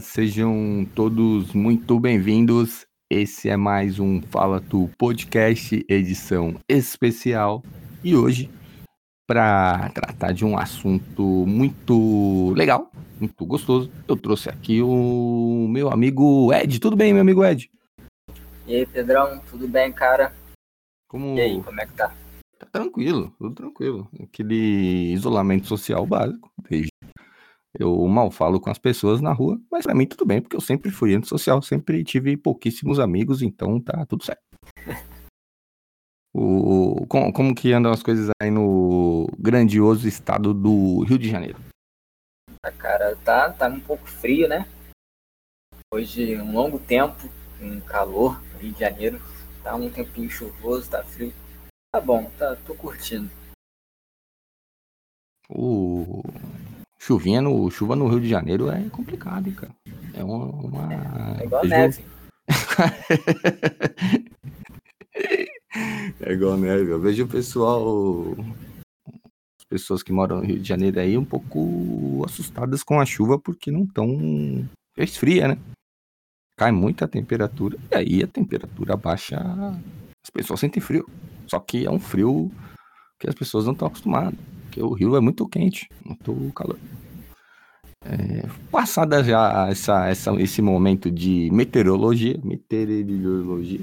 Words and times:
Sejam 0.00 0.86
todos 0.94 1.52
muito 1.52 1.98
bem-vindos. 1.98 2.86
Esse 3.10 3.48
é 3.48 3.56
mais 3.56 3.98
um 3.98 4.20
Fala 4.20 4.60
Tu 4.60 4.90
Podcast, 4.98 5.84
edição 5.88 6.56
especial. 6.68 7.62
E 8.02 8.14
hoje, 8.14 8.50
para 9.26 9.88
tratar 9.90 10.32
de 10.32 10.44
um 10.44 10.58
assunto 10.58 11.22
muito 11.46 12.52
legal, 12.54 12.90
muito 13.18 13.46
gostoso, 13.46 13.90
eu 14.06 14.16
trouxe 14.16 14.50
aqui 14.50 14.82
o 14.82 15.66
meu 15.70 15.88
amigo 15.88 16.52
Ed. 16.52 16.78
Tudo 16.78 16.96
bem, 16.96 17.12
meu 17.12 17.22
amigo 17.22 17.44
Ed? 17.44 17.70
E 18.66 18.76
aí, 18.76 18.86
Pedrão, 18.86 19.40
tudo 19.50 19.66
bem, 19.68 19.92
cara? 19.92 20.34
Como... 21.08 21.36
E 21.38 21.40
aí, 21.40 21.62
como 21.62 21.80
é 21.80 21.86
que 21.86 21.92
tá? 21.92 22.12
Tá 22.58 22.66
tranquilo, 22.72 23.34
tudo 23.38 23.54
tranquilo. 23.54 24.08
Aquele 24.20 25.12
isolamento 25.12 25.66
social 25.66 26.04
básico, 26.06 26.50
desde 26.68 26.88
eu 27.78 28.06
mal 28.06 28.30
falo 28.30 28.60
com 28.60 28.70
as 28.70 28.78
pessoas 28.78 29.20
na 29.20 29.32
rua, 29.32 29.60
mas 29.70 29.84
pra 29.84 29.94
mim 29.94 30.06
tudo 30.06 30.24
bem, 30.24 30.40
porque 30.40 30.56
eu 30.56 30.60
sempre 30.60 30.90
fui 30.90 31.14
antissocial, 31.14 31.60
sempre 31.62 32.02
tive 32.04 32.36
pouquíssimos 32.36 32.98
amigos, 32.98 33.42
então 33.42 33.80
tá 33.80 34.04
tudo 34.06 34.24
certo. 34.24 34.42
O, 36.34 37.06
como, 37.08 37.32
como 37.32 37.54
que 37.54 37.72
andam 37.72 37.90
as 37.90 38.02
coisas 38.02 38.28
aí 38.42 38.50
no 38.50 39.26
grandioso 39.38 40.06
estado 40.06 40.52
do 40.52 41.02
Rio 41.04 41.18
de 41.18 41.30
Janeiro? 41.30 41.58
A 42.62 42.70
cara 42.70 43.16
tá, 43.16 43.50
tá 43.50 43.68
um 43.68 43.80
pouco 43.80 44.06
frio, 44.06 44.46
né? 44.46 44.66
Hoje 45.92 46.36
um 46.36 46.52
longo 46.52 46.78
tempo, 46.78 47.30
um 47.60 47.80
calor, 47.80 48.42
Rio 48.60 48.72
de 48.72 48.80
Janeiro, 48.80 49.18
tá 49.62 49.74
um 49.74 49.90
tempinho 49.90 50.28
chuvoso, 50.28 50.90
tá 50.90 51.02
frio. 51.02 51.32
Tá 51.90 52.00
bom, 52.00 52.30
tá, 52.38 52.54
tô 52.66 52.74
curtindo. 52.74 53.30
O 55.48 56.22
chuvinha 56.98 57.40
no 57.40 57.70
chuva 57.70 57.94
no 57.94 58.08
Rio 58.08 58.20
de 58.20 58.28
Janeiro 58.28 58.68
é 58.70 58.88
complicado, 58.88 59.46
hein, 59.46 59.54
cara. 59.54 59.72
É 60.14 60.24
uma, 60.24 60.46
uma... 60.46 60.92
É 61.40 61.44
igual 61.44 61.64
neve. 61.66 62.04
é 66.20 66.32
igual 66.32 66.56
neve. 66.56 66.90
Eu 66.90 67.00
vejo 67.00 67.24
o 67.24 67.28
pessoal 67.28 68.34
as 69.58 69.64
pessoas 69.68 70.02
que 70.02 70.12
moram 70.12 70.38
no 70.38 70.44
Rio 70.44 70.58
de 70.58 70.68
Janeiro 70.68 71.00
aí 71.00 71.18
um 71.18 71.24
pouco 71.24 72.24
assustadas 72.24 72.82
com 72.82 73.00
a 73.00 73.06
chuva 73.06 73.38
porque 73.38 73.70
não 73.70 73.84
estão 73.84 74.68
esfria, 74.96 75.48
né? 75.48 75.58
Cai 76.56 76.72
muita 76.72 77.06
temperatura 77.06 77.76
e 77.90 77.94
aí 77.94 78.22
a 78.22 78.26
temperatura 78.26 78.96
baixa, 78.96 79.38
as 80.24 80.30
pessoas 80.32 80.60
sentem 80.60 80.80
frio. 80.80 81.06
Só 81.46 81.60
que 81.60 81.84
é 81.84 81.90
um 81.90 82.00
frio 82.00 82.50
que 83.18 83.28
as 83.28 83.34
pessoas 83.34 83.66
não 83.66 83.72
estão 83.72 83.88
acostumadas, 83.88 84.38
porque 84.76 84.82
o 84.82 84.92
Rio 84.92 85.16
é 85.16 85.20
muito 85.20 85.48
quente, 85.48 85.88
muito 86.04 86.52
calor. 86.52 86.78
É, 88.04 88.46
passada 88.70 89.24
já 89.24 89.68
essa, 89.68 90.06
essa, 90.06 90.32
esse 90.34 90.60
momento 90.60 91.10
de 91.10 91.50
meteorologia, 91.50 92.38
meteorologia, 92.44 93.80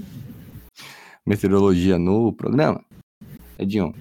meteorologia 1.25 1.97
no 1.97 2.31
programa, 2.31 2.83
Edinho, 3.57 3.93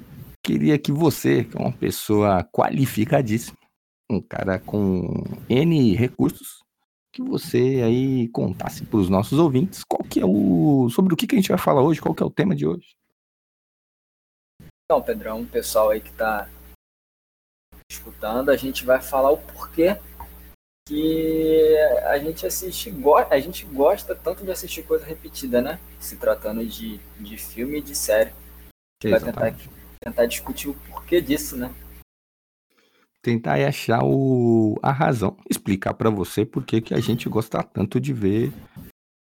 queria 0.45 0.79
que 0.79 0.93
você, 0.93 1.45
que 1.45 1.57
é 1.57 1.61
uma 1.61 1.73
pessoa 1.73 2.45
qualificadíssima, 2.45 3.57
um 4.11 4.21
cara 4.21 4.59
com 4.59 5.25
N 5.49 5.95
recursos, 5.95 6.63
que 7.11 7.23
você 7.23 7.83
aí 7.85 8.29
contasse 8.29 8.85
para 8.85 8.99
os 8.99 9.09
nossos 9.09 9.39
ouvintes 9.39 9.83
qual 9.85 10.03
que 10.05 10.21
é 10.21 10.25
o 10.25 10.89
sobre 10.91 11.13
o 11.13 11.17
que, 11.17 11.27
que 11.27 11.35
a 11.35 11.39
gente 11.39 11.49
vai 11.49 11.59
falar 11.59 11.83
hoje, 11.83 12.01
qual 12.01 12.15
que 12.15 12.23
é 12.23 12.27
o 12.27 12.31
tema 12.31 12.55
de 12.55 12.67
hoje. 12.67 12.95
Então, 14.85 15.03
Pedrão, 15.03 15.43
o 15.43 15.47
pessoal 15.47 15.91
aí 15.91 16.01
que 16.01 16.11
está 16.11 16.49
escutando, 17.93 18.51
a 18.51 18.57
gente 18.57 18.85
vai 18.85 19.01
falar 19.01 19.31
o 19.31 19.39
porquê 19.39 19.97
que 20.89 21.77
a 22.05 22.19
gente 22.19 22.45
assiste, 22.45 22.93
a 23.31 23.41
gente 23.41 23.65
gosta 23.67 24.15
tanto 24.15 24.45
de 24.45 24.51
assistir 24.51 24.83
coisa 24.83 25.05
repetida, 25.05 25.63
né? 25.63 25.79
Se 26.01 26.17
tratando 26.17 26.65
de, 26.67 26.99
de 27.21 27.37
filme 27.37 27.79
e 27.79 27.83
de 27.83 27.95
série. 27.95 28.33
Vai 29.05 29.21
tentar, 29.21 29.55
tentar 30.01 30.27
discutir 30.27 30.69
o 30.69 30.75
porquê 30.75 31.21
disso, 31.21 31.57
né? 31.57 31.73
tentar 33.23 33.55
achar 33.67 34.01
o, 34.03 34.77
a 34.83 34.91
razão, 34.91 35.37
explicar 35.49 35.95
para 35.95 36.11
você 36.11 36.45
por 36.45 36.65
que, 36.65 36.81
que 36.81 36.93
a 36.93 36.99
gente 36.99 37.29
gosta 37.29 37.63
tanto 37.63 38.01
de 38.01 38.13
ver 38.13 38.53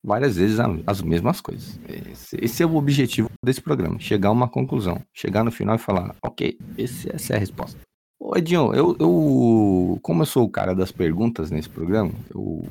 várias 0.05 0.37
vezes 0.37 0.59
as 0.87 1.00
mesmas 1.00 1.41
coisas. 1.41 1.81
Esse, 1.88 2.37
esse, 2.41 2.62
é 2.62 2.66
o 2.66 2.76
objetivo 2.76 3.31
desse 3.43 3.60
programa, 3.60 3.99
chegar 3.99 4.28
a 4.28 4.32
uma 4.32 4.49
conclusão, 4.49 5.03
chegar 5.12 5.43
no 5.43 5.50
final 5.50 5.75
e 5.75 5.78
falar, 5.78 6.15
ok, 6.22 6.59
esse, 6.76 7.10
essa 7.12 7.32
é 7.32 7.37
a 7.37 7.41
resposta. 7.41 7.81
Ô 8.19 8.37
Edinho, 8.37 8.75
eu, 8.75 8.97
eu, 8.99 9.99
como 10.03 10.22
eu 10.22 10.27
sou 10.27 10.44
o 10.44 10.50
cara 10.50 10.75
das 10.75 10.91
perguntas 10.91 11.50
nesse 11.50 11.69
programa, 11.69 12.12
eu 12.34 12.65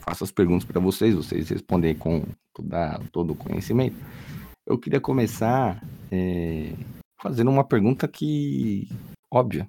faço 0.00 0.24
as 0.24 0.30
perguntas 0.30 0.64
para 0.64 0.80
vocês, 0.80 1.14
vocês 1.14 1.48
respondem 1.48 1.94
com 1.94 2.24
toda, 2.54 3.00
todo 3.12 3.32
o 3.32 3.36
conhecimento. 3.36 3.96
Eu 4.66 4.78
queria 4.78 5.00
começar 5.00 5.82
é, 6.10 6.72
fazendo 7.20 7.50
uma 7.50 7.64
pergunta 7.64 8.08
que 8.08 8.88
óbvia, 9.32 9.68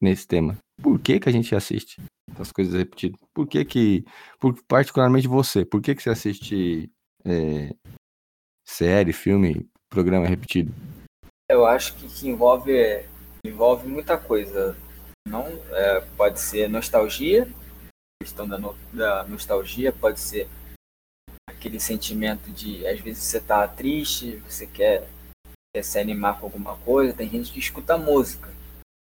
nesse 0.00 0.26
tema. 0.26 0.58
Por 0.82 0.98
que 0.98 1.20
que 1.20 1.28
a 1.28 1.32
gente 1.32 1.54
assiste 1.54 2.00
as 2.38 2.52
coisas 2.52 2.74
repetidas? 2.74 3.20
Por 3.34 3.46
que 3.46 3.64
que, 3.64 4.04
por, 4.40 4.54
particularmente 4.64 5.28
você, 5.28 5.64
por 5.64 5.80
que 5.80 5.94
que 5.94 6.02
você 6.02 6.10
assiste 6.10 6.90
é, 7.24 7.74
série, 8.66 9.12
filme, 9.12 9.68
programa 9.88 10.26
repetido? 10.26 10.72
Eu 11.48 11.64
acho 11.64 11.94
que, 11.96 12.08
que 12.08 12.28
envolve, 12.28 12.72
envolve 13.44 13.86
muita 13.88 14.16
coisa. 14.16 14.76
Não 15.26 15.46
é, 15.70 16.00
pode 16.16 16.40
ser 16.40 16.68
nostalgia, 16.68 17.48
questão 18.22 18.48
da, 18.48 18.58
no, 18.58 18.74
da 18.92 19.24
nostalgia, 19.24 19.92
pode 19.92 20.20
ser 20.20 20.48
aquele 21.48 21.78
sentimento 21.78 22.50
de 22.50 22.86
às 22.86 23.00
vezes 23.00 23.22
você 23.22 23.40
tá 23.40 23.66
triste, 23.68 24.42
você 24.48 24.66
quer, 24.66 25.08
quer 25.74 25.82
se 25.82 25.98
animar 25.98 26.38
com 26.38 26.46
alguma 26.46 26.76
coisa, 26.78 27.12
tem 27.12 27.28
gente 27.28 27.52
que 27.52 27.58
escuta 27.58 27.98
música 27.98 28.48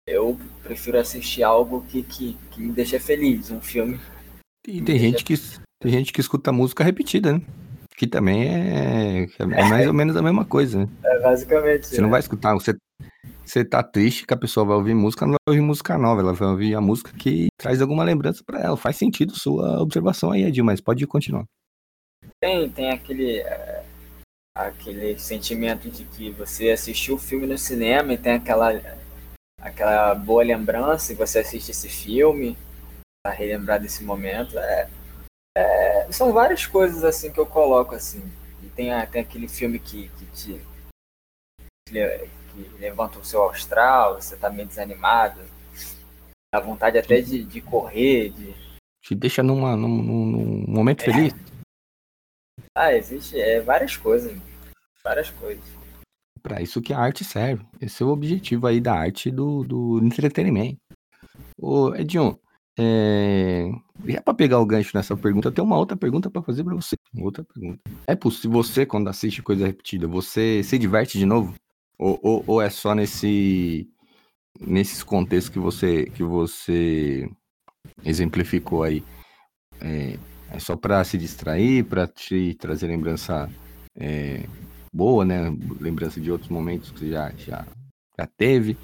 eu 0.07 0.37
prefiro 0.61 0.99
assistir 0.99 1.41
algo 1.41 1.83
que, 1.89 2.03
que, 2.03 2.37
que 2.51 2.61
me 2.61 2.71
deixa 2.71 2.99
feliz, 2.99 3.49
um 3.49 3.59
filme. 3.59 3.99
E 4.67 4.79
tem 4.81 4.99
gente, 4.99 5.23
que, 5.23 5.33
tem 5.81 5.91
gente 5.91 6.13
que 6.13 6.21
escuta 6.21 6.51
música 6.51 6.83
repetida, 6.83 7.33
né? 7.33 7.41
Que 7.97 8.05
também 8.05 8.47
é, 8.47 9.27
é 9.39 9.63
mais 9.67 9.87
ou 9.87 9.93
menos 9.93 10.15
a 10.15 10.21
mesma 10.21 10.45
coisa, 10.45 10.79
né? 10.79 10.87
É, 11.03 11.19
basicamente. 11.21 11.87
Você 11.87 11.97
é. 11.97 12.01
não 12.01 12.11
vai 12.11 12.19
escutar, 12.19 12.53
você, 12.53 12.75
você 13.43 13.63
tá 13.63 13.83
triste 13.83 14.25
que 14.25 14.33
a 14.33 14.37
pessoa 14.37 14.65
vai 14.65 14.75
ouvir 14.75 14.93
música, 14.93 15.25
não 15.25 15.33
vai 15.33 15.55
ouvir 15.55 15.61
música 15.61 15.97
nova, 15.97 16.21
ela 16.21 16.33
vai 16.33 16.47
ouvir 16.47 16.75
a 16.75 16.81
música 16.81 17.11
que 17.17 17.47
traz 17.57 17.81
alguma 17.81 18.03
lembrança 18.03 18.43
para 18.45 18.59
ela. 18.59 18.77
Faz 18.77 18.97
sentido 18.97 19.37
sua 19.37 19.81
observação 19.81 20.31
aí, 20.31 20.43
Edil, 20.43 20.65
mas 20.65 20.81
pode 20.81 21.05
continuar. 21.05 21.45
Tem, 22.41 22.69
tem 22.69 22.91
aquele, 22.91 23.39
é, 23.39 23.83
aquele 24.57 25.17
sentimento 25.19 25.89
de 25.89 26.05
que 26.05 26.31
você 26.31 26.71
assistiu 26.71 27.15
o 27.15 27.19
filme 27.19 27.45
no 27.45 27.57
cinema 27.57 28.13
e 28.13 28.17
tem 28.17 28.33
aquela 28.33 28.71
aquela 29.59 30.13
boa 30.13 30.43
lembrança 30.43 31.11
e 31.11 31.15
você 31.15 31.39
assiste 31.39 31.71
esse 31.71 31.89
filme 31.89 32.55
para 33.23 33.33
relembrar 33.33 33.81
desse 33.81 34.03
momento. 34.03 34.57
É, 34.59 34.89
é, 35.57 36.11
são 36.11 36.31
várias 36.31 36.65
coisas 36.67 37.03
assim 37.03 37.31
que 37.31 37.39
eu 37.39 37.45
coloco 37.45 37.95
assim. 37.95 38.23
E 38.61 38.67
tem, 38.67 38.89
tem 39.07 39.21
aquele 39.21 39.47
filme 39.47 39.79
que, 39.79 40.09
que 40.09 40.25
te 40.27 40.61
levanta 42.79 43.19
o 43.19 43.25
seu 43.25 43.49
astral, 43.49 44.21
você 44.21 44.35
tá 44.35 44.49
meio 44.49 44.67
desanimado, 44.67 45.39
dá 46.53 46.59
vontade 46.59 46.97
até 46.97 47.21
de, 47.21 47.43
de 47.43 47.61
correr, 47.61 48.29
de. 48.29 48.53
Te 49.01 49.13
deixa 49.13 49.43
numa, 49.43 49.75
num, 49.75 50.01
num 50.01 50.65
momento 50.67 51.01
é. 51.01 51.05
feliz. 51.05 51.33
Ah, 52.75 52.93
existe 52.93 53.39
é, 53.39 53.61
várias 53.61 53.95
coisas. 53.95 54.35
Várias 55.03 55.29
coisas 55.29 55.63
para 56.45 56.61
isso 56.61 56.79
que 56.79 56.93
a 56.93 56.99
arte 56.99 57.23
serve. 57.23 57.65
Esse 57.81 58.03
é 58.03 58.05
o 58.05 58.09
objetivo 58.09 58.67
aí 58.67 58.79
da 58.79 58.93
arte 58.93 59.31
do, 59.31 59.63
do 59.63 59.97
entretenimento. 60.05 60.77
Ô, 61.59 61.95
Edinho, 61.95 62.39
é... 62.77 63.67
é 64.07 64.21
para 64.21 64.33
pegar 64.35 64.59
o 64.59 64.65
gancho 64.65 64.91
nessa 64.93 65.17
pergunta, 65.17 65.47
eu 65.47 65.51
tenho 65.51 65.65
uma 65.65 65.77
outra 65.77 65.97
pergunta 65.97 66.29
para 66.29 66.43
fazer 66.43 66.63
para 66.63 66.75
você. 66.75 66.95
Outra 67.17 67.43
pergunta. 67.43 67.81
É 68.05 68.15
possível 68.15 68.61
você, 68.61 68.85
quando 68.85 69.07
assiste 69.07 69.41
coisa 69.41 69.65
repetida, 69.65 70.07
você 70.07 70.61
se 70.61 70.77
diverte 70.77 71.17
de 71.17 71.25
novo? 71.25 71.55
Ou, 71.97 72.19
ou, 72.21 72.43
ou 72.47 72.61
é 72.61 72.69
só 72.69 72.93
nesse 72.93 73.87
nesses 74.59 75.03
contextos 75.03 75.49
que 75.49 75.59
você 75.59 76.05
que 76.05 76.23
você 76.23 77.29
exemplificou 78.03 78.83
aí? 78.83 79.03
É, 79.81 80.17
é 80.51 80.59
só 80.59 80.75
para 80.75 81.03
se 81.03 81.17
distrair, 81.17 81.83
para 81.83 82.07
te 82.07 82.55
trazer 82.55 82.87
lembrança 82.87 83.49
é, 83.97 84.45
boa, 84.93 85.25
né? 85.25 85.55
Lembrança 85.79 86.19
de 86.19 86.31
outros 86.31 86.49
momentos 86.49 86.91
que 86.91 86.99
você 86.99 87.09
já, 87.09 87.31
já, 87.37 87.65
já 88.17 88.27
teve. 88.37 88.77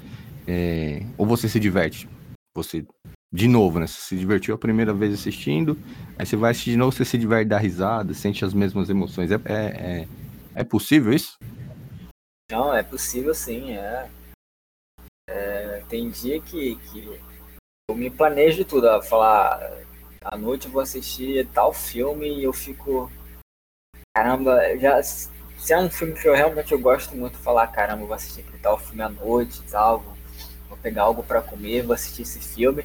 É, 0.46 1.04
ou 1.16 1.26
você 1.26 1.48
se 1.48 1.58
diverte? 1.58 2.08
Você, 2.54 2.84
de 3.32 3.48
novo, 3.48 3.78
né? 3.78 3.86
Você 3.86 4.00
se 4.00 4.16
divertiu 4.16 4.54
a 4.54 4.58
primeira 4.58 4.92
vez 4.92 5.14
assistindo, 5.14 5.78
aí 6.18 6.26
você 6.26 6.36
vai 6.36 6.50
assistir 6.50 6.72
de 6.72 6.76
novo, 6.76 6.92
você 6.92 7.04
se 7.04 7.16
diverte, 7.16 7.48
dá 7.48 7.58
risada, 7.58 8.12
sente 8.12 8.44
as 8.44 8.52
mesmas 8.52 8.90
emoções. 8.90 9.30
É, 9.30 9.40
é, 9.46 9.54
é, 9.54 10.08
é 10.56 10.64
possível 10.64 11.12
isso? 11.12 11.38
Não, 12.52 12.74
é 12.76 12.82
possível 12.82 13.34
sim, 13.34 13.72
é. 13.72 14.10
é 15.26 15.82
tem 15.88 16.10
dia 16.10 16.38
que, 16.38 16.76
que 16.76 17.18
eu 17.88 17.96
me 17.96 18.10
planejo 18.10 18.62
tudo, 18.62 18.90
a 18.90 19.02
falar 19.02 19.58
à 20.20 20.36
noite 20.36 20.66
eu 20.66 20.70
vou 20.70 20.82
assistir 20.82 21.48
tal 21.54 21.72
filme 21.72 22.28
e 22.28 22.44
eu 22.44 22.52
fico. 22.52 23.10
Caramba, 24.14 24.60
já. 24.78 25.02
Se 25.02 25.72
é 25.72 25.78
um 25.78 25.88
filme 25.88 26.12
que 26.12 26.28
eu 26.28 26.34
realmente 26.34 26.72
eu 26.72 26.78
gosto 26.78 27.16
muito, 27.16 27.38
falar, 27.38 27.68
caramba, 27.68 28.02
eu 28.02 28.06
vou 28.08 28.16
assistir 28.16 28.44
tal 28.60 28.78
filme 28.78 29.00
à 29.00 29.08
noite 29.08 29.62
tal, 29.70 30.00
vou 30.68 30.76
pegar 30.76 31.04
algo 31.04 31.22
para 31.22 31.40
comer, 31.40 31.86
vou 31.86 31.94
assistir 31.94 32.22
esse 32.22 32.40
filme, 32.40 32.84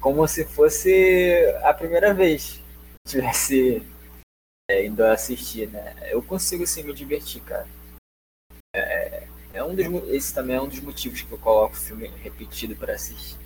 como 0.00 0.28
se 0.28 0.44
fosse 0.44 1.34
a 1.64 1.74
primeira 1.74 2.14
vez 2.14 2.60
que 3.04 3.16
tivesse 3.16 3.82
é, 4.70 4.86
indo 4.86 5.02
assistir, 5.02 5.68
né? 5.70 5.96
Eu 6.08 6.22
consigo 6.22 6.64
sim 6.64 6.84
me 6.84 6.94
divertir, 6.94 7.42
cara. 7.42 7.66
É, 8.74 9.26
é 9.54 9.64
um 9.64 9.74
dos, 9.74 9.86
esse 10.08 10.34
também 10.34 10.56
é 10.56 10.60
um 10.60 10.68
dos 10.68 10.80
motivos 10.80 11.22
que 11.22 11.32
eu 11.32 11.38
coloco 11.38 11.76
filme 11.76 12.08
repetido 12.22 12.76
para 12.76 12.94
assistir. 12.94 13.38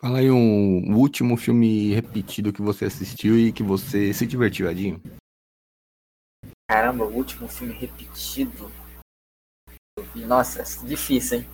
Fala 0.00 0.18
aí 0.18 0.30
um 0.30 0.96
último 0.96 1.36
filme 1.36 1.92
repetido 1.92 2.52
que 2.52 2.62
você 2.62 2.86
assistiu 2.86 3.38
e 3.38 3.52
que 3.52 3.62
você 3.62 4.14
se 4.14 4.26
divertiu, 4.26 4.68
Adinho. 4.68 5.00
Caramba, 6.70 7.04
o 7.04 7.14
último 7.14 7.48
filme 7.48 7.74
repetido. 7.74 8.70
Nossa, 10.14 10.62
difícil, 10.86 11.40
hein? 11.40 11.46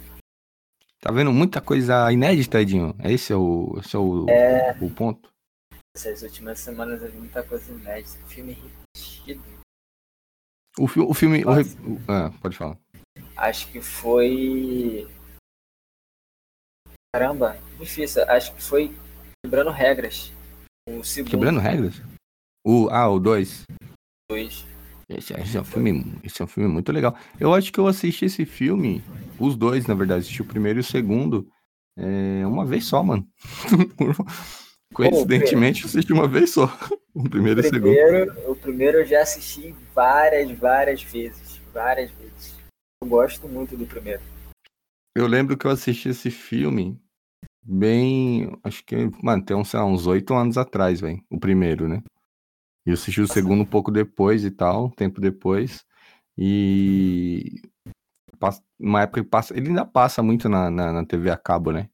Tá 1.01 1.13
vendo 1.13 1.33
muita 1.33 1.61
coisa 1.61 2.11
inédita, 2.13 2.61
Edinho? 2.61 2.95
Esse 3.03 3.33
é 3.33 3.37
o, 3.37 3.79
esse 3.79 3.97
é 3.97 3.99
o, 3.99 4.29
é... 4.29 4.77
o 4.81 4.91
ponto? 4.91 5.29
Essas 5.97 6.23
últimas 6.23 6.61
semanas 6.61 7.03
eu 7.03 7.11
vi 7.11 7.19
muita 7.19 7.43
coisa 7.43 7.73
inédita. 7.73 8.19
Filme 8.29 8.53
repetido. 8.53 9.43
O, 10.79 10.87
fi 10.87 11.01
o 11.01 11.15
filme. 11.15 11.45
O, 11.45 11.51
ah, 12.09 12.31
pode 12.41 12.57
falar. 12.57 12.79
Acho 13.37 13.71
que 13.71 13.81
foi. 13.81 15.07
Caramba, 17.15 17.59
difícil. 17.79 18.23
Acho 18.29 18.55
que 18.55 18.63
foi 18.63 18.95
Quebrando 19.45 19.71
Regras. 19.71 20.33
O 20.89 21.05
segundo. 21.05 21.31
Quebrando 21.31 21.61
Regras? 21.61 22.03
O, 22.67 22.89
ah, 22.91 23.09
o 23.09 23.21
2. 23.21 23.63
2. 24.31 24.67
Esse, 25.09 25.33
esse, 25.35 25.57
é 25.57 25.61
um 25.61 25.65
filme, 25.65 26.19
esse 26.25 26.43
é 26.43 26.45
um 26.45 26.49
filme 26.49 26.69
muito 26.69 26.91
legal. 26.91 27.17
Eu 27.39 27.55
acho 27.55 27.73
que 27.73 27.79
eu 27.79 27.87
assisti 27.87 28.25
esse 28.25 28.45
filme, 28.45 29.05
os 29.39 29.55
dois, 29.55 29.87
na 29.87 29.95
verdade, 29.95 30.23
assisti 30.23 30.43
o 30.43 30.47
primeiro 30.47 30.81
e 30.81 30.81
o 30.81 30.85
segundo, 30.85 31.49
é, 31.97 32.45
uma 32.45 32.67
vez 32.67 32.87
só, 32.87 33.05
mano. 33.05 33.25
Coincidentemente, 34.93 35.83
eu 35.83 35.89
assisti 35.89 36.13
uma 36.13 36.27
vez 36.27 36.51
só. 36.51 36.67
O 37.17 37.31
primeiro, 37.31 37.63
e 37.63 37.67
o 37.67 37.71
segundo. 37.71 38.51
O 38.51 38.55
primeiro 38.55 38.99
eu 38.99 39.07
já 39.07 39.23
assisti 39.23 39.75
várias, 39.95 40.51
várias 40.51 41.03
vezes. 41.03 41.59
Várias 41.73 42.11
vezes. 42.11 42.56
Eu 43.07 43.11
gosto 43.11 43.49
muito 43.49 43.77
do 43.77 43.87
primeiro. 43.87 44.21
Eu 45.15 45.29
lembro 45.29 45.57
que 45.57 45.65
eu 45.65 45.71
assisti 45.71 46.09
esse 46.09 46.29
filme 46.29 47.01
bem. 47.63 48.51
Acho 48.65 48.85
que, 48.85 49.09
mano, 49.23 49.45
tem 49.45 49.57
uns, 49.57 49.73
uns 49.75 50.09
oito 50.09 50.35
anos 50.35 50.59
atrás, 50.59 51.01
velho. 51.01 51.23
O 51.31 51.39
primeiro, 51.39 51.87
né? 51.87 52.03
E 52.85 52.91
eu 52.91 52.95
assisti 52.95 53.21
o 53.21 53.29
segundo 53.29 53.63
um 53.63 53.65
pouco 53.65 53.93
depois 53.93 54.45
e 54.45 54.51
tal, 54.51 54.87
um 54.87 54.91
tempo 54.91 55.21
depois. 55.21 55.85
E 56.37 57.63
uma 58.77 59.03
época 59.03 59.23
que 59.23 59.31
passa. 59.31 59.57
Ele 59.57 59.69
ainda 59.69 59.87
passa 59.87 60.21
muito 60.21 60.49
na, 60.49 60.69
na, 60.69 60.93
na 60.93 61.07
TV 61.07 61.31
a 61.31 61.37
cabo, 61.37 61.71
né? 61.71 61.89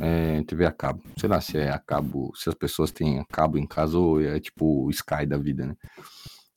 É, 0.00 0.42
TV 0.44 0.64
a 0.64 0.72
cabo. 0.72 1.02
Sei 1.18 1.28
lá 1.28 1.38
se 1.42 1.58
é 1.58 1.70
a 1.70 1.78
cabo, 1.78 2.32
se 2.34 2.48
as 2.48 2.54
pessoas 2.54 2.90
têm 2.90 3.20
a 3.20 3.26
cabo 3.26 3.58
em 3.58 3.66
casa 3.66 3.98
ou 3.98 4.22
é 4.22 4.40
tipo 4.40 4.86
o 4.86 4.90
Sky 4.90 5.26
da 5.26 5.36
vida, 5.36 5.66
né? 5.66 5.76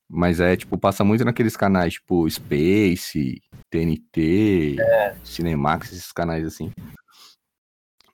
Mas 0.10 0.40
é 0.40 0.56
tipo, 0.56 0.78
passa 0.78 1.04
muito 1.04 1.26
naqueles 1.26 1.58
canais 1.58 1.94
tipo 1.94 2.30
Space, 2.30 3.42
TNT, 3.70 4.76
é. 4.80 5.16
Cinemax, 5.24 5.92
esses 5.92 6.12
canais 6.12 6.46
assim. 6.46 6.72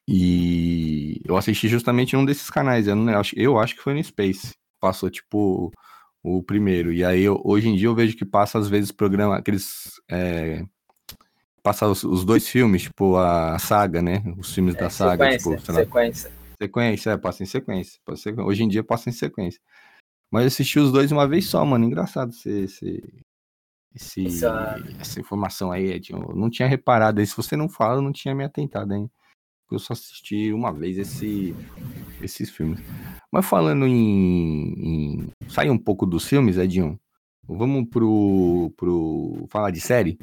E 0.07 1.21
eu 1.25 1.37
assisti 1.37 1.67
justamente 1.67 2.15
um 2.15 2.25
desses 2.25 2.49
canais. 2.49 2.87
Eu, 2.87 2.95
não, 2.95 3.11
eu, 3.11 3.19
acho, 3.19 3.35
eu 3.37 3.59
acho 3.59 3.75
que 3.75 3.81
foi 3.81 3.93
no 3.93 4.03
Space 4.03 4.53
passou 4.79 5.09
tipo 5.09 5.71
o 6.23 6.43
primeiro. 6.43 6.91
E 6.91 7.03
aí 7.03 7.21
eu, 7.21 7.39
hoje 7.43 7.69
em 7.69 7.75
dia 7.75 7.87
eu 7.87 7.95
vejo 7.95 8.17
que 8.17 8.25
passa 8.25 8.57
às 8.57 8.67
vezes 8.67 8.91
programa, 8.91 9.37
aqueles. 9.37 10.01
É, 10.09 10.63
passa 11.61 11.87
os, 11.87 12.03
os, 12.03 12.25
dois 12.25 12.47
filmes, 12.47 12.83
tipo 12.83 13.17
a 13.17 13.59
saga, 13.59 14.01
né? 14.01 14.23
Os 14.37 14.53
filmes 14.53 14.75
é, 14.75 14.79
da 14.79 14.89
saga. 14.89 15.31
Sequência, 15.31 15.57
tipo, 15.57 15.73
sequência. 15.73 16.31
Sequência, 16.61 17.09
é, 17.11 17.17
passa 17.17 17.43
em 17.43 17.45
sequência. 17.45 17.99
Passa 18.05 18.29
em, 18.29 18.39
hoje 18.39 18.63
em 18.63 18.67
dia 18.67 18.83
passa 18.83 19.09
em 19.09 19.13
sequência. 19.13 19.61
Mas 20.31 20.43
eu 20.43 20.47
assisti 20.47 20.79
os 20.79 20.91
dois 20.91 21.11
uma 21.11 21.27
vez 21.27 21.47
só, 21.47 21.65
mano. 21.65 21.85
Engraçado 21.85 22.31
esse, 22.31 22.49
esse, 22.49 23.03
esse 23.95 24.27
essa... 24.27 24.75
essa 24.99 25.19
informação 25.19 25.71
aí, 25.71 25.91
Ed. 25.91 26.11
Eu 26.11 26.35
não 26.35 26.49
tinha 26.49 26.67
reparado 26.67 27.19
aí. 27.19 27.27
Se 27.27 27.35
você 27.35 27.55
não 27.55 27.67
fala, 27.67 27.95
eu 27.95 28.01
não 28.01 28.11
tinha 28.11 28.35
me 28.35 28.43
atentado, 28.43 28.93
hein? 28.93 29.09
Eu 29.71 29.77
só 29.77 29.93
assisti 29.93 30.51
uma 30.51 30.73
vez 30.73 30.97
esse, 30.97 31.55
esses 32.21 32.49
filmes. 32.49 32.79
Mas 33.31 33.45
falando 33.45 33.85
em, 33.85 34.73
em. 34.73 35.31
Sai 35.47 35.69
um 35.69 35.77
pouco 35.77 36.05
dos 36.05 36.27
filmes, 36.27 36.57
Edinho. 36.57 36.99
Vamos 37.47 37.87
pro, 37.89 38.71
pro. 38.75 39.47
falar 39.49 39.71
de 39.71 39.79
série? 39.79 40.17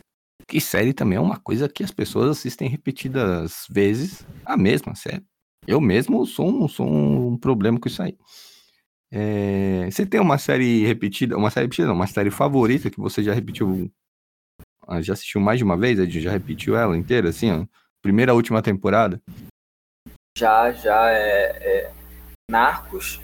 Que 0.49 0.61
série 0.61 0.93
também 0.93 1.17
é 1.17 1.21
uma 1.21 1.39
coisa 1.39 1.69
que 1.69 1.83
as 1.83 1.91
pessoas 1.91 2.31
assistem 2.31 2.69
repetidas 2.69 3.67
vezes 3.71 4.27
a 4.45 4.57
mesma 4.57 4.95
série. 4.95 5.25
Eu 5.67 5.81
mesmo 5.81 6.25
sou 6.27 6.49
um, 6.49 6.69
sou 6.69 6.87
um 6.87 7.37
problema 7.37 7.79
com 7.81 7.89
isso 7.89 8.03
aí. 8.03 8.17
É, 9.11 9.89
você 9.91 10.05
tem 10.05 10.21
uma 10.21 10.39
série 10.39 10.85
repetida, 10.85 11.37
uma 11.37 11.51
série 11.51 11.67
repetida, 11.67 11.89
não, 11.89 11.95
uma 11.95 12.07
série 12.07 12.31
favorita 12.31 12.91
que 12.91 12.99
você 12.99 13.23
já 13.23 13.33
repetiu, 13.33 13.91
ah, 14.87 15.01
já 15.01 15.13
assistiu 15.13 15.41
mais 15.41 15.59
de 15.59 15.65
uma 15.65 15.77
vez, 15.77 15.99
Edinho? 15.99 16.25
Já 16.25 16.31
repetiu 16.31 16.77
ela 16.77 16.97
inteira, 16.97 17.29
assim, 17.29 17.51
ó? 17.51 17.67
Primeira, 18.03 18.35
última 18.35 18.63
temporada? 18.63 19.21
Já, 20.39 20.71
já 20.73 21.11
é, 21.11 21.89
é 21.89 21.93
Narcos. 22.51 23.21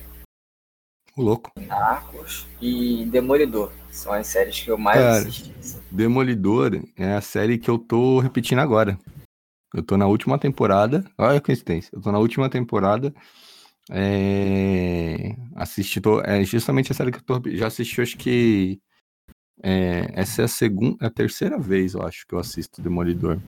O 1.17 1.23
louco. 1.23 1.52
Narcos 1.61 2.46
e 2.61 3.05
Demolidor. 3.06 3.70
São 3.90 4.12
as 4.12 4.26
séries 4.26 4.61
que 4.61 4.70
eu 4.70 4.78
mais 4.78 4.99
Cara, 4.99 5.19
assisti. 5.28 5.52
Demolidor 5.90 6.82
é 6.96 7.12
a 7.12 7.20
série 7.20 7.58
que 7.58 7.70
eu 7.70 7.78
tô 7.78 8.19
repetindo 8.19 8.61
agora. 8.61 8.99
Eu 9.75 9.82
tô 9.82 9.96
na 9.96 10.06
última 10.06 10.38
temporada. 10.38 11.05
Olha 11.19 11.38
a 11.38 11.40
coincidência. 11.40 11.90
Eu 11.94 12.00
tô 12.00 12.11
na 12.11 12.19
última 12.19 12.49
temporada. 12.49 13.14
É... 13.90 15.37
Assisti, 15.55 16.00
tô... 16.00 16.20
é 16.20 16.44
justamente 16.44 16.92
a 16.92 16.95
série 16.95 17.11
que 17.11 17.18
eu 17.18 17.23
tô. 17.23 17.42
Já 17.50 17.66
assisti, 17.66 18.00
acho 18.00 18.16
que. 18.16 18.80
É... 19.62 20.09
Essa 20.14 20.42
é 20.42 20.45
a 20.45 20.49
segunda. 20.49 21.04
É 21.04 21.06
a 21.06 21.11
terceira 21.11 21.59
vez, 21.59 21.95
eu 21.95 22.02
acho, 22.02 22.26
que 22.26 22.35
eu 22.35 22.38
assisto 22.38 22.83
Demolidor. 22.83 23.40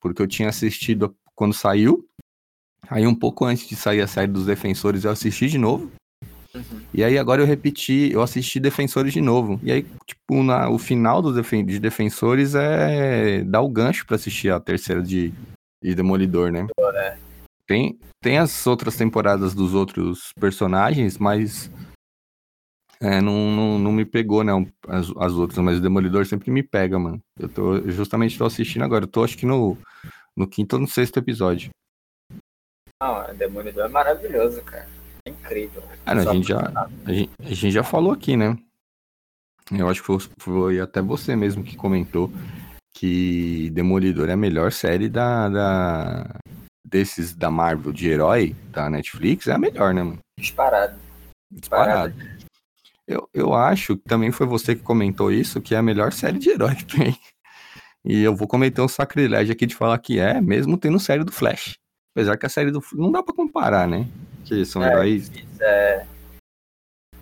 Porque 0.00 0.20
eu 0.20 0.26
tinha 0.26 0.48
assistido 0.48 1.14
quando 1.34 1.54
saiu. 1.54 2.08
Aí 2.88 3.06
um 3.06 3.14
pouco 3.14 3.44
antes 3.44 3.68
de 3.68 3.76
sair 3.76 4.00
a 4.00 4.06
série 4.06 4.30
dos 4.30 4.46
Defensores, 4.46 5.04
eu 5.04 5.10
assisti 5.10 5.48
de 5.48 5.58
novo. 5.58 5.90
Uhum. 6.54 6.82
E 6.92 7.02
aí 7.02 7.16
agora 7.16 7.40
eu 7.40 7.46
repeti, 7.46 8.10
eu 8.12 8.20
assisti 8.20 8.60
Defensores 8.60 9.12
de 9.12 9.20
novo. 9.20 9.58
E 9.62 9.72
aí, 9.72 9.86
tipo, 10.06 10.42
na, 10.42 10.68
o 10.68 10.78
final 10.78 11.22
dos 11.22 11.34
defen 11.34 11.64
de 11.64 11.78
Defensores 11.78 12.54
é 12.54 13.42
dar 13.44 13.62
o 13.62 13.68
gancho 13.68 14.04
para 14.04 14.16
assistir 14.16 14.52
a 14.52 14.60
terceira 14.60 15.02
de, 15.02 15.32
de 15.82 15.94
Demolidor, 15.94 16.50
né? 16.50 16.66
É. 16.94 17.31
Tem, 17.66 17.98
tem 18.20 18.38
as 18.38 18.66
outras 18.66 18.96
temporadas 18.96 19.54
dos 19.54 19.74
outros 19.74 20.32
personagens, 20.38 21.16
mas 21.16 21.70
é, 23.00 23.20
não, 23.20 23.50
não, 23.50 23.78
não, 23.78 23.92
me 23.92 24.04
pegou, 24.04 24.44
né? 24.44 24.52
As, 24.86 25.10
as 25.16 25.32
outras, 25.32 25.58
mas 25.58 25.78
o 25.78 25.80
Demolidor 25.80 26.24
sempre 26.24 26.50
me 26.50 26.62
pega, 26.62 26.98
mano. 26.98 27.20
Eu 27.36 27.48
tô, 27.48 27.76
eu 27.76 27.90
justamente 27.90 28.38
tô 28.38 28.44
assistindo 28.44 28.84
agora. 28.84 29.04
Eu 29.04 29.08
tô 29.08 29.24
acho 29.24 29.36
que 29.36 29.44
no, 29.44 29.76
no 30.36 30.46
quinto 30.46 30.76
ou 30.76 30.82
no 30.82 30.86
sexto 30.86 31.18
episódio. 31.18 31.70
Não, 33.02 33.34
Demolidor 33.34 33.86
é 33.86 33.88
maravilhoso, 33.88 34.62
cara. 34.62 34.88
É 35.26 35.30
incrível. 35.30 35.82
A, 36.06 36.32
gente 36.32 36.48
já, 36.48 36.60
a, 37.04 37.12
gente, 37.12 37.30
a 37.40 37.48
gente 37.48 37.70
já 37.72 37.82
falou 37.82 38.12
aqui, 38.12 38.36
né? 38.36 38.56
Eu 39.70 39.88
acho 39.88 40.00
que 40.00 40.06
foi, 40.06 40.18
foi, 40.38 40.80
até 40.80 41.02
você 41.02 41.34
mesmo 41.34 41.64
que 41.64 41.76
comentou 41.76 42.30
que 42.94 43.70
Demolidor 43.70 44.28
é 44.28 44.32
a 44.32 44.36
melhor 44.36 44.70
série 44.70 45.08
da, 45.08 45.48
da 45.48 46.36
desses 46.92 47.34
da 47.34 47.50
Marvel 47.50 47.92
de 47.92 48.08
herói 48.08 48.54
da 48.70 48.90
Netflix, 48.90 49.48
é 49.48 49.52
a 49.52 49.58
melhor, 49.58 49.94
né, 49.94 50.02
mano? 50.02 50.18
Disparado. 50.38 50.96
Disparado. 51.50 52.14
Eu, 53.08 53.28
eu 53.32 53.54
acho 53.54 53.96
que 53.96 54.04
também 54.04 54.30
foi 54.30 54.46
você 54.46 54.76
que 54.76 54.82
comentou 54.82 55.32
isso, 55.32 55.60
que 55.60 55.74
é 55.74 55.78
a 55.78 55.82
melhor 55.82 56.12
série 56.12 56.38
de 56.38 56.50
herói 56.50 56.76
que 56.76 56.84
tem. 56.84 57.16
E 58.04 58.22
eu 58.22 58.34
vou 58.34 58.46
cometer 58.46 58.80
um 58.80 58.88
sacrilégio 58.88 59.52
aqui 59.52 59.64
de 59.64 59.74
falar 59.74 59.98
que 59.98 60.18
é, 60.18 60.40
mesmo 60.40 60.76
tendo 60.76 60.98
série 61.00 61.24
do 61.24 61.32
Flash. 61.32 61.74
Apesar 62.14 62.36
que 62.36 62.44
a 62.44 62.48
série 62.48 62.70
do. 62.70 62.82
Não 62.94 63.10
dá 63.10 63.22
pra 63.22 63.34
comparar, 63.34 63.88
né? 63.88 64.06
Que 64.44 64.64
são 64.64 64.84
é, 64.84 64.88
heróis. 64.88 65.30
É... 65.60 66.06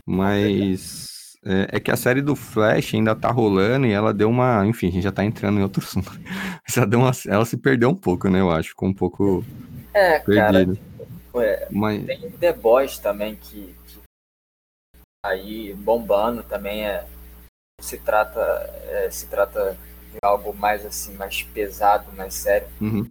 Mas. 0.07 1.20
É, 1.45 1.77
é, 1.77 1.81
que 1.81 1.91
a 1.91 1.97
série 1.97 2.21
do 2.21 2.37
Flash 2.37 2.95
ainda 2.95 3.17
tá 3.17 3.31
rolando 3.31 3.87
e 3.87 3.93
ela 3.93 4.13
deu 4.13 4.29
uma. 4.29 4.67
Enfim, 4.67 4.89
a 4.89 4.91
gente 4.91 5.03
já 5.03 5.13
tá 5.13 5.25
entrando 5.25 5.59
em 5.59 5.63
outro 5.63 5.81
assunto. 5.85 6.13
ela, 6.77 6.87
deu 6.87 6.99
uma, 7.01 7.13
ela 7.27 7.45
se 7.47 7.57
perdeu 7.57 7.89
um 7.89 7.95
pouco, 7.95 8.29
né? 8.29 8.41
Eu 8.41 8.51
acho. 8.51 8.71
Ficou 8.71 8.89
um 8.89 8.95
pouco. 8.95 9.45
É, 9.95 10.19
perdida. 10.19 10.77
cara. 11.33 11.47
É, 11.47 11.69
Mas... 11.71 12.05
Tem 12.05 12.31
The 12.33 12.53
Boys 12.53 12.99
também 12.99 13.37
que, 13.37 13.75
que 13.87 13.99
aí 15.25 15.75
bombando 15.75 16.43
também 16.43 16.87
é. 16.87 17.07
Se 17.81 17.97
trata, 17.97 18.41
é, 18.89 19.11
se 19.11 19.27
trata 19.27 19.79
de 20.13 20.19
algo 20.23 20.53
mais 20.53 20.85
assim, 20.85 21.15
mais 21.15 21.43
pesado, 21.43 22.13
mais 22.13 22.35
sério. 22.35 22.69
Uhum. 22.79 23.11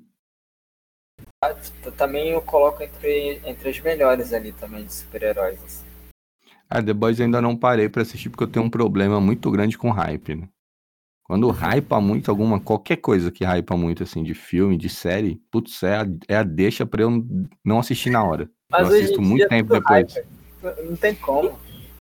Ah, 1.43 1.55
também 1.97 2.29
eu 2.29 2.41
coloco 2.41 2.83
entre, 2.83 3.41
entre 3.43 3.69
as 3.69 3.79
melhores 3.79 4.31
ali 4.31 4.51
também 4.51 4.85
de 4.85 4.93
super-heróis. 4.93 5.63
Assim. 5.63 5.88
Ah, 6.69 6.83
The 6.83 6.93
Boys 6.93 7.19
eu 7.19 7.25
ainda 7.25 7.41
não 7.41 7.55
parei 7.55 7.89
pra 7.89 8.03
assistir 8.03 8.29
porque 8.29 8.43
eu 8.43 8.47
tenho 8.47 8.65
um 8.65 8.69
problema 8.69 9.19
muito 9.19 9.49
grande 9.49 9.77
com 9.77 9.89
hype, 9.89 10.35
né? 10.35 10.49
Quando 11.23 11.49
hypa 11.49 12.01
muito 12.01 12.31
alguma, 12.31 12.59
qualquer 12.59 12.97
coisa 12.97 13.31
que 13.31 13.43
hypa 13.45 13.77
muito, 13.77 14.01
assim, 14.01 14.23
de 14.23 14.33
filme, 14.33 14.77
de 14.77 14.89
série, 14.89 15.39
putz, 15.51 15.83
é 15.83 15.97
a, 15.97 16.07
é 16.27 16.35
a 16.37 16.43
deixa 16.43 16.87
pra 16.87 17.03
eu 17.03 17.23
não 17.63 17.79
assistir 17.79 18.09
na 18.09 18.23
hora. 18.23 18.49
Mas 18.71 18.89
eu 18.89 18.95
assisto 18.95 19.21
muito 19.21 19.47
tempo 19.47 19.71
depois. 19.71 20.13
Hype. 20.13 20.27
Não 20.89 20.95
tem 20.95 21.15
como. 21.15 21.57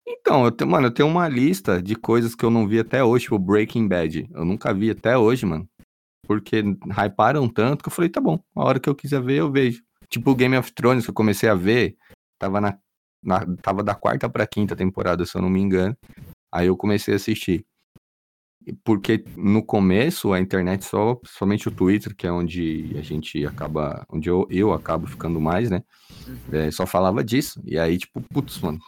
Então, 0.07 0.45
eu 0.45 0.51
tenho, 0.51 0.69
mano, 0.69 0.87
eu 0.87 0.91
tenho 0.91 1.09
uma 1.09 1.27
lista 1.27 1.81
de 1.81 1.95
coisas 1.95 2.35
que 2.35 2.45
eu 2.45 2.51
não 2.51 2.67
vi 2.67 2.79
até 2.79 3.03
hoje, 3.03 3.23
tipo 3.23 3.39
Breaking 3.39 3.87
Bad. 3.87 4.27
Eu 4.31 4.45
nunca 4.45 4.71
vi 4.71 4.91
até 4.91 5.17
hoje, 5.17 5.45
mano. 5.45 5.67
Porque 6.27 6.63
hyparam 6.95 7.47
tanto 7.47 7.83
que 7.83 7.89
eu 7.89 7.93
falei, 7.93 8.09
tá 8.09 8.21
bom, 8.21 8.39
a 8.55 8.63
hora 8.63 8.79
que 8.79 8.87
eu 8.87 8.95
quiser 8.95 9.21
ver, 9.21 9.39
eu 9.39 9.51
vejo. 9.51 9.81
Tipo 10.07 10.35
Game 10.35 10.55
of 10.55 10.71
Thrones, 10.71 11.03
que 11.03 11.09
eu 11.09 11.15
comecei 11.15 11.49
a 11.49 11.55
ver, 11.55 11.97
tava 12.39 12.61
na, 12.61 12.77
na 13.23 13.45
tava 13.61 13.83
da 13.83 13.95
quarta 13.95 14.29
pra 14.29 14.47
quinta 14.47 14.75
temporada, 14.75 15.25
se 15.25 15.35
eu 15.35 15.41
não 15.41 15.49
me 15.49 15.59
engano. 15.59 15.95
Aí 16.51 16.67
eu 16.67 16.77
comecei 16.77 17.13
a 17.13 17.17
assistir. 17.17 17.65
Porque 18.83 19.23
no 19.35 19.63
começo 19.63 20.33
a 20.33 20.39
internet 20.39 20.85
só, 20.85 21.19
somente 21.23 21.67
o 21.67 21.71
Twitter, 21.71 22.15
que 22.15 22.25
é 22.25 22.31
onde 22.31 22.95
a 22.97 23.01
gente 23.01 23.45
acaba, 23.45 24.03
onde 24.09 24.27
eu, 24.27 24.47
eu 24.49 24.73
acabo 24.73 25.05
ficando 25.05 25.39
mais, 25.39 25.69
né? 25.69 25.83
Uhum. 26.27 26.37
É, 26.51 26.71
só 26.71 26.85
falava 26.87 27.23
disso. 27.23 27.61
E 27.63 27.77
aí, 27.77 27.97
tipo, 27.99 28.21
putz, 28.21 28.59
mano, 28.59 28.79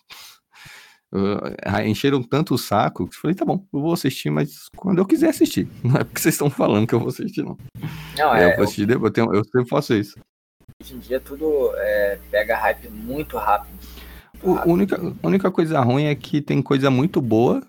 encheram 1.86 2.22
tanto 2.22 2.54
o 2.54 2.58
saco 2.58 3.08
que 3.08 3.16
eu 3.16 3.22
falei, 3.22 3.36
tá 3.36 3.46
bom, 3.46 3.66
eu 3.74 3.80
vou 3.80 3.94
assistir, 3.94 4.30
mas 4.30 4.68
quando 4.76 5.00
eu 5.00 5.06
quiser 5.06 5.30
assistir. 5.30 5.68
Não 5.84 5.96
é 5.96 6.04
porque 6.04 6.22
vocês 6.22 6.36
estão 6.36 6.50
falando 6.50 6.88
que 6.88 6.94
eu 6.94 7.00
vou 7.00 7.10
assistir, 7.10 7.44
não. 7.44 7.58
Não, 8.18 8.36
é. 8.36 8.52
Eu, 8.52 8.56
vou 8.56 8.66
assistir, 8.66 8.90
eu, 8.90 9.12
tenho, 9.12 9.34
eu 9.34 9.44
sempre 9.46 9.70
faço 9.70 9.94
isso. 9.94 10.20
Hoje 10.82 10.96
em 10.96 11.00
dia 11.00 11.20
tudo 11.20 11.72
é, 11.76 12.20
pega 12.30 12.58
hype 12.58 12.90
muito 12.90 13.38
rápido. 13.38 13.78
Rápido. 14.44 14.72
única, 14.72 15.15
a 15.24 15.27
única 15.27 15.51
coisa 15.51 15.79
ruim 15.79 16.06
é 16.06 16.15
que 16.15 16.41
tem 16.41 16.62
coisa 16.62 16.89
muito 16.89 17.22
boa, 17.22 17.62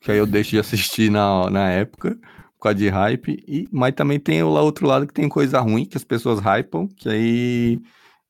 que 0.00 0.10
aí 0.10 0.18
eu 0.18 0.26
deixo 0.26 0.50
de 0.50 0.58
assistir 0.58 1.10
na, 1.10 1.48
na 1.50 1.70
época, 1.70 2.18
por 2.56 2.64
causa 2.64 2.78
de 2.78 2.88
hype, 2.88 3.42
e, 3.46 3.68
mas 3.72 3.94
também 3.94 4.18
tem 4.18 4.42
o 4.42 4.48
outro 4.48 4.86
lado 4.86 5.06
que 5.06 5.14
tem 5.14 5.28
coisa 5.28 5.60
ruim, 5.60 5.84
que 5.84 5.96
as 5.96 6.04
pessoas 6.04 6.40
hypam, 6.40 6.86
que 6.88 7.08
aí. 7.08 7.80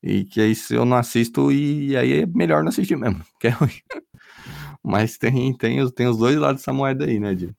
E 0.03 0.23
que 0.23 0.39
aí 0.39 0.53
se 0.53 0.75
eu 0.75 0.85
não 0.85 0.97
assisto, 0.97 1.51
e 1.51 1.97
aí 1.97 2.21
é 2.21 2.25
melhor 2.27 2.61
não 2.61 2.69
assistir 2.69 2.95
mesmo, 2.95 3.25
que 3.39 3.47
é 3.47 3.49
ruim. 3.49 3.71
Mas 4.83 5.17
tem, 5.17 5.51
tem, 5.57 5.89
tem 5.91 6.07
os 6.07 6.17
dois 6.17 6.35
lados 6.35 6.61
dessa 6.61 6.71
moeda 6.71 7.05
aí, 7.05 7.19
né, 7.19 7.33
Dio? 7.33 7.55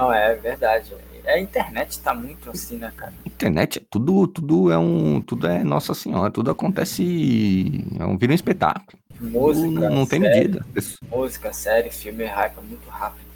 Não, 0.00 0.10
é 0.10 0.34
verdade. 0.36 0.94
A 1.28 1.38
internet 1.38 2.00
tá 2.00 2.14
muito 2.14 2.50
assim, 2.50 2.78
né, 2.78 2.90
cara? 2.96 3.12
internet 3.26 3.78
é 3.78 3.82
tudo, 3.90 4.26
tudo 4.26 4.72
é 4.72 4.78
um. 4.78 5.20
Tudo 5.20 5.46
é 5.46 5.62
Nossa 5.62 5.92
Senhora, 5.92 6.30
tudo 6.30 6.50
acontece. 6.50 7.84
É 7.98 8.04
um, 8.04 8.16
vira 8.16 8.32
um 8.32 8.34
espetáculo. 8.34 8.98
Música. 9.20 9.68
Não, 9.68 9.90
não 9.90 10.06
tem 10.06 10.20
medida. 10.20 10.64
Música, 11.10 11.52
série, 11.52 11.90
filme, 11.90 12.24
hype, 12.24 12.58
é 12.58 12.62
muito 12.62 12.88
rápido. 12.88 13.28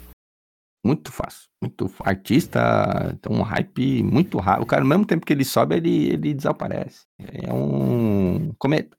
Muito 0.85 1.11
fácil. 1.11 1.47
Muito 1.61 1.89
artista 1.99 3.17
tem 3.21 3.31
um 3.31 3.41
hype 3.41 4.03
muito 4.03 4.37
rápido. 4.39 4.63
O 4.63 4.65
cara, 4.65 4.81
ao 4.81 4.87
mesmo 4.87 5.05
tempo 5.05 5.25
que 5.25 5.31
ele 5.31 5.45
sobe, 5.45 5.75
ele, 5.75 6.09
ele 6.09 6.33
desaparece. 6.33 7.03
É 7.19 7.53
um 7.53 8.53
cometa. 8.57 8.97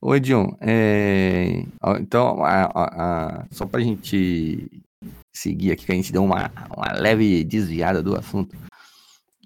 Ô, 0.00 0.14
Edion, 0.14 0.54
é... 0.60 1.64
então, 1.98 2.44
a, 2.44 2.64
a, 2.64 3.40
a... 3.40 3.46
só 3.50 3.64
pra 3.64 3.80
gente 3.80 4.84
seguir 5.34 5.72
aqui, 5.72 5.86
que 5.86 5.92
a 5.92 5.94
gente 5.94 6.12
deu 6.12 6.24
uma, 6.24 6.50
uma 6.76 6.92
leve 6.92 7.44
desviada 7.44 8.02
do 8.02 8.16
assunto, 8.16 8.56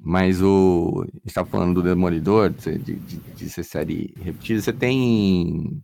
mas 0.01 0.43
o. 0.43 1.05
A 1.05 1.19
gente 1.25 1.35
tava 1.35 1.49
falando 1.49 1.75
do 1.75 1.83
Demolidor, 1.83 2.51
de, 2.51 2.79
de, 2.79 2.95
de 2.97 3.51
ser 3.51 3.65
série 3.65 4.15
repetida. 4.21 4.61
Você 4.61 4.73
tem. 4.73 5.83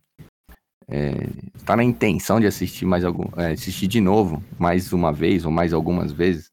É, 0.86 1.14
tá 1.64 1.74
na 1.76 1.82
intenção 1.82 2.38
de 2.38 2.46
assistir 2.46 2.84
mais 2.84 3.04
algum. 3.04 3.24
É, 3.40 3.52
assistir 3.52 3.86
de 3.86 4.00
novo, 4.00 4.42
mais 4.58 4.92
uma 4.92 5.12
vez, 5.12 5.44
ou 5.44 5.50
mais 5.50 5.72
algumas 5.72 6.12
vezes, 6.12 6.52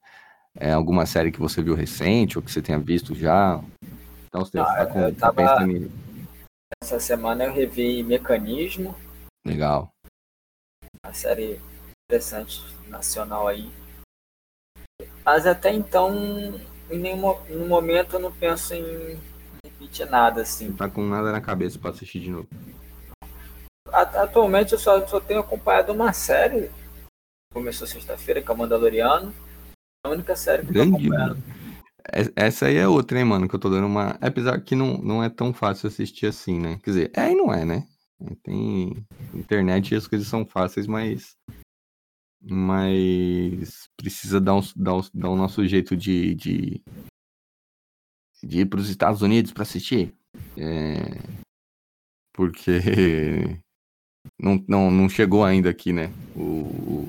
é, 0.55 0.72
alguma 0.72 1.05
série 1.05 1.31
que 1.31 1.39
você 1.39 1.62
viu 1.62 1.75
recente, 1.75 2.38
ou 2.38 2.43
que 2.43 2.51
você 2.51 2.62
tenha 2.62 2.79
visto 2.79 3.13
já? 3.13 3.62
Então 4.27 4.46
você 4.46 4.58
Não, 4.58 4.65
tá 4.65 4.86
com. 4.86 5.13
Tava... 5.13 5.34
Tá 5.34 5.58
pensando 5.58 5.91
essa 6.81 7.00
semana 7.00 7.43
eu 7.43 7.53
revi 7.53 8.01
Mecanismo. 8.01 8.96
Legal. 9.46 9.93
Uma 11.05 11.13
série 11.13 11.60
interessante, 12.10 12.62
nacional 12.91 13.48
aí. 13.48 13.71
Mas 15.25 15.48
até 15.48 15.74
então, 15.74 16.13
em 16.89 17.00
nenhum 17.00 17.36
no 17.50 17.65
momento 17.65 18.15
eu 18.15 18.19
não 18.19 18.31
penso 18.31 18.74
em 18.74 19.19
repetir 19.63 20.10
nada 20.10 20.41
assim. 20.41 20.69
Não 20.69 20.75
tá 20.75 20.89
com 20.89 21.03
nada 21.03 21.31
na 21.31 21.41
cabeça 21.41 21.79
para 21.79 21.91
assistir 21.91 22.19
de 22.19 22.29
novo. 22.29 22.48
Atualmente 23.91 24.74
eu 24.74 24.79
só, 24.79 25.05
só 25.07 25.19
tenho 25.19 25.39
acompanhado 25.39 25.91
uma 25.91 26.13
série. 26.13 26.69
Começou 27.53 27.86
sexta-feira, 27.86 28.41
que 28.41 28.50
é 28.50 28.53
o 28.53 28.57
Mandaloriano. 28.57 29.33
É 30.05 30.07
a 30.07 30.12
única 30.12 30.36
série 30.36 30.65
que 30.65 30.71
Grande, 30.71 30.91
eu 30.93 31.10
tô 31.10 31.15
acompanhando. 31.15 31.43
Essa 32.36 32.67
aí 32.67 32.77
é 32.77 32.88
outra, 32.88 33.19
hein, 33.19 33.25
mano, 33.25 33.48
que 33.48 33.55
eu 33.55 33.60
tô 33.60 33.69
dando 33.69 33.86
uma. 33.86 34.17
Apesar 34.21 34.60
que 34.62 34.75
não, 34.75 34.98
não 34.98 35.24
é 35.24 35.29
tão 35.29 35.53
fácil 35.53 35.88
assistir 35.88 36.25
assim, 36.25 36.60
né? 36.60 36.79
Quer 36.83 36.89
dizer, 36.89 37.12
é 37.15 37.31
e 37.31 37.36
não 37.36 37.53
é, 37.53 37.65
né? 37.65 37.88
Tem 38.43 39.05
internet 39.33 39.91
e 39.91 39.95
as 39.95 40.07
coisas 40.07 40.27
são 40.27 40.45
fáceis, 40.45 40.88
mas. 40.88 41.36
Mas 42.41 43.88
precisa 43.95 44.41
dar, 44.41 44.55
um, 44.55 44.62
dar, 44.75 44.95
um, 44.95 45.01
dar 45.13 45.29
o 45.29 45.36
nosso 45.36 45.65
jeito 45.67 45.95
de, 45.95 46.33
de, 46.33 46.81
de 48.43 48.62
ir 48.62 48.65
para 48.65 48.79
os 48.79 48.89
Estados 48.89 49.21
Unidos 49.21 49.51
para 49.51 49.63
assistir. 49.63 50.13
É, 50.57 51.21
porque 52.33 52.79
não, 54.39 54.63
não, 54.67 54.91
não 54.91 55.10
chegou 55.10 55.43
ainda 55.43 55.69
aqui, 55.69 55.93
né? 55.93 56.12
O, 56.36 57.07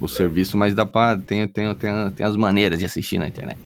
o 0.00 0.08
serviço, 0.08 0.56
mas 0.56 0.74
dá 0.74 0.86
pra. 0.86 1.18
Tem, 1.18 1.46
tem, 1.48 1.74
tem, 1.74 2.10
tem 2.12 2.26
as 2.26 2.36
maneiras 2.36 2.78
de 2.78 2.84
assistir 2.84 3.18
na 3.18 3.28
internet. 3.28 3.58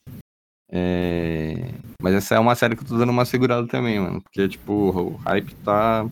É... 0.70 1.72
Mas 2.02 2.14
essa 2.14 2.34
é 2.34 2.38
uma 2.38 2.54
série 2.54 2.76
que 2.76 2.82
eu 2.82 2.86
tô 2.86 2.98
dando 2.98 3.10
uma 3.10 3.24
segurada 3.24 3.66
também, 3.66 3.98
mano. 4.00 4.20
Porque, 4.20 4.48
tipo, 4.48 4.72
o 4.72 5.16
hype 5.16 5.54
tá. 5.56 6.08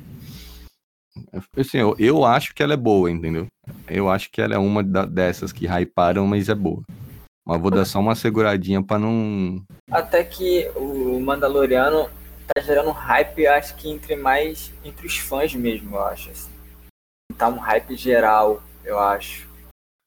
Assim, 1.57 1.79
eu, 1.79 1.97
eu 1.99 2.25
acho 2.25 2.55
que 2.55 2.63
ela 2.63 2.75
é 2.75 2.77
boa, 2.77 3.11
entendeu? 3.11 3.47
Eu 3.89 4.09
acho 4.09 4.31
que 4.31 4.41
ela 4.41 4.55
é 4.55 4.59
uma 4.59 4.83
da, 4.83 5.05
dessas 5.05 5.53
que 5.53 5.67
hyparam, 5.67 6.27
mas 6.27 6.49
é 6.49 6.55
boa. 6.55 6.83
Mas 7.47 7.61
vou 7.61 7.71
dar 7.71 7.85
só 7.85 8.01
uma 8.01 8.17
seguradinha 8.17 8.83
pra 8.83 8.99
não. 8.99 9.65
Até 9.91 10.25
que 10.25 10.69
o 10.75 11.21
Mandaloriano 11.21 12.11
tá 12.53 12.61
gerando 12.61 12.91
hype, 12.91 13.47
acho 13.47 13.77
que 13.77 13.89
entre 13.89 14.17
mais. 14.17 14.73
entre 14.85 15.07
os 15.07 15.17
fãs 15.19 15.55
mesmo, 15.55 15.95
eu 15.95 16.05
acho. 16.05 16.31
Assim. 16.31 16.51
Tá 17.39 17.49
um 17.49 17.59
hype 17.59 17.95
geral, 17.97 18.63
eu 18.85 18.99
acho. 18.99 19.49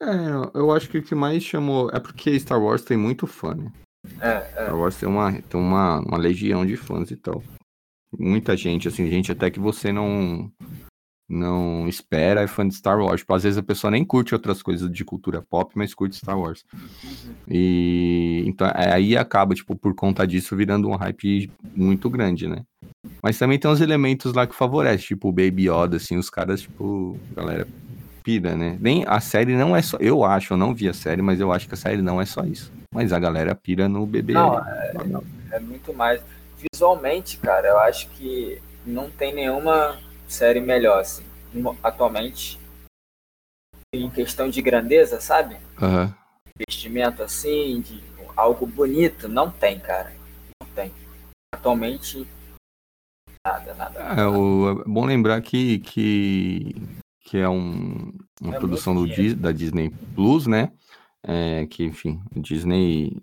É, 0.01 0.06
eu 0.54 0.72
acho 0.72 0.89
que 0.89 0.98
o 0.98 1.04
que 1.04 1.16
mais 1.16 1.42
chamou. 1.44 1.89
É 1.92 2.00
porque 2.00 2.38
Star 2.39 2.62
Wars 2.62 2.84
tem 2.84 2.98
muito 2.98 3.25
fã, 3.25 3.56
né? 3.56 3.72
É, 4.20 4.36
é. 4.36 4.63
Star 4.63 4.78
Wars 4.78 4.98
tem, 4.98 5.08
uma, 5.08 5.32
tem 5.42 5.60
uma, 5.60 6.00
uma 6.00 6.18
legião 6.18 6.66
de 6.66 6.75
fãs 6.75 7.10
e 7.10 7.16
tal. 7.16 7.42
Muita 8.18 8.58
gente, 8.58 8.88
assim, 8.88 9.10
gente 9.10 9.32
até 9.32 9.50
que 9.50 9.60
você 9.60 9.94
não 9.94 10.51
não 11.30 11.88
espera 11.88 12.42
é 12.42 12.48
fã 12.48 12.68
de 12.68 12.74
Star 12.74 13.00
Wars. 13.00 13.22
Tipo, 13.22 13.36
às 13.36 13.44
vezes 13.44 13.58
a 13.58 13.64
pessoa 13.64 13.92
nem 13.92 14.04
curte 14.04 14.34
outras 14.34 14.64
coisas 14.64 14.92
de 14.92 15.06
cultura 15.06 15.42
pop, 15.42 15.72
mas 15.76 15.94
curte 15.94 16.16
Star 16.16 16.40
Wars. 16.40 16.66
Uhum. 16.74 17.34
E 17.48 18.44
então 18.48 18.68
é, 18.68 18.94
aí 18.94 19.16
acaba, 19.16 19.54
tipo, 19.54 19.76
por 19.76 19.94
conta 19.94 20.26
disso, 20.26 20.56
virando 20.56 20.90
um 20.90 20.96
hype 20.96 21.52
muito 21.76 22.10
grande, 22.10 22.48
né? 22.48 22.64
Mas 23.22 23.38
também 23.38 23.60
tem 23.60 23.70
uns 23.70 23.80
elementos 23.80 24.34
lá 24.34 24.48
que 24.48 24.56
favorecem, 24.56 25.08
tipo 25.08 25.30
o 25.30 25.32
Baby 25.32 25.70
Yoda, 25.70 25.98
assim, 25.98 26.18
os 26.18 26.30
caras, 26.30 26.62
tipo, 26.62 27.18
galera 27.36 27.68
pira, 28.24 28.56
né? 28.56 28.78
Nem 28.80 29.04
a 29.08 29.20
série 29.20 29.56
não 29.56 29.76
é 29.76 29.82
só. 29.82 29.98
Eu 30.00 30.24
acho, 30.24 30.54
eu 30.54 30.58
não 30.58 30.74
vi 30.74 30.90
a 30.90 30.94
série, 30.94 31.22
mas 31.22 31.40
eu 31.40 31.52
acho 31.52 31.68
que 31.68 31.74
a 31.74 31.78
série 31.78 32.02
não 32.02 32.20
é 32.20 32.26
só 32.26 32.44
isso. 32.44 32.72
Mas 32.94 33.14
a 33.14 33.20
galera 33.20 33.56
pira 33.56 33.88
no 33.88 34.06
bebê. 34.06 34.34
Não, 34.34 34.60
é, 34.60 34.94
é 35.52 35.60
muito 35.60 35.94
mais. 35.94 36.22
Visualmente, 36.72 37.38
cara, 37.38 37.68
eu 37.68 37.80
acho 37.80 38.10
que 38.10 38.62
não 38.86 39.10
tem 39.10 39.34
nenhuma 39.34 39.98
série 40.30 40.60
melhor, 40.60 41.02
assim, 41.02 41.24
atualmente. 41.84 42.60
Em 43.94 44.10
questão 44.10 44.50
de 44.50 44.62
grandeza, 44.62 45.20
sabe? 45.20 45.58
Uhum. 45.82 46.14
Investimento 46.56 47.24
assim, 47.24 47.82
de 47.82 48.04
algo 48.36 48.66
bonito, 48.66 49.28
não 49.28 49.50
tem, 49.50 49.80
cara. 49.80 50.14
Não 50.62 50.70
tem. 50.76 50.94
Atualmente, 51.54 52.28
nada, 53.46 53.74
nada. 53.74 54.00
É, 54.00 54.28
o, 54.28 54.82
é 54.82 54.84
bom 54.86 55.06
lembrar 55.06 55.42
que, 55.42 55.80
que 55.80 56.76
que 57.30 57.38
é 57.38 57.48
um, 57.48 58.12
uma 58.42 58.56
é 58.56 58.58
produção 58.58 58.96
do, 58.96 59.36
da 59.36 59.52
Disney 59.52 59.92
Plus, 60.16 60.48
né? 60.48 60.72
É, 61.24 61.68
que, 61.68 61.84
enfim, 61.84 62.20
Disney, 62.36 63.16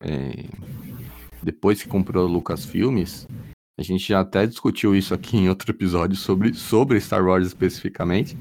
é, 0.00 0.48
depois 1.40 1.80
que 1.80 1.88
comprou 1.88 2.26
Lucas 2.26 2.64
Filmes, 2.64 3.28
a 3.78 3.82
gente 3.82 4.08
já 4.08 4.20
até 4.20 4.46
discutiu 4.46 4.96
isso 4.96 5.12
aqui 5.12 5.36
em 5.36 5.48
outro 5.48 5.70
episódio 5.70 6.16
sobre, 6.16 6.54
sobre 6.54 7.00
Star 7.00 7.24
Wars 7.24 7.46
especificamente, 7.46 8.36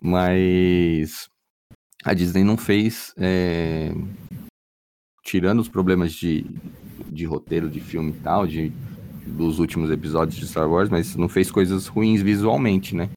mas 0.00 1.28
a 2.04 2.14
Disney 2.14 2.44
não 2.44 2.56
fez. 2.56 3.12
É, 3.16 3.92
tirando 5.24 5.58
os 5.58 5.68
problemas 5.68 6.12
de, 6.12 6.46
de 7.10 7.24
roteiro 7.24 7.68
de 7.68 7.80
filme 7.80 8.12
e 8.12 8.20
tal, 8.20 8.46
de, 8.46 8.72
dos 9.26 9.58
últimos 9.58 9.90
episódios 9.90 10.38
de 10.38 10.46
Star 10.46 10.70
Wars, 10.70 10.88
mas 10.88 11.16
não 11.16 11.28
fez 11.28 11.50
coisas 11.50 11.88
ruins 11.88 12.22
visualmente, 12.22 12.94
né? 12.94 13.10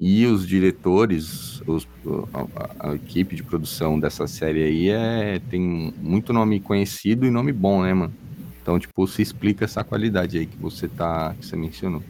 E 0.00 0.24
os 0.26 0.48
diretores, 0.48 1.60
os, 1.66 1.86
a, 2.32 2.88
a, 2.90 2.94
equipe 2.94 3.36
de 3.36 3.42
produção 3.42 4.00
dessa 4.00 4.26
série 4.26 4.62
aí 4.62 4.88
é, 4.88 5.38
tem 5.50 5.60
muito 5.98 6.32
nome 6.32 6.58
conhecido 6.60 7.26
e 7.26 7.30
nome 7.30 7.52
bom, 7.52 7.82
né, 7.82 7.92
mano? 7.92 8.14
Então, 8.62 8.78
tipo, 8.78 9.06
se 9.08 9.20
explica 9.20 9.64
essa 9.64 9.82
qualidade 9.82 10.38
aí 10.38 10.46
que 10.46 10.56
você 10.56 10.88
tá. 10.88 11.34
que 11.34 11.44
você 11.44 11.56
mencionou. 11.56 12.00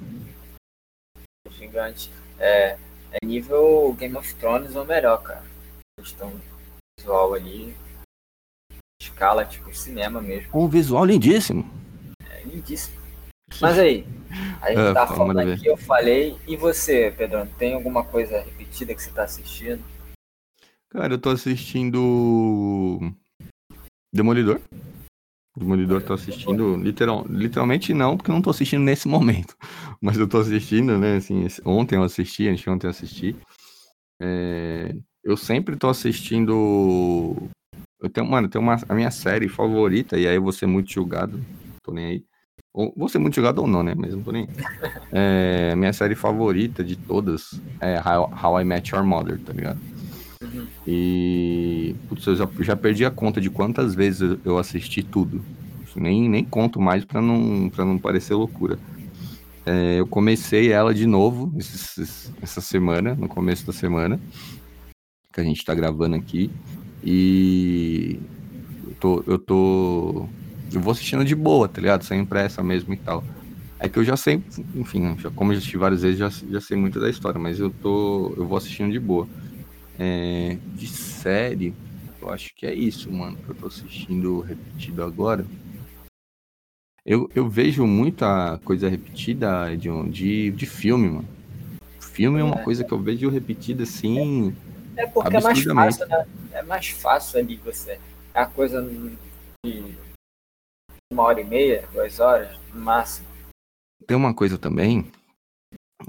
Gigante. 1.51 2.11
É, 2.39 2.77
é 3.11 3.27
nível 3.27 3.95
Game 3.99 4.15
of 4.17 4.35
Thrones 4.35 4.77
ou 4.77 4.85
melhor, 4.85 5.23
cara. 5.23 5.43
Questão 5.99 6.31
visual 6.99 7.33
ali. 7.33 7.75
Escala, 9.01 9.47
tipo, 9.47 9.75
cinema 9.75 10.21
mesmo. 10.21 10.51
Um 10.53 10.69
visual 10.69 11.07
lindíssimo. 11.07 11.69
É 12.29 12.43
lindíssimo. 12.43 13.01
Mas 13.59 13.79
aí, 13.79 14.07
a 14.61 14.69
gente 14.69 14.81
é, 14.91 14.93
tá 14.93 15.07
falando 15.07 15.39
aqui, 15.39 15.67
eu 15.67 15.77
falei. 15.79 16.37
E 16.47 16.55
você, 16.55 17.13
Pedro, 17.17 17.47
tem 17.59 17.73
alguma 17.73 18.05
coisa 18.05 18.43
repetida 18.43 18.95
que 18.95 19.03
você 19.03 19.11
tá 19.11 19.25
assistindo? 19.25 19.83
Cara, 20.91 21.15
eu 21.15 21.19
tô 21.19 21.31
assistindo. 21.31 23.01
Demolidor. 24.15 24.61
Demolidor 25.57 26.03
tô 26.03 26.15
assistindo, 26.15 26.77
literal, 26.77 27.27
literalmente 27.29 27.93
não, 27.93 28.17
porque 28.17 28.31
eu 28.31 28.35
não 28.35 28.41
tô 28.41 28.49
assistindo 28.49 28.83
nesse 28.83 29.07
momento. 29.07 29.55
Mas 30.01 30.17
eu 30.17 30.27
tô 30.27 30.39
assistindo, 30.39 30.97
né? 30.97 31.17
Assim, 31.17 31.47
ontem 31.65 31.97
eu 31.97 32.03
assisti, 32.03 32.49
antes 32.49 32.63
de 32.63 32.71
ontem 32.71 32.87
eu 32.87 32.91
assisti. 32.91 33.37
É, 34.21 34.95
eu 35.23 35.37
sempre 35.37 35.77
tô 35.77 35.91
assistindo. 35.91 37.37
Eu 38.01 38.09
tenho, 38.09 38.27
mano, 38.27 38.47
eu 38.47 38.51
tenho 38.51 38.65
uma, 38.65 38.77
a 38.89 38.95
minha 38.95 39.11
série 39.11 39.49
favorita, 39.49 40.19
e 40.19 40.27
aí 40.27 40.37
eu 40.37 40.43
vou 40.43 40.53
ser 40.53 40.67
muito 40.67 40.91
julgado. 40.91 41.39
Tô 41.83 41.93
nem 41.93 42.07
aí. 42.07 42.25
Ou, 42.73 42.93
vou 42.97 43.09
ser 43.09 43.19
muito 43.19 43.35
julgado 43.35 43.61
ou 43.61 43.67
não, 43.67 43.83
né? 43.83 43.95
Mas 43.95 44.15
não 44.15 44.23
tô 44.23 44.33
nem. 44.33 44.49
É, 45.13 45.77
minha 45.77 45.93
série 45.93 46.15
favorita 46.15 46.83
de 46.83 46.97
todas 46.97 47.61
é 47.79 48.01
How, 48.01 48.33
How 48.43 48.61
I 48.61 48.65
Met 48.65 48.95
Your 48.95 49.05
Mother, 49.05 49.39
tá 49.39 49.53
ligado? 49.53 49.79
E. 50.87 51.95
Putz, 52.09 52.27
eu 52.27 52.37
já, 52.37 52.49
já 52.61 52.77
perdi 52.77 53.05
a 53.05 53.11
conta 53.11 53.41
de 53.41 53.51
quantas 53.51 53.95
vezes 53.95 54.39
eu 54.45 54.59
assisti 54.59 55.03
tudo. 55.03 55.45
Nem, 55.95 56.29
nem 56.29 56.45
conto 56.45 56.81
mais 56.81 57.05
pra 57.05 57.21
não, 57.21 57.69
pra 57.69 57.85
não 57.85 57.99
parecer 57.99 58.35
loucura. 58.35 58.79
É, 59.65 60.01
eu 60.01 60.07
comecei 60.07 60.73
ela 60.73 60.93
de 60.93 61.07
novo 61.07 61.53
essa 62.43 62.61
semana, 62.61 63.15
no 63.15 63.29
começo 63.29 63.67
da 63.67 63.73
semana, 63.73 64.19
que 65.33 65.41
a 65.41 65.45
gente 65.45 65.65
tá 65.65 65.75
gravando 65.75 66.17
aqui. 66.17 66.51
E 67.05 68.19
eu 68.87 68.95
tô, 68.99 69.25
eu 69.27 69.39
tô. 69.39 70.27
Eu 70.73 70.81
vou 70.81 70.93
assistindo 70.93 71.25
de 71.25 71.35
boa, 71.35 71.69
tá 71.69 71.81
ligado? 71.81 72.05
Sem 72.05 72.25
pressa 72.25 72.63
mesmo 72.63 72.95
e 72.95 72.97
tal. 72.97 73.23
É 73.79 73.89
que 73.89 73.99
eu 73.99 74.05
já 74.05 74.17
sei, 74.17 74.41
enfim, 74.77 75.17
já, 75.19 75.29
como 75.31 75.51
eu 75.51 75.57
já 75.57 75.59
assisti 75.59 75.77
várias 75.77 76.03
vezes, 76.03 76.19
já, 76.19 76.29
já 76.29 76.61
sei 76.61 76.77
muito 76.77 77.01
da 77.01 77.11
história, 77.11 77.41
mas 77.41 77.59
eu 77.59 77.69
tô. 77.69 78.33
Eu 78.37 78.47
vou 78.47 78.57
assistindo 78.57 78.93
de 78.93 79.01
boa. 79.01 79.27
É, 80.05 80.59
de 80.75 80.89
série, 80.89 81.73
eu 82.21 82.29
acho 82.29 82.53
que 82.57 82.67
é 82.67 82.75
isso, 82.75 83.09
mano, 83.13 83.37
que 83.37 83.51
eu 83.51 83.55
tô 83.55 83.69
assistindo 83.69 84.41
repetido 84.41 85.05
agora. 85.05 85.47
Eu, 87.07 87.31
eu 87.37 87.49
vejo 87.49 87.87
muita 87.87 88.59
coisa 88.65 88.89
repetida 88.89 89.77
de, 89.77 89.89
de, 90.11 90.51
de 90.51 90.67
filme, 90.67 91.09
mano. 91.09 91.29
Filme 92.01 92.41
é 92.41 92.43
uma 92.43 92.61
é. 92.61 92.65
coisa 92.65 92.83
que 92.83 92.93
eu 92.93 92.99
vejo 92.99 93.31
repetida 93.31 93.85
assim. 93.85 94.53
É 94.97 95.07
porque 95.07 95.37
é 95.37 95.41
mais 95.41 95.63
fácil, 95.63 96.09
né? 96.09 96.27
É 96.51 96.63
mais 96.65 96.89
fácil 96.89 97.39
ali 97.39 97.57
você. 97.59 98.01
É 98.35 98.41
a 98.41 98.47
coisa 98.47 98.83
de 98.83 99.97
uma 101.13 101.23
hora 101.23 101.41
e 101.41 101.45
meia, 101.45 101.89
duas 101.93 102.19
horas, 102.19 102.59
no 102.75 102.81
máximo. 102.81 103.29
Tem 104.05 104.17
uma 104.17 104.35
coisa 104.35 104.59
também 104.59 105.07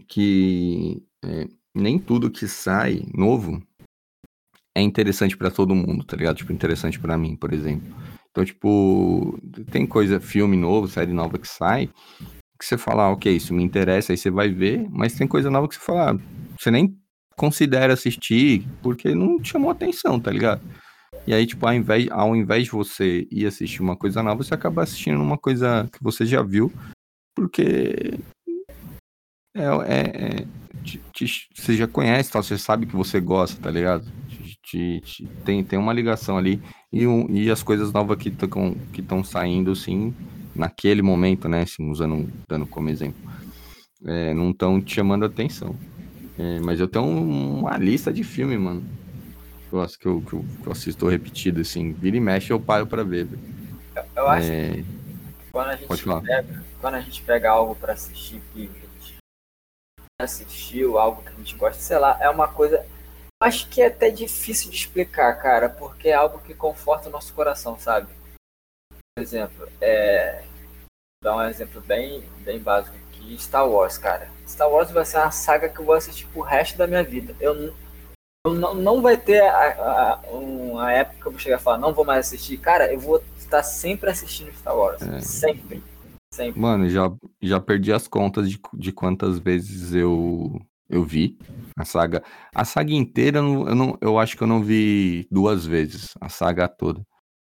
que 0.08 1.04
é, 1.24 1.48
nem 1.76 2.00
tudo 2.00 2.32
que 2.32 2.48
sai 2.48 3.04
novo 3.14 3.62
é 4.76 4.82
interessante 4.82 5.38
para 5.38 5.52
todo 5.52 5.76
mundo, 5.76 6.04
tá 6.04 6.18
ligado? 6.18 6.38
Tipo, 6.38 6.52
interessante 6.52 7.00
para 7.00 7.18
mim, 7.18 7.36
por 7.36 7.54
exemplo. 7.54 7.94
Então, 8.32 8.44
tipo, 8.44 9.40
tem 9.70 9.86
coisa, 9.86 10.20
filme 10.20 10.58
novo, 10.58 10.88
série 10.88 11.14
nova 11.14 11.38
que 11.38 11.48
sai, 11.48 11.88
que 12.60 12.66
você 12.66 12.78
fala, 12.78 13.04
ah, 13.04 13.12
ok, 13.12 13.32
isso 13.32 13.54
me 13.54 13.64
interessa, 13.64 14.12
aí 14.12 14.18
você 14.18 14.32
vai 14.32 14.50
ver, 14.50 14.88
mas 14.90 15.14
tem 15.14 15.28
coisa 15.28 15.52
nova 15.52 15.68
que 15.68 15.76
você 15.76 15.82
fala, 15.82 16.12
ah, 16.12 16.20
você 16.58 16.72
nem 16.72 16.98
considera 17.36 17.94
assistir, 17.94 18.68
porque 18.82 19.14
não 19.14 19.40
te 19.40 19.52
chamou 19.52 19.70
atenção, 19.70 20.20
tá 20.20 20.32
ligado? 20.32 20.62
E 21.28 21.34
aí, 21.34 21.46
tipo, 21.46 21.66
ao 21.66 21.74
invés, 21.74 22.08
ao 22.10 22.36
invés 22.36 22.66
de 22.66 22.72
você 22.72 23.28
ir 23.32 23.46
assistir 23.46 23.82
uma 23.82 23.96
coisa 23.96 24.24
nova, 24.24 24.44
você 24.44 24.54
acaba 24.54 24.82
assistindo 24.82 25.22
uma 25.22 25.38
coisa 25.38 25.88
que 25.92 26.04
você 26.04 26.26
já 26.26 26.42
viu, 26.42 26.72
porque 27.36 28.20
é, 29.56 29.64
é, 29.64 30.42
é 30.42 30.48
te, 30.84 31.02
te, 31.14 31.48
você 31.54 31.76
já 31.76 31.88
conhece, 31.88 32.32
tal, 32.32 32.42
você 32.42 32.58
sabe 32.58 32.86
que 32.88 32.96
você 32.96 33.20
gosta, 33.20 33.62
tá 33.62 33.70
ligado? 33.70 34.06
Te, 34.64 35.02
tem, 35.44 35.64
tem 35.64 35.78
uma 35.78 35.92
ligação 35.92 36.38
ali 36.38 36.62
e, 36.92 37.06
um, 37.06 37.30
e 37.30 37.52
as 37.52 37.62
coisas 37.62 37.92
novas 37.92 38.18
que 38.18 38.30
estão 38.30 38.74
que 38.94 39.04
saindo, 39.26 39.76
sim, 39.76 40.14
naquele 40.56 41.02
momento, 41.02 41.50
né? 41.50 41.64
Assim, 41.64 41.90
usando, 41.90 42.32
dando 42.48 42.66
como 42.66 42.90
exemplo, 42.90 43.22
é, 44.06 44.34
não 44.34 44.52
estão 44.52 44.82
te 44.82 44.96
chamando 44.96 45.26
atenção. 45.26 45.76
É, 46.38 46.60
mas 46.62 46.80
eu 46.80 46.88
tenho 46.88 47.06
uma 47.06 47.78
lista 47.78 48.12
de 48.12 48.24
filme, 48.24 48.58
mano. 48.58 48.84
Eu 49.72 49.82
acho 49.82 50.00
que 50.00 50.08
eu, 50.08 50.22
que 50.22 50.34
eu, 50.34 50.46
que 50.62 50.68
eu 50.68 50.72
assisto 50.72 51.08
repetido, 51.08 51.62
assim. 51.62 51.92
Vira 51.94 52.18
e 52.18 52.20
mexe, 52.20 52.54
eu 52.54 52.60
paro 52.60 52.88
pra 52.88 53.04
ver. 53.04 53.28
Eu, 53.96 54.04
eu 54.16 54.28
acho 54.28 54.52
é... 54.52 54.72
que 54.72 54.86
quando 55.52 55.70
a, 55.70 55.76
gente 55.76 56.04
pega, 56.04 56.64
quando 56.82 56.96
a 56.96 57.02
gente 57.02 57.22
pega 57.22 57.52
algo 57.52 57.76
pra 57.76 57.94
assistir 57.94 58.42
que 58.54 58.72
assistiu, 60.20 60.98
algo 60.98 61.22
que 61.22 61.30
a 61.30 61.36
gente 61.36 61.56
gosta, 61.56 61.82
sei 61.82 62.00
lá, 62.00 62.18
é 62.20 62.30
uma 62.30 62.48
coisa. 62.48 62.86
Acho 63.44 63.68
que 63.68 63.82
é 63.82 63.88
até 63.88 64.10
difícil 64.10 64.72
de 64.72 64.78
explicar, 64.78 65.34
cara, 65.36 65.68
porque 65.68 66.08
é 66.08 66.14
algo 66.14 66.40
que 66.40 66.54
conforta 66.54 67.10
o 67.10 67.12
nosso 67.12 67.34
coração, 67.34 67.78
sabe? 67.78 68.08
Por 68.90 69.22
exemplo, 69.22 69.68
é. 69.82 70.44
Vou 71.22 71.32
dar 71.32 71.36
um 71.36 71.42
exemplo 71.44 71.82
bem, 71.82 72.24
bem 72.40 72.58
básico 72.58 72.96
aqui: 72.96 73.38
Star 73.38 73.68
Wars, 73.68 73.98
cara. 73.98 74.30
Star 74.48 74.70
Wars 74.70 74.92
vai 74.92 75.04
ser 75.04 75.18
uma 75.18 75.32
saga 75.32 75.68
que 75.68 75.78
eu 75.78 75.86
vou 75.86 75.96
assistir 75.96 76.26
pro 76.28 76.42
resto 76.42 76.78
da 76.78 76.88
minha 76.88 77.04
vida. 77.04 77.36
Eu, 77.40 77.74
eu 78.46 78.54
não, 78.54 78.74
não 78.74 79.02
vai 79.02 79.18
ter 79.18 79.42
a, 79.42 80.14
a, 80.14 80.30
uma 80.32 80.92
época 80.94 81.20
que 81.20 81.28
eu 81.28 81.32
vou 81.32 81.40
chegar 81.40 81.60
e 81.60 81.62
falar, 81.62 81.78
não 81.78 81.94
vou 81.94 82.06
mais 82.06 82.26
assistir. 82.26 82.58
Cara, 82.58 82.94
eu 82.94 83.00
vou 83.00 83.22
estar 83.38 83.62
sempre 83.62 84.10
assistindo 84.10 84.54
Star 84.54 84.76
Wars. 84.76 85.02
É. 85.02 85.20
Sempre. 85.20 85.84
Sempre. 86.34 86.60
Mano, 86.60 86.90
já, 86.90 87.12
já 87.42 87.60
perdi 87.60 87.92
as 87.92 88.08
contas 88.08 88.50
de, 88.50 88.60
de 88.74 88.92
quantas 88.92 89.38
vezes 89.38 89.94
eu, 89.94 90.60
eu 90.94 91.04
vi 91.04 91.38
a 91.78 91.84
saga. 91.84 92.24
A 92.54 92.64
saga 92.64 92.94
inteira, 92.94 93.40
eu, 93.40 93.76
não, 93.76 93.98
eu 94.02 94.20
acho 94.20 94.38
que 94.38 94.44
eu 94.44 94.48
não 94.48 94.64
vi 94.64 95.28
duas 95.32 95.66
vezes, 95.66 96.14
a 96.22 96.30
saga 96.30 96.68
toda. 96.68 97.02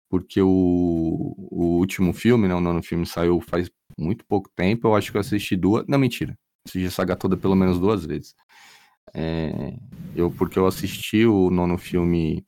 Porque 0.10 0.41
o, 0.41 1.36
o 1.38 1.78
último 1.78 2.13
filme, 2.13 2.48
né, 2.48 2.56
o 2.56 2.62
nono 2.62 2.82
filme, 2.82 3.06
saiu 3.06 3.41
faz 3.41 3.69
muito 3.98 4.26
pouco 4.26 4.50
tempo. 4.56 4.88
Eu 4.88 4.95
acho 4.95 5.12
que 5.12 5.17
eu 5.17 5.21
assisti 5.21 5.56
duas. 5.56 5.86
Não, 5.88 6.00
mentira. 6.00 6.38
Assisti 6.65 6.88
a 6.88 6.91
saga 6.91 7.15
toda 7.15 7.36
pelo 7.36 7.56
menos 7.56 7.80
duas 7.80 8.06
vezes. 8.06 8.34
É, 9.13 9.74
eu, 10.15 10.32
porque 10.32 10.58
eu 10.58 10.65
assisti 10.67 11.26
o 11.26 11.50
nono 11.50 11.78
filme 11.78 12.45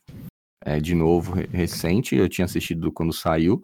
é, 0.64 0.80
de 0.80 0.96
novo, 0.96 1.34
recente. 1.52 2.16
Eu 2.16 2.30
tinha 2.30 2.46
assistido 2.46 2.92
quando 2.92 3.14
saiu, 3.14 3.62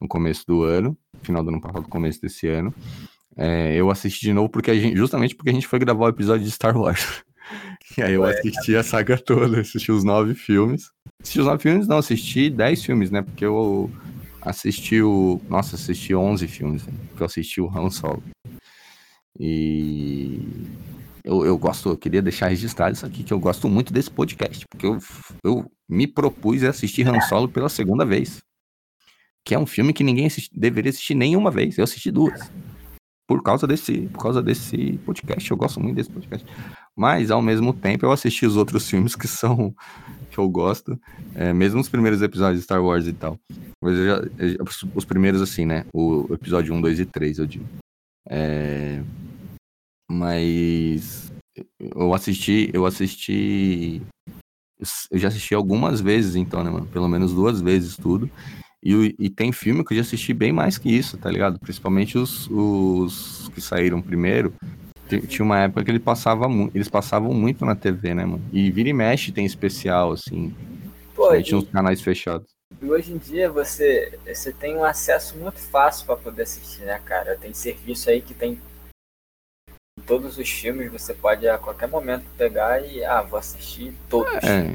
no 0.00 0.08
começo 0.08 0.44
do 0.46 0.62
ano 0.62 0.96
final 1.22 1.42
do 1.42 1.50
ano 1.50 1.60
passado, 1.60 1.88
começo 1.88 2.20
desse 2.20 2.46
ano. 2.48 2.74
É, 3.36 3.74
eu 3.74 3.90
assisti 3.90 4.20
de 4.22 4.32
novo 4.32 4.48
porque 4.48 4.78
gente, 4.78 4.96
justamente 4.96 5.34
porque 5.34 5.50
a 5.50 5.52
gente 5.52 5.66
foi 5.66 5.78
gravar 5.78 6.06
o 6.06 6.08
episódio 6.08 6.44
de 6.44 6.50
Star 6.50 6.76
Wars. 6.76 7.22
e 7.96 8.02
aí 8.02 8.14
eu 8.14 8.24
assisti 8.24 8.76
a 8.76 8.82
saga 8.82 9.18
toda, 9.18 9.60
assisti 9.60 9.90
os 9.90 10.04
nove 10.04 10.34
filmes. 10.34 10.90
Assisti 11.20 11.40
os 11.40 11.46
nove 11.46 11.62
filmes, 11.62 11.88
não, 11.88 11.98
assisti 11.98 12.50
dez 12.50 12.84
filmes, 12.84 13.10
né? 13.10 13.22
Porque 13.22 13.44
eu 13.44 13.90
assisti 14.42 15.00
o. 15.00 15.40
Nossa, 15.48 15.76
assisti 15.76 16.14
onze 16.14 16.46
filmes, 16.46 16.86
né? 16.86 16.92
Porque 17.08 17.22
eu 17.22 17.26
assisti 17.26 17.60
o 17.60 17.70
Han 17.70 17.90
Solo. 17.90 18.22
E 19.38 20.40
eu, 21.24 21.44
eu 21.46 21.56
gosto, 21.56 21.88
eu 21.88 21.96
queria 21.96 22.20
deixar 22.20 22.48
registrado 22.48 22.94
isso 22.94 23.06
aqui, 23.06 23.22
que 23.24 23.32
eu 23.32 23.40
gosto 23.40 23.68
muito 23.68 23.92
desse 23.92 24.10
podcast, 24.10 24.66
porque 24.68 24.86
eu, 24.86 24.98
eu 25.42 25.70
me 25.88 26.06
propus 26.06 26.62
a 26.64 26.70
assistir 26.70 27.08
Han 27.08 27.20
Solo 27.22 27.48
pela 27.48 27.68
segunda 27.68 28.04
vez 28.04 28.42
que 29.44 29.54
é 29.54 29.58
um 29.58 29.66
filme 29.66 29.92
que 29.92 30.04
ninguém 30.04 30.26
assisti, 30.26 30.50
deveria 30.58 30.90
assistir 30.90 31.14
nenhuma 31.14 31.50
vez. 31.50 31.76
Eu 31.76 31.84
assisti 31.84 32.10
duas. 32.10 32.50
Por 33.32 33.42
causa 33.42 33.66
desse, 33.66 34.08
por 34.08 34.22
causa 34.22 34.42
desse 34.42 34.98
podcast, 35.04 35.50
eu 35.50 35.56
gosto 35.56 35.80
muito 35.80 35.96
desse 35.96 36.10
podcast. 36.10 36.46
Mas 36.94 37.30
ao 37.30 37.40
mesmo 37.40 37.72
tempo 37.72 38.04
eu 38.04 38.12
assisti 38.12 38.44
os 38.44 38.56
outros 38.56 38.88
filmes 38.88 39.16
que 39.16 39.26
são 39.26 39.74
que 40.30 40.38
eu 40.38 40.48
gosto, 40.48 40.98
é, 41.34 41.52
mesmo 41.52 41.80
os 41.80 41.88
primeiros 41.88 42.22
episódios 42.22 42.58
de 42.58 42.64
Star 42.64 42.82
Wars 42.82 43.06
e 43.06 43.12
tal. 43.12 43.38
Mas 43.82 43.96
eu 43.96 44.06
já, 44.06 44.16
eu, 44.38 44.64
os 44.94 45.04
primeiros 45.04 45.42
assim, 45.42 45.64
né? 45.66 45.84
O 45.92 46.26
episódio 46.32 46.74
1, 46.74 46.80
2 46.80 47.00
e 47.00 47.06
3, 47.06 47.38
eu 47.38 47.46
digo. 47.46 47.66
É, 48.28 49.02
mas 50.10 51.32
eu 51.78 52.14
assisti, 52.14 52.70
eu 52.72 52.86
assisti 52.86 54.02
eu 55.10 55.18
já 55.18 55.28
assisti 55.28 55.54
algumas 55.54 56.00
vezes 56.00 56.34
então, 56.34 56.64
né, 56.64 56.70
mano? 56.70 56.86
Pelo 56.86 57.08
menos 57.08 57.32
duas 57.32 57.60
vezes 57.60 57.96
tudo. 57.96 58.30
E, 58.82 59.14
e 59.18 59.30
tem 59.30 59.52
filme 59.52 59.84
que 59.84 59.92
eu 59.92 59.96
já 59.96 60.02
assisti 60.02 60.34
bem 60.34 60.52
mais 60.52 60.76
que 60.76 60.90
isso, 60.90 61.16
tá 61.16 61.30
ligado? 61.30 61.58
Principalmente 61.60 62.18
os, 62.18 62.48
os 62.50 63.48
que 63.54 63.60
saíram 63.60 64.02
primeiro. 64.02 64.52
Tinha 65.28 65.44
uma 65.44 65.60
época 65.60 65.84
que 65.84 65.90
ele 65.90 65.98
passava 65.98 66.46
eles 66.74 66.88
passavam 66.88 67.32
muito 67.34 67.64
na 67.64 67.76
TV, 67.76 68.14
né, 68.14 68.24
mano? 68.24 68.42
E 68.52 68.70
vira 68.70 68.88
e 68.88 68.92
mexe 68.92 69.30
tem 69.30 69.44
especial, 69.44 70.12
assim. 70.12 70.54
Pô, 71.14 71.34
e, 71.34 71.52
nos 71.52 71.68
canais 71.68 72.00
fechados. 72.00 72.48
E 72.80 72.86
hoje 72.90 73.12
em 73.12 73.18
dia 73.18 73.50
você, 73.50 74.18
você 74.26 74.52
tem 74.52 74.76
um 74.76 74.84
acesso 74.84 75.36
muito 75.36 75.60
fácil 75.60 76.06
para 76.06 76.16
poder 76.16 76.42
assistir, 76.42 76.82
né, 76.82 77.00
cara? 77.04 77.36
Tem 77.36 77.52
serviço 77.52 78.08
aí 78.10 78.20
que 78.20 78.34
tem 78.34 78.58
todos 80.06 80.38
os 80.38 80.48
filmes 80.48 80.90
você 80.90 81.14
pode 81.14 81.48
a 81.48 81.58
qualquer 81.58 81.88
momento 81.88 82.24
pegar 82.36 82.80
e 82.80 83.04
ah, 83.04 83.22
vou 83.22 83.38
assistir 83.38 83.94
todos. 84.08 84.32
É, 84.42 84.74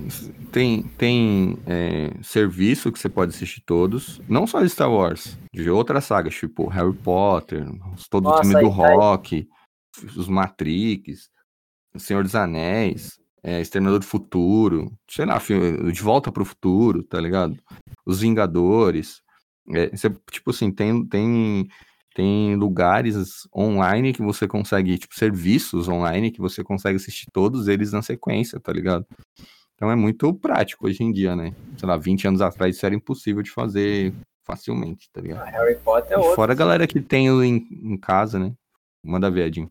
tem 0.51 0.83
tem 0.97 1.57
é, 1.65 2.11
serviço 2.23 2.91
que 2.91 2.99
você 2.99 3.09
pode 3.09 3.35
assistir 3.35 3.61
todos, 3.61 4.21
não 4.27 4.47
só 4.47 4.61
de 4.61 4.69
Star 4.69 4.91
Wars, 4.91 5.37
de 5.53 5.69
outras 5.69 6.05
sagas, 6.05 6.35
tipo 6.35 6.67
Harry 6.67 6.93
Potter, 6.93 7.65
todo 8.09 8.29
o 8.29 8.37
filme 8.41 8.59
do 8.59 8.69
Rock, 8.69 9.47
os 10.15 10.27
Matrix, 10.27 11.29
O 11.95 11.99
Senhor 11.99 12.23
dos 12.23 12.35
Anéis, 12.35 13.19
é, 13.43 13.61
Exterminador 13.61 13.99
do 13.99 14.05
Futuro, 14.05 14.91
sei 15.09 15.25
lá, 15.25 15.39
filme, 15.39 15.91
De 15.91 16.01
Volta 16.01 16.31
para 16.31 16.43
o 16.43 16.45
Futuro, 16.45 17.03
tá 17.03 17.19
ligado? 17.19 17.57
Os 18.05 18.19
Vingadores. 18.21 19.21
É, 19.73 19.89
você, 19.89 20.09
tipo 20.31 20.51
assim, 20.51 20.71
tem, 20.71 21.05
tem 21.05 21.67
tem 22.17 22.55
lugares 22.55 23.47
online 23.55 24.11
que 24.11 24.23
você 24.23 24.47
consegue, 24.47 24.97
tipo, 24.97 25.13
serviços 25.13 25.87
online 25.87 26.31
que 26.31 26.41
você 26.41 26.63
consegue 26.63 26.95
assistir 26.95 27.27
todos 27.31 27.67
eles 27.67 27.91
na 27.91 28.01
sequência, 28.01 28.59
tá 28.59 28.73
ligado? 28.73 29.05
Então 29.75 29.91
é 29.91 29.95
muito 29.95 30.33
prático 30.33 30.87
hoje 30.87 31.03
em 31.03 31.11
dia, 31.11 31.35
né? 31.35 31.53
Sei 31.77 31.87
lá, 31.87 31.95
20 31.95 32.27
anos 32.27 32.41
atrás 32.41 32.75
isso 32.75 32.83
era 32.83 32.95
impossível 32.95 33.43
de 33.43 33.51
fazer 33.51 34.15
facilmente, 34.43 35.07
tá 35.13 35.21
ligado? 35.21 35.43
Ah, 35.43 35.51
Harry 35.51 35.75
Potter 35.75 36.13
é 36.13 36.17
outro. 36.17 36.33
Fora 36.33 36.53
a 36.53 36.55
galera 36.55 36.87
que 36.87 36.99
tem 36.99 37.27
em, 37.27 37.67
em 37.71 37.97
casa, 37.97 38.39
né? 38.39 38.51
Manda 39.05 39.29
ver, 39.29 39.45
Edinho. 39.45 39.69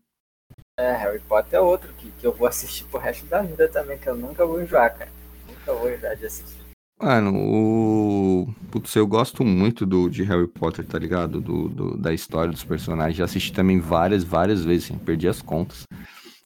É, 0.79 0.93
Harry 0.93 1.19
Potter 1.19 1.59
é 1.59 1.61
outro 1.61 1.91
que, 1.95 2.09
que 2.11 2.25
eu 2.25 2.31
vou 2.31 2.47
assistir 2.47 2.85
pro 2.85 2.97
resto 2.97 3.25
da 3.25 3.41
vida 3.41 3.67
também, 3.67 3.97
que 3.97 4.07
eu 4.07 4.15
nunca 4.15 4.45
vou 4.45 4.61
enjoar, 4.61 4.97
cara. 4.97 5.11
Nunca 5.49 5.73
vou 5.73 5.91
enjoar 5.91 6.15
de 6.15 6.25
assistir. 6.25 6.66
Mano, 6.99 7.31
o. 7.35 8.53
Putz, 8.71 8.95
eu 8.95 9.05
gosto 9.05 9.43
muito 9.45 9.85
do, 9.85 10.09
de 10.09 10.23
Harry 10.23 10.47
Potter, 10.47 10.85
tá 10.85 10.97
ligado? 10.97 11.39
Do, 11.39 11.69
do, 11.69 11.97
da 11.97 12.11
história 12.11 12.51
dos 12.51 12.63
personagens. 12.63 13.17
Já 13.17 13.25
assisti 13.25 13.53
também 13.53 13.79
várias, 13.79 14.23
várias 14.23 14.65
vezes, 14.65 14.85
assim, 14.85 14.97
perdi 14.97 15.27
as 15.27 15.41
contas. 15.41 15.83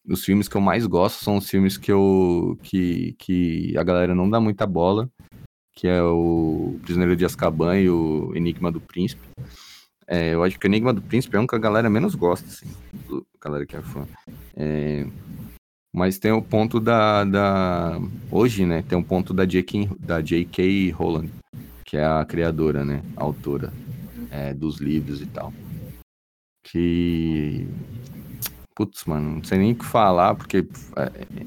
Os 0.06 0.26
filmes 0.26 0.50
que 0.50 0.58
eu 0.58 0.62
mais 0.62 0.86
gosto 0.86 1.24
são 1.24 1.38
os 1.38 1.50
filmes 1.50 1.78
que 1.78 1.92
eu. 1.92 2.60
que, 2.64 3.16
que 3.18 3.78
a 3.78 3.84
galera 3.84 4.14
não 4.14 4.30
dá 4.30 4.42
muita 4.42 4.68
bola. 4.68 5.10
Que 5.74 5.88
é 5.88 6.04
o 6.04 6.78
Prisioneiro 6.82 7.16
de 7.16 7.24
Azkaban 7.24 7.80
e 7.80 7.90
o 7.90 8.34
Enigma 8.36 8.72
do 8.72 8.82
Príncipe. 8.82 9.26
É, 10.06 10.34
eu 10.34 10.44
acho 10.44 10.60
que 10.60 10.66
o 10.66 10.68
Enigma 10.68 10.94
do 10.94 11.02
Príncipe 11.02 11.38
é 11.38 11.40
um 11.40 11.48
que 11.48 11.56
a 11.56 11.60
galera 11.60 11.90
menos 11.90 12.14
gosta, 12.14 12.46
assim. 12.46 12.68
A 13.10 13.46
galera 13.46 13.66
que 13.66 13.78
é 13.78 13.82
fã. 13.82 14.06
É, 14.58 15.08
mas 15.94 16.18
tem 16.18 16.32
o 16.32 16.42
ponto 16.42 16.80
da, 16.80 17.24
da. 17.24 18.00
Hoje, 18.32 18.66
né? 18.66 18.82
Tem 18.88 18.98
o 18.98 19.04
ponto 19.04 19.34
da 19.34 19.46
J.K. 19.46 19.90
Da 20.00 20.22
J.K. 20.22 20.92
Rowland, 20.92 21.32
que 21.84 21.98
é 21.98 22.06
a 22.06 22.24
criadora, 22.24 22.86
né? 22.86 23.04
A 23.18 23.24
autora 23.24 23.74
é, 24.30 24.54
dos 24.54 24.78
livros 24.80 25.22
e 25.22 25.26
tal. 25.26 25.54
Que. 26.64 27.68
Putz, 28.74 29.04
mano, 29.06 29.36
não 29.36 29.44
sei 29.44 29.58
nem 29.58 29.74
o 29.74 29.76
que 29.76 29.86
falar, 29.86 30.34
porque 30.34 30.66
é, 30.96 31.46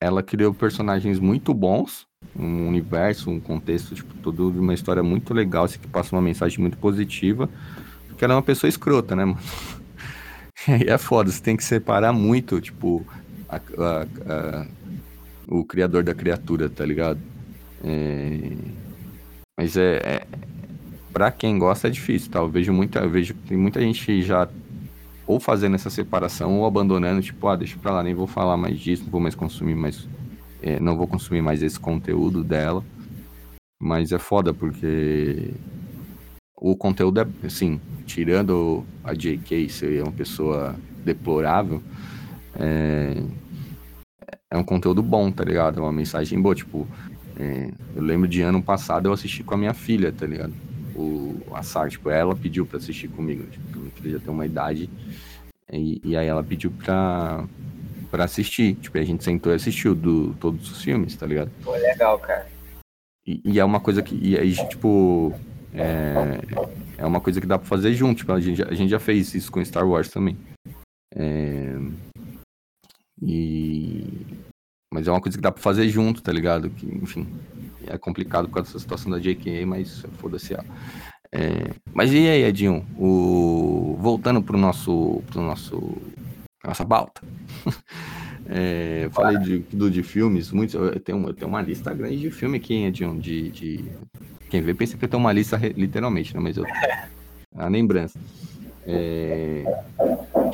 ela 0.00 0.22
criou 0.22 0.52
personagens 0.52 1.18
muito 1.18 1.54
bons, 1.54 2.06
um 2.36 2.68
universo, 2.68 3.30
um 3.30 3.40
contexto, 3.40 3.94
tipo, 3.94 4.14
tudo 4.18 4.48
uma 4.50 4.74
história 4.74 5.02
muito 5.02 5.32
legal, 5.32 5.64
assim, 5.64 5.78
que 5.78 5.88
passa 5.88 6.14
uma 6.14 6.22
mensagem 6.22 6.60
muito 6.60 6.76
positiva, 6.76 7.48
porque 8.06 8.22
ela 8.22 8.34
é 8.34 8.36
uma 8.36 8.42
pessoa 8.42 8.68
escrota, 8.68 9.16
né, 9.16 9.24
mano? 9.24 9.40
E 10.84 10.90
é 10.90 10.98
foda, 10.98 11.30
você 11.30 11.40
tem 11.40 11.56
que 11.56 11.62
separar 11.62 12.12
muito, 12.12 12.60
tipo, 12.60 13.06
a, 13.48 13.56
a, 13.56 14.02
a, 14.26 14.66
o 15.46 15.64
criador 15.64 16.02
da 16.02 16.14
criatura, 16.14 16.68
tá 16.68 16.84
ligado? 16.84 17.20
É, 17.82 18.52
mas 19.56 19.76
é, 19.76 19.96
é 19.96 20.26
para 21.12 21.30
quem 21.30 21.58
gosta 21.58 21.88
é 21.88 21.90
difícil, 21.90 22.30
tá? 22.30 22.38
Eu 22.38 22.48
vejo 22.48 22.72
muita, 22.72 23.00
eu 23.00 23.10
vejo 23.10 23.34
tem 23.46 23.56
muita 23.56 23.80
gente 23.80 24.22
já 24.22 24.48
ou 25.26 25.38
fazendo 25.38 25.74
essa 25.74 25.90
separação 25.90 26.58
ou 26.58 26.66
abandonando, 26.66 27.20
tipo, 27.20 27.46
ah, 27.48 27.54
deixa 27.54 27.76
pra 27.78 27.92
lá, 27.92 28.02
nem 28.02 28.14
vou 28.14 28.26
falar 28.26 28.56
mais 28.56 28.80
disso, 28.80 29.04
não 29.04 29.10
vou 29.10 29.20
mais 29.20 29.34
consumir 29.34 29.74
mais, 29.74 30.08
é, 30.62 30.80
não 30.80 30.96
vou 30.96 31.06
consumir 31.06 31.42
mais 31.42 31.62
esse 31.62 31.78
conteúdo 31.78 32.42
dela. 32.42 32.82
Mas 33.78 34.10
é 34.10 34.18
foda 34.18 34.54
porque 34.54 35.52
o 36.56 36.74
conteúdo 36.74 37.20
é, 37.20 37.26
assim, 37.44 37.78
tirando 38.06 38.84
a 39.04 39.12
JK 39.12 39.68
ser 39.68 40.02
uma 40.02 40.12
pessoa 40.12 40.74
deplorável, 41.04 41.82
é, 42.58 43.22
é 44.50 44.56
um 44.56 44.64
conteúdo 44.64 45.02
bom, 45.02 45.30
tá 45.30 45.44
ligado? 45.44 45.78
É 45.78 45.82
uma 45.82 45.92
mensagem 45.92 46.40
boa, 46.40 46.54
tipo, 46.54 46.86
é, 47.38 47.70
eu 47.94 48.02
lembro 48.02 48.26
de 48.26 48.42
ano 48.42 48.62
passado 48.62 49.06
eu 49.08 49.12
assisti 49.12 49.44
com 49.44 49.54
a 49.54 49.58
minha 49.58 49.74
filha, 49.74 50.12
tá 50.12 50.26
ligado? 50.26 50.52
O, 50.94 51.40
a 51.52 51.62
Sara, 51.62 51.88
tipo, 51.88 52.10
ela 52.10 52.34
pediu 52.34 52.66
pra 52.66 52.78
assistir 52.78 53.08
comigo, 53.08 53.46
tipo, 53.46 53.78
minha 53.78 53.90
filha 53.92 54.12
já 54.12 54.18
tem 54.18 54.34
uma 54.34 54.46
idade, 54.46 54.90
e, 55.72 56.00
e 56.02 56.16
aí 56.16 56.26
ela 56.26 56.42
pediu 56.42 56.70
pra, 56.70 57.44
pra 58.10 58.24
assistir, 58.24 58.74
tipo, 58.76 58.98
a 58.98 59.04
gente 59.04 59.22
sentou 59.22 59.52
e 59.52 59.56
assistiu 59.56 59.94
do, 59.94 60.34
todos 60.34 60.70
os 60.70 60.82
filmes, 60.82 61.14
tá 61.14 61.26
ligado? 61.26 61.50
Pô, 61.62 61.72
legal, 61.72 62.18
cara. 62.18 62.46
E, 63.26 63.40
e 63.44 63.60
é 63.60 63.64
uma 63.64 63.78
coisa 63.78 64.02
que, 64.02 64.18
e 64.20 64.36
aí, 64.36 64.54
tipo, 64.54 65.32
é, 65.74 66.40
é 66.96 67.06
uma 67.06 67.20
coisa 67.20 67.40
que 67.40 67.46
dá 67.46 67.58
pra 67.58 67.68
fazer 67.68 67.92
junto, 67.92 68.18
tipo, 68.18 68.32
a 68.32 68.40
gente, 68.40 68.62
a 68.62 68.74
gente 68.74 68.90
já 68.90 68.98
fez 68.98 69.34
isso 69.34 69.52
com 69.52 69.64
Star 69.64 69.86
Wars 69.86 70.08
também. 70.08 70.36
É, 71.14 71.76
e... 73.22 74.04
Mas 74.92 75.06
é 75.06 75.10
uma 75.10 75.20
coisa 75.20 75.36
que 75.36 75.42
dá 75.42 75.52
pra 75.52 75.62
fazer 75.62 75.88
junto, 75.88 76.22
tá 76.22 76.32
ligado? 76.32 76.70
Que, 76.70 76.86
enfim, 76.86 77.26
é 77.86 77.98
complicado 77.98 78.48
por 78.48 78.54
causa 78.54 78.78
situação 78.78 79.10
da 79.10 79.18
JK, 79.18 79.64
mas 79.66 80.04
foda-se 80.18 80.54
ela. 80.54 80.64
É... 81.30 81.74
Mas 81.92 82.12
e 82.12 82.28
aí, 82.28 82.42
Edinho? 82.42 82.86
O... 82.96 83.96
Voltando 84.00 84.42
pro 84.42 84.56
nosso. 84.56 85.22
pro 85.26 85.42
nosso. 85.42 85.98
nossa 86.64 86.84
pauta. 86.84 87.20
é, 88.48 89.08
falei 89.12 89.38
de, 89.38 89.58
do, 89.76 89.90
de 89.90 90.02
filmes, 90.02 90.50
muitos, 90.52 90.74
eu, 90.74 90.98
tenho, 91.00 91.26
eu 91.26 91.34
tenho 91.34 91.48
uma 91.48 91.60
lista 91.60 91.92
grande 91.92 92.18
de 92.18 92.30
filme 92.30 92.56
aqui, 92.56 92.84
Edinho, 92.84 93.20
de, 93.20 93.50
de. 93.50 93.84
Quem 94.48 94.62
vê 94.62 94.72
pensa 94.72 94.96
que 94.96 95.04
eu 95.04 95.08
tenho 95.08 95.22
uma 95.22 95.32
lista 95.32 95.58
literalmente, 95.76 96.34
né? 96.34 96.40
Mas 96.40 96.56
eu. 96.56 96.64
A 97.56 97.66
lembrança. 97.66 98.18
É... 98.90 99.64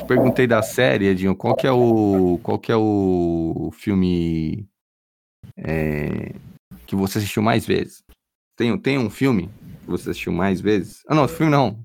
Perguntei 0.05 0.45
da 0.45 0.61
série, 0.61 1.07
Edinho, 1.07 1.35
qual 1.35 1.55
que 1.55 1.65
é 1.65 1.71
o, 1.71 2.37
qual 2.43 2.59
que 2.59 2.69
é 2.71 2.75
o 2.75 3.71
filme 3.73 4.67
é... 5.57 6.35
que 6.85 6.95
você 6.95 7.17
assistiu 7.17 7.41
mais 7.41 7.65
vezes? 7.65 8.03
Tem, 8.57 8.77
tem 8.77 8.97
um 8.97 9.09
filme 9.09 9.49
que 9.81 9.89
você 9.89 10.09
assistiu 10.09 10.33
mais 10.33 10.59
vezes? 10.59 11.01
Ah, 11.07 11.15
não, 11.15 11.27
filme 11.27 11.51
não. 11.51 11.79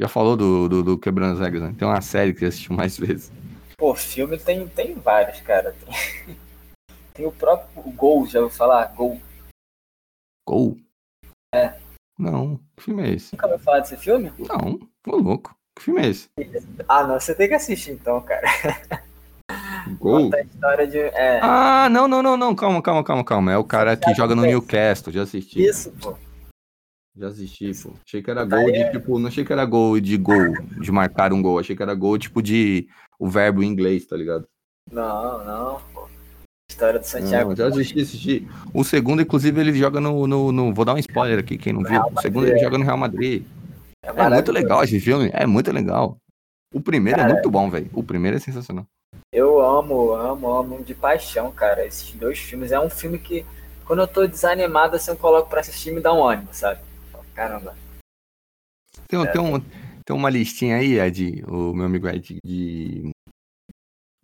Já 0.00 0.08
falou 0.08 0.36
do, 0.36 0.68
do, 0.68 0.82
do 0.82 0.98
Quebrando 0.98 1.34
as 1.34 1.40
Regras, 1.40 1.62
né? 1.62 1.74
Tem 1.78 1.86
uma 1.86 2.00
série 2.00 2.32
que 2.32 2.40
você 2.40 2.46
assistiu 2.46 2.74
mais 2.74 2.98
vezes. 2.98 3.30
Pô, 3.76 3.94
filme 3.94 4.36
tem, 4.38 4.66
tem 4.68 4.94
vários, 4.94 5.40
cara. 5.40 5.72
Tem, 5.72 6.36
tem 7.14 7.26
o 7.26 7.32
próprio 7.32 7.82
Gol, 7.92 8.26
já 8.26 8.40
ouviu 8.40 8.56
falar? 8.56 8.86
Gol. 8.94 9.20
Gol? 10.48 10.76
É. 11.54 11.78
Não, 12.18 12.58
que 12.76 12.82
filme 12.84 13.02
é 13.02 13.10
esse? 13.14 13.34
Nunca 13.34 13.46
ouviu 13.46 13.64
falar 13.64 13.80
desse 13.80 13.96
filme? 13.96 14.32
Não, 14.38 14.80
ô 15.06 15.16
louco. 15.16 15.56
Que 15.82 15.86
filme 15.86 16.00
é 16.00 16.08
esse? 16.08 16.28
Ah, 16.88 17.04
não, 17.04 17.18
você 17.18 17.34
tem 17.34 17.48
que 17.48 17.54
assistir 17.54 17.90
então, 17.90 18.20
cara. 18.20 18.46
Gol? 19.98 20.24
Conta 20.24 20.36
a 20.36 20.42
história 20.42 20.86
de. 20.86 20.98
É... 20.98 21.40
Ah, 21.42 21.88
não, 21.90 22.06
não, 22.06 22.22
não, 22.22 22.36
não, 22.36 22.54
calma, 22.54 22.80
calma, 22.80 23.02
calma, 23.02 23.24
calma. 23.24 23.52
É 23.52 23.56
o 23.56 23.64
cara 23.64 23.96
que 23.96 24.14
joga 24.14 24.36
no 24.36 24.42
Newcastle, 24.42 25.12
já 25.12 25.22
assisti. 25.22 25.60
Isso, 25.60 25.90
pô. 26.00 26.14
Já 27.16 27.26
assisti, 27.26 27.72
pô. 27.82 27.94
Achei 28.06 28.22
que 28.22 28.30
era 28.30 28.44
gol 28.44 28.70
de, 28.70 28.92
tipo, 28.92 29.18
não 29.18 29.26
achei 29.26 29.44
que 29.44 29.52
era 29.52 29.64
gol 29.64 29.98
de 29.98 30.16
gol, 30.16 30.52
de 30.80 30.92
marcar 30.92 31.32
um 31.32 31.42
gol. 31.42 31.58
Achei 31.58 31.74
que 31.74 31.82
era 31.82 31.94
gol, 31.94 32.16
tipo, 32.16 32.40
de 32.40 32.86
o 33.18 33.28
verbo 33.28 33.60
em 33.60 33.66
inglês, 33.66 34.06
tá 34.06 34.16
ligado? 34.16 34.46
Não, 34.88 35.44
não, 35.44 35.80
pô. 35.92 36.08
História 36.70 37.00
do 37.00 37.04
Santiago. 37.04 37.50
Não, 37.50 37.56
já 37.56 37.66
assisti, 37.66 38.00
assisti. 38.00 38.48
O 38.72 38.84
segundo, 38.84 39.20
inclusive, 39.20 39.60
ele 39.60 39.74
joga 39.74 40.00
no, 40.00 40.28
no, 40.28 40.52
no, 40.52 40.72
Vou 40.72 40.84
dar 40.84 40.94
um 40.94 40.98
spoiler 40.98 41.40
aqui, 41.40 41.58
quem 41.58 41.72
não 41.72 41.82
viu. 41.82 42.00
O 42.00 42.20
segundo, 42.20 42.46
ele 42.46 42.60
joga 42.60 42.78
no 42.78 42.84
Real 42.84 42.96
Madrid. 42.96 43.44
É, 44.04 44.08
é 44.08 44.28
muito 44.28 44.52
legal 44.52 44.82
esse 44.82 44.98
filme, 44.98 45.30
é 45.32 45.46
muito 45.46 45.70
legal. 45.70 46.16
O 46.74 46.80
primeiro 46.80 47.20
é 47.20 47.22
cara, 47.22 47.32
é 47.32 47.34
muito 47.34 47.50
bom, 47.50 47.70
velho. 47.70 47.90
O 47.92 48.02
primeiro 48.02 48.36
é 48.36 48.40
sensacional. 48.40 48.86
Eu 49.32 49.60
amo, 49.60 50.12
amo, 50.12 50.50
amo 50.50 50.82
de 50.82 50.94
paixão, 50.94 51.52
cara. 51.52 51.86
Esses 51.86 52.12
dois 52.12 52.38
filmes. 52.38 52.72
É 52.72 52.80
um 52.80 52.90
filme 52.90 53.18
que, 53.18 53.44
quando 53.84 54.00
eu 54.00 54.08
tô 54.08 54.26
desanimado, 54.26 54.96
assim, 54.96 55.10
eu 55.10 55.16
coloco 55.16 55.48
pra 55.48 55.60
assistir 55.60 55.90
e 55.90 55.94
me 55.94 56.00
dá 56.00 56.12
um 56.12 56.24
ânimo, 56.24 56.48
sabe? 56.52 56.80
Caramba. 57.34 57.76
Tem, 59.06 59.22
é. 59.22 59.26
tem, 59.26 59.40
um, 59.40 59.60
tem 59.60 60.16
uma 60.16 60.30
listinha 60.30 60.76
aí, 60.76 60.98
Ed, 60.98 61.44
o 61.46 61.72
meu 61.72 61.86
amigo 61.86 62.08
Ed, 62.08 62.38
de 62.44 63.10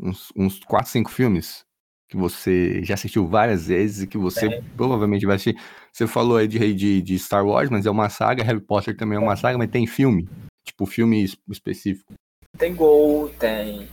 uns, 0.00 0.32
uns 0.36 0.58
4, 0.60 0.90
5 0.90 1.10
filmes 1.10 1.60
que 2.08 2.16
você 2.16 2.82
já 2.82 2.94
assistiu 2.94 3.26
várias 3.26 3.66
vezes 3.66 4.02
e 4.02 4.06
que 4.06 4.16
você 4.16 4.46
é. 4.46 4.62
provavelmente 4.76 5.26
vai 5.26 5.36
assistir. 5.36 5.60
Você 5.92 6.06
falou 6.06 6.36
aí 6.36 6.46
de, 6.46 6.74
de, 6.74 7.02
de, 7.02 7.18
Star 7.18 7.44
Wars, 7.44 7.70
mas 7.70 7.86
é 7.86 7.90
uma 7.90 8.08
saga, 8.08 8.44
Harry 8.44 8.60
Potter 8.60 8.96
também 8.96 9.16
é 9.16 9.20
uma 9.20 9.36
saga, 9.36 9.58
mas 9.58 9.70
tem 9.70 9.86
filme? 9.86 10.28
Tipo, 10.66 10.86
filme 10.86 11.24
específico? 11.48 12.14
Tem 12.56 12.74
Gol, 12.74 13.28
tem 13.30 13.88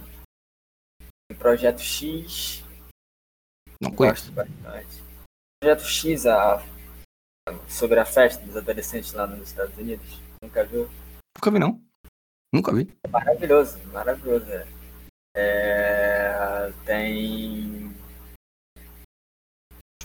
Projeto 1.39 1.79
X. 1.79 2.63
Não 3.81 3.91
conheço. 3.91 4.31
Projeto 5.59 5.83
X, 5.83 6.25
a... 6.25 6.63
sobre 7.67 7.99
a 7.99 8.05
festa 8.05 8.45
dos 8.45 8.55
adolescentes 8.55 9.11
lá 9.13 9.25
nos 9.25 9.49
Estados 9.49 9.75
Unidos. 9.77 10.19
Nunca 10.41 10.63
viu? 10.63 10.89
Nunca 11.35 11.51
vi, 11.51 11.59
não. 11.59 11.81
Nunca 12.53 12.73
vi. 12.73 12.93
Maravilhoso, 13.09 13.79
maravilhoso. 13.91 14.45
É. 14.51 14.67
É... 15.35 16.71
Tem. 16.85 17.84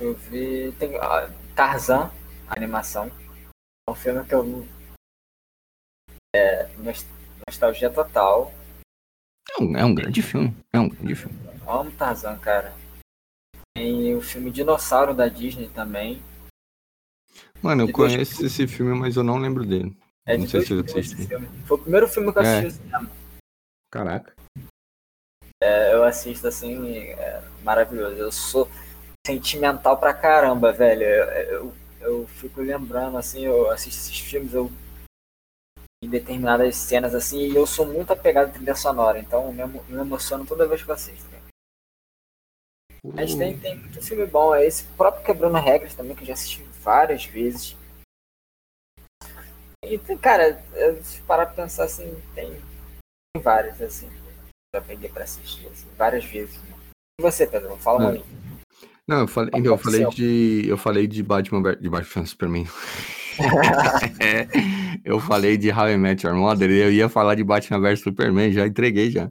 Deixa 0.00 0.04
eu 0.04 0.14
ver. 0.14 0.72
Tem 0.76 0.96
ah, 0.96 1.30
Tarzan, 1.54 2.10
animação. 2.48 3.10
É 3.86 3.90
um 3.90 3.94
filme 3.94 4.24
que 4.24 4.34
eu. 4.34 4.66
É, 6.34 6.66
nostalgia 7.46 7.90
total. 7.90 8.50
É 9.50 9.62
um, 9.62 9.76
é 9.76 9.84
um 9.84 9.94
grande 9.94 10.22
filme. 10.22 10.56
É 10.72 10.80
um 10.80 10.88
grande 10.88 11.14
filme. 11.14 11.38
Eu 11.44 11.70
amo 11.70 11.90
Tarzan, 11.92 12.38
cara. 12.38 12.72
Tem 13.76 14.14
o 14.14 14.22
filme 14.22 14.50
Dinossauro 14.50 15.14
da 15.14 15.28
Disney 15.28 15.68
também. 15.68 16.22
Mano, 17.62 17.82
eu 17.82 17.92
conheço 17.92 18.44
esse 18.44 18.66
filme, 18.66 18.98
mas 18.98 19.16
eu 19.16 19.22
não 19.22 19.36
lembro 19.36 19.66
dele. 19.66 19.94
É 20.26 20.38
não 20.38 20.48
sei 20.48 20.62
se 20.62 20.72
eu 20.72 20.80
assisti. 20.80 21.28
Foi 21.66 21.76
o 21.76 21.82
primeiro 21.82 22.08
filme 22.08 22.32
que 22.32 22.38
eu 22.38 22.42
assisti 22.42 22.58
é. 22.58 22.64
no 22.64 22.70
cinema. 22.70 23.10
Caraca. 23.90 24.34
É, 25.62 25.92
eu 25.92 26.04
assisto 26.04 26.46
assim, 26.46 26.88
é 27.10 27.42
maravilhoso. 27.62 28.16
Eu 28.16 28.32
sou 28.32 28.66
sentimental 29.26 29.96
pra 29.98 30.14
caramba, 30.14 30.72
velho. 30.72 31.02
Eu, 31.02 31.24
eu, 31.24 31.74
eu, 32.00 32.26
fico 32.26 32.60
lembrando, 32.60 33.16
assim, 33.18 33.44
eu 33.44 33.70
assisto 33.70 34.00
esses 34.00 34.18
filmes, 34.18 34.54
eu 34.54 34.70
em 36.02 36.08
determinadas 36.08 36.76
cenas 36.76 37.14
assim, 37.14 37.40
e 37.40 37.54
eu 37.54 37.66
sou 37.66 37.84
muito 37.84 38.10
apegado 38.10 38.48
à 38.48 38.52
trilha 38.52 38.74
sonora, 38.74 39.18
então 39.18 39.54
eu 39.54 39.68
me, 39.68 39.80
me 39.80 40.00
emociono 40.00 40.46
toda 40.46 40.66
vez 40.66 40.82
que 40.82 40.90
eu 40.90 40.94
assisto. 40.94 41.28
Uh. 43.04 43.12
Mas 43.14 43.34
tem, 43.34 43.58
tem 43.58 43.76
muito 43.76 44.02
filme 44.02 44.26
bom, 44.26 44.54
é 44.54 44.66
esse 44.66 44.84
próprio 44.96 45.24
Quebrando 45.24 45.58
Regras 45.58 45.94
também, 45.94 46.14
que 46.16 46.22
eu 46.22 46.26
já 46.28 46.32
assisti 46.34 46.62
várias 46.82 47.24
vezes. 47.24 47.76
E 49.84 49.98
cara, 50.16 50.62
se 51.02 51.20
parar 51.22 51.46
pra 51.46 51.64
pensar 51.64 51.84
assim, 51.84 52.22
tem, 52.34 52.50
tem 52.52 53.42
várias, 53.42 53.80
assim, 53.80 54.10
pra 54.70 54.80
aprender 54.80 55.10
pra 55.10 55.24
assistir, 55.24 55.66
assim, 55.68 55.88
várias 55.96 56.24
vezes. 56.24 56.56
E 57.18 57.22
você, 57.22 57.46
Pedro? 57.46 57.76
Fala 57.78 57.98
pra 57.98 58.12
mim. 58.12 58.39
Não, 59.10 59.22
eu 59.22 59.26
falei, 59.26 59.50
então, 59.52 59.72
eu 59.72 59.76
falei 59.76 60.06
de. 60.06 60.64
Eu 60.68 60.76
falei 60.78 61.06
de 61.08 61.20
Batman 61.20 61.74
de 61.74 61.90
Batman 61.90 62.24
Superman. 62.24 62.64
eu 65.04 65.18
falei 65.18 65.56
de 65.56 65.72
How 65.72 65.90
I 65.90 65.96
Met 65.96 66.24
Your 66.24 66.36
Mother 66.36 66.70
eu 66.70 66.92
ia 66.92 67.08
falar 67.08 67.34
de 67.34 67.42
Batman 67.42 67.80
vs 67.80 68.02
Superman, 68.02 68.52
já 68.52 68.68
entreguei 68.68 69.10
já. 69.10 69.28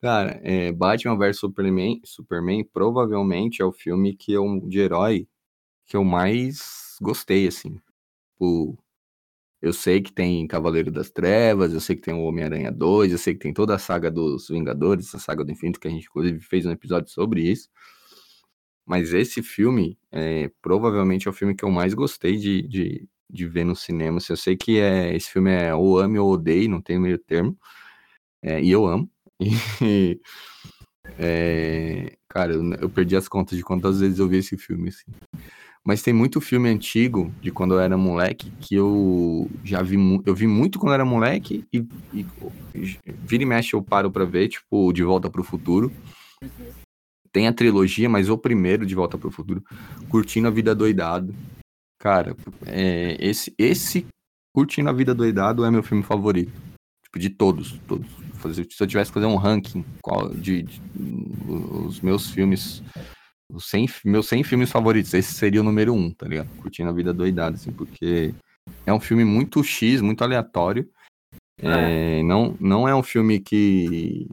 Cara, 0.00 0.40
é, 0.42 0.72
Batman 0.72 1.16
vs 1.16 1.38
Superman, 1.38 2.00
Superman 2.04 2.64
provavelmente 2.72 3.62
é 3.62 3.64
o 3.64 3.70
filme 3.70 4.16
que 4.16 4.32
eu, 4.32 4.44
de 4.66 4.80
herói 4.80 5.28
que 5.86 5.96
eu 5.96 6.02
mais 6.02 6.96
gostei, 7.00 7.46
assim. 7.46 7.78
O, 8.36 8.76
eu 9.60 9.72
sei 9.72 10.02
que 10.02 10.12
tem 10.12 10.44
Cavaleiro 10.48 10.90
das 10.90 11.08
Trevas, 11.08 11.72
eu 11.72 11.80
sei 11.80 11.94
que 11.94 12.02
tem 12.02 12.14
o 12.14 12.24
Homem-Aranha 12.24 12.72
2, 12.72 13.12
eu 13.12 13.18
sei 13.18 13.34
que 13.34 13.40
tem 13.40 13.54
toda 13.54 13.76
a 13.76 13.78
saga 13.78 14.10
dos 14.10 14.48
Vingadores, 14.48 15.14
a 15.14 15.20
saga 15.20 15.44
do 15.44 15.52
Infinito, 15.52 15.78
que 15.78 15.86
a 15.86 15.90
gente 15.90 16.08
inclusive 16.08 16.40
fez 16.40 16.66
um 16.66 16.72
episódio 16.72 17.12
sobre 17.12 17.42
isso. 17.42 17.68
Mas 18.84 19.12
esse 19.12 19.42
filme, 19.42 19.98
é, 20.10 20.50
provavelmente 20.60 21.28
é 21.28 21.30
o 21.30 21.34
filme 21.34 21.54
que 21.54 21.64
eu 21.64 21.70
mais 21.70 21.94
gostei 21.94 22.36
de, 22.36 22.62
de, 22.62 23.08
de 23.30 23.46
ver 23.46 23.64
no 23.64 23.76
cinema. 23.76 24.18
Assim, 24.18 24.32
eu 24.32 24.36
sei 24.36 24.56
que 24.56 24.78
é, 24.78 25.14
esse 25.14 25.30
filme 25.30 25.50
é 25.50 25.74
ou 25.74 25.98
ame 25.98 26.18
ou 26.18 26.32
odeie, 26.32 26.68
não 26.68 26.80
tem 26.80 26.98
meio 26.98 27.18
termo. 27.18 27.56
É, 28.42 28.62
e 28.62 28.70
eu 28.70 28.86
amo. 28.86 29.10
E, 29.82 30.20
é, 31.18 32.16
cara, 32.28 32.52
eu, 32.54 32.62
eu, 32.74 32.88
perdi 32.88 33.16
as 33.16 33.28
contas 33.28 33.58
de 33.58 33.64
quantas 33.64 34.00
vezes 34.00 34.18
eu 34.18 34.28
vi 34.28 34.38
esse 34.38 34.56
filme, 34.56 34.88
assim. 34.88 35.04
Mas 35.84 36.00
tem 36.00 36.14
muito 36.14 36.40
filme 36.40 36.68
antigo, 36.68 37.32
de 37.40 37.50
quando 37.50 37.74
eu 37.74 37.80
era 37.80 37.96
moleque, 37.96 38.52
que 38.60 38.76
eu 38.76 39.50
já 39.64 39.82
vi, 39.82 39.96
eu 40.24 40.34
vi 40.34 40.46
muito 40.46 40.78
quando 40.78 40.90
eu 40.90 40.94
era 40.94 41.04
moleque, 41.04 41.66
e, 41.72 41.84
e 42.14 42.24
vira 43.24 43.42
e 43.42 43.46
mexe 43.46 43.74
eu 43.74 43.82
paro 43.82 44.10
pra 44.10 44.24
ver, 44.24 44.48
tipo, 44.48 44.92
De 44.92 45.02
Volta 45.02 45.28
pro 45.28 45.42
Futuro. 45.42 45.92
Uhum 46.40 46.81
tem 47.32 47.48
a 47.48 47.52
trilogia, 47.52 48.08
mas 48.08 48.28
o 48.28 48.36
primeiro 48.36 48.84
de 48.84 48.94
Volta 48.94 49.16
para 49.16 49.28
o 49.28 49.32
Futuro, 49.32 49.64
Curtindo 50.08 50.48
a 50.48 50.50
Vida 50.50 50.74
Doidado. 50.74 51.34
Cara, 51.98 52.36
é, 52.66 53.16
esse, 53.18 53.54
esse 53.58 54.06
Curtindo 54.54 54.90
a 54.90 54.92
Vida 54.92 55.14
Doidado 55.14 55.64
é 55.64 55.70
meu 55.70 55.82
filme 55.82 56.02
favorito. 56.02 56.52
Tipo, 57.04 57.18
de 57.18 57.30
todos, 57.30 57.78
todos. 57.88 58.06
Se 58.74 58.82
eu 58.82 58.86
tivesse 58.86 59.10
que 59.10 59.14
fazer 59.14 59.26
um 59.26 59.36
ranking 59.36 59.84
qual, 60.02 60.28
de, 60.30 60.62
de, 60.62 60.82
os 61.86 62.00
meus 62.00 62.30
filmes, 62.30 62.82
os 63.50 63.66
100, 63.66 63.88
meus 64.04 64.26
100 64.26 64.42
filmes 64.44 64.70
favoritos, 64.70 65.14
esse 65.14 65.32
seria 65.32 65.60
o 65.60 65.64
número 65.64 65.94
um, 65.94 66.10
tá 66.10 66.26
ligado? 66.26 66.48
Curtindo 66.58 66.90
a 66.90 66.92
Vida 66.92 67.12
Doidado, 67.12 67.54
assim, 67.54 67.72
porque 67.72 68.34
é 68.84 68.92
um 68.92 69.00
filme 69.00 69.24
muito 69.24 69.62
X, 69.62 70.00
muito 70.00 70.22
aleatório. 70.22 70.88
É, 71.60 72.18
é. 72.18 72.22
não, 72.24 72.56
não 72.58 72.88
é 72.88 72.94
um 72.94 73.02
filme 73.02 73.38
que 73.38 74.26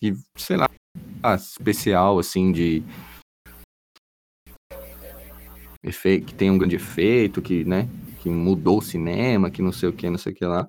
que, 0.00 0.14
sei 0.34 0.56
lá, 0.56 0.66
ah, 1.22 1.34
especial, 1.34 2.18
assim, 2.18 2.52
de. 2.52 2.82
Efeito, 5.82 6.26
que 6.26 6.34
tem 6.34 6.50
um 6.50 6.58
grande 6.58 6.76
efeito, 6.76 7.40
que, 7.40 7.64
né? 7.64 7.88
Que 8.20 8.28
mudou 8.28 8.78
o 8.78 8.82
cinema, 8.82 9.50
que 9.50 9.62
não 9.62 9.72
sei 9.72 9.88
o 9.88 9.92
que, 9.92 10.08
não 10.10 10.18
sei 10.18 10.32
o 10.32 10.34
que 10.34 10.44
lá. 10.44 10.68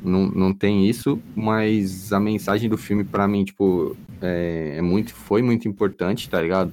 Não, 0.00 0.26
não 0.26 0.54
tem 0.54 0.88
isso, 0.88 1.20
mas 1.34 2.12
a 2.12 2.20
mensagem 2.20 2.68
do 2.70 2.78
filme, 2.78 3.04
para 3.04 3.26
mim, 3.26 3.44
tipo, 3.44 3.96
é, 4.22 4.74
é, 4.76 4.82
muito, 4.82 5.12
foi 5.12 5.42
muito 5.42 5.66
importante, 5.66 6.30
tá 6.30 6.40
ligado? 6.40 6.72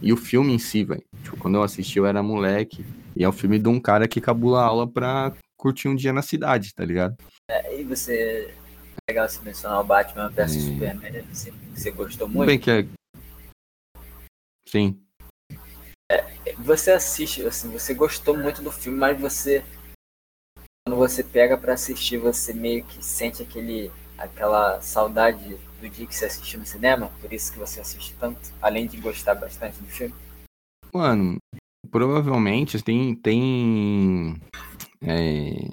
E 0.00 0.12
o 0.12 0.16
filme 0.16 0.52
em 0.52 0.58
si, 0.58 0.84
velho. 0.84 1.02
Tipo, 1.22 1.36
quando 1.36 1.56
eu 1.56 1.62
assisti, 1.62 1.98
eu 1.98 2.06
era 2.06 2.22
moleque. 2.22 2.84
E 3.16 3.24
é 3.24 3.28
um 3.28 3.32
filme 3.32 3.58
de 3.58 3.68
um 3.68 3.80
cara 3.80 4.08
que 4.08 4.20
cabula 4.20 4.62
aula 4.62 4.86
pra 4.86 5.32
curtir 5.56 5.88
um 5.88 5.94
dia 5.94 6.12
na 6.12 6.22
cidade, 6.22 6.74
tá 6.74 6.84
ligado? 6.84 7.16
É, 7.48 7.80
e 7.80 7.84
você 7.84 8.52
legal 9.08 9.28
você 9.28 9.40
mencionar 9.42 9.80
o 9.80 9.84
Batman 9.84 10.28
vs 10.30 10.52
Superman, 10.52 11.22
você, 11.32 11.50
você 11.74 11.90
gostou 11.90 12.28
muito. 12.28 12.46
Bem 12.46 12.58
que 12.58 12.70
é... 12.70 12.86
Sim. 14.68 15.00
É, 16.10 16.54
você 16.58 16.90
assiste, 16.92 17.44
assim, 17.46 17.70
você 17.70 17.94
gostou 17.94 18.36
muito 18.36 18.62
do 18.62 18.70
filme, 18.70 18.98
mas 18.98 19.20
você 19.20 19.64
quando 20.86 20.98
você 20.98 21.22
pega 21.22 21.56
para 21.56 21.74
assistir, 21.74 22.18
você 22.18 22.52
meio 22.52 22.84
que 22.84 23.04
sente 23.04 23.42
aquele 23.42 23.90
aquela 24.18 24.80
saudade 24.80 25.56
do 25.80 25.88
dia 25.88 26.06
que 26.06 26.14
você 26.14 26.26
assistiu 26.26 26.60
no 26.60 26.66
cinema, 26.66 27.10
por 27.20 27.32
isso 27.32 27.52
que 27.52 27.58
você 27.58 27.80
assiste 27.80 28.14
tanto, 28.18 28.52
além 28.60 28.86
de 28.86 28.96
gostar 28.98 29.34
bastante 29.34 29.78
do 29.78 29.86
filme. 29.86 30.14
Mano, 30.92 31.36
provavelmente 31.90 32.82
tem 32.82 33.14
tem 33.14 34.40
é, 35.00 35.70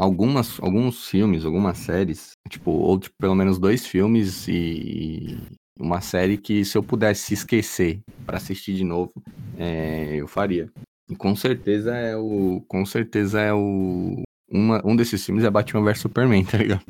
algumas, 0.00 0.58
alguns 0.60 1.06
filmes, 1.06 1.44
algumas 1.44 1.76
séries, 1.76 2.32
tipo, 2.48 2.70
ou 2.70 2.98
tipo, 2.98 3.14
pelo 3.20 3.34
menos 3.34 3.58
dois 3.58 3.86
filmes 3.86 4.48
e 4.48 5.38
uma 5.78 6.00
série 6.00 6.38
que 6.38 6.64
se 6.64 6.76
eu 6.76 6.82
pudesse 6.82 7.34
esquecer 7.34 8.00
para 8.24 8.38
assistir 8.38 8.74
de 8.74 8.84
novo, 8.84 9.12
é, 9.58 10.16
eu 10.16 10.26
faria. 10.26 10.70
E 11.08 11.14
com 11.14 11.36
certeza 11.36 11.94
é 11.94 12.16
o. 12.16 12.64
Com 12.66 12.86
certeza 12.86 13.40
é 13.40 13.52
o. 13.52 14.22
Uma, 14.50 14.80
um 14.84 14.96
desses 14.96 15.24
filmes 15.24 15.44
é 15.44 15.50
Batman 15.50 15.84
vs 15.84 16.00
Superman, 16.00 16.44
tá 16.46 16.56
ligado? 16.56 16.82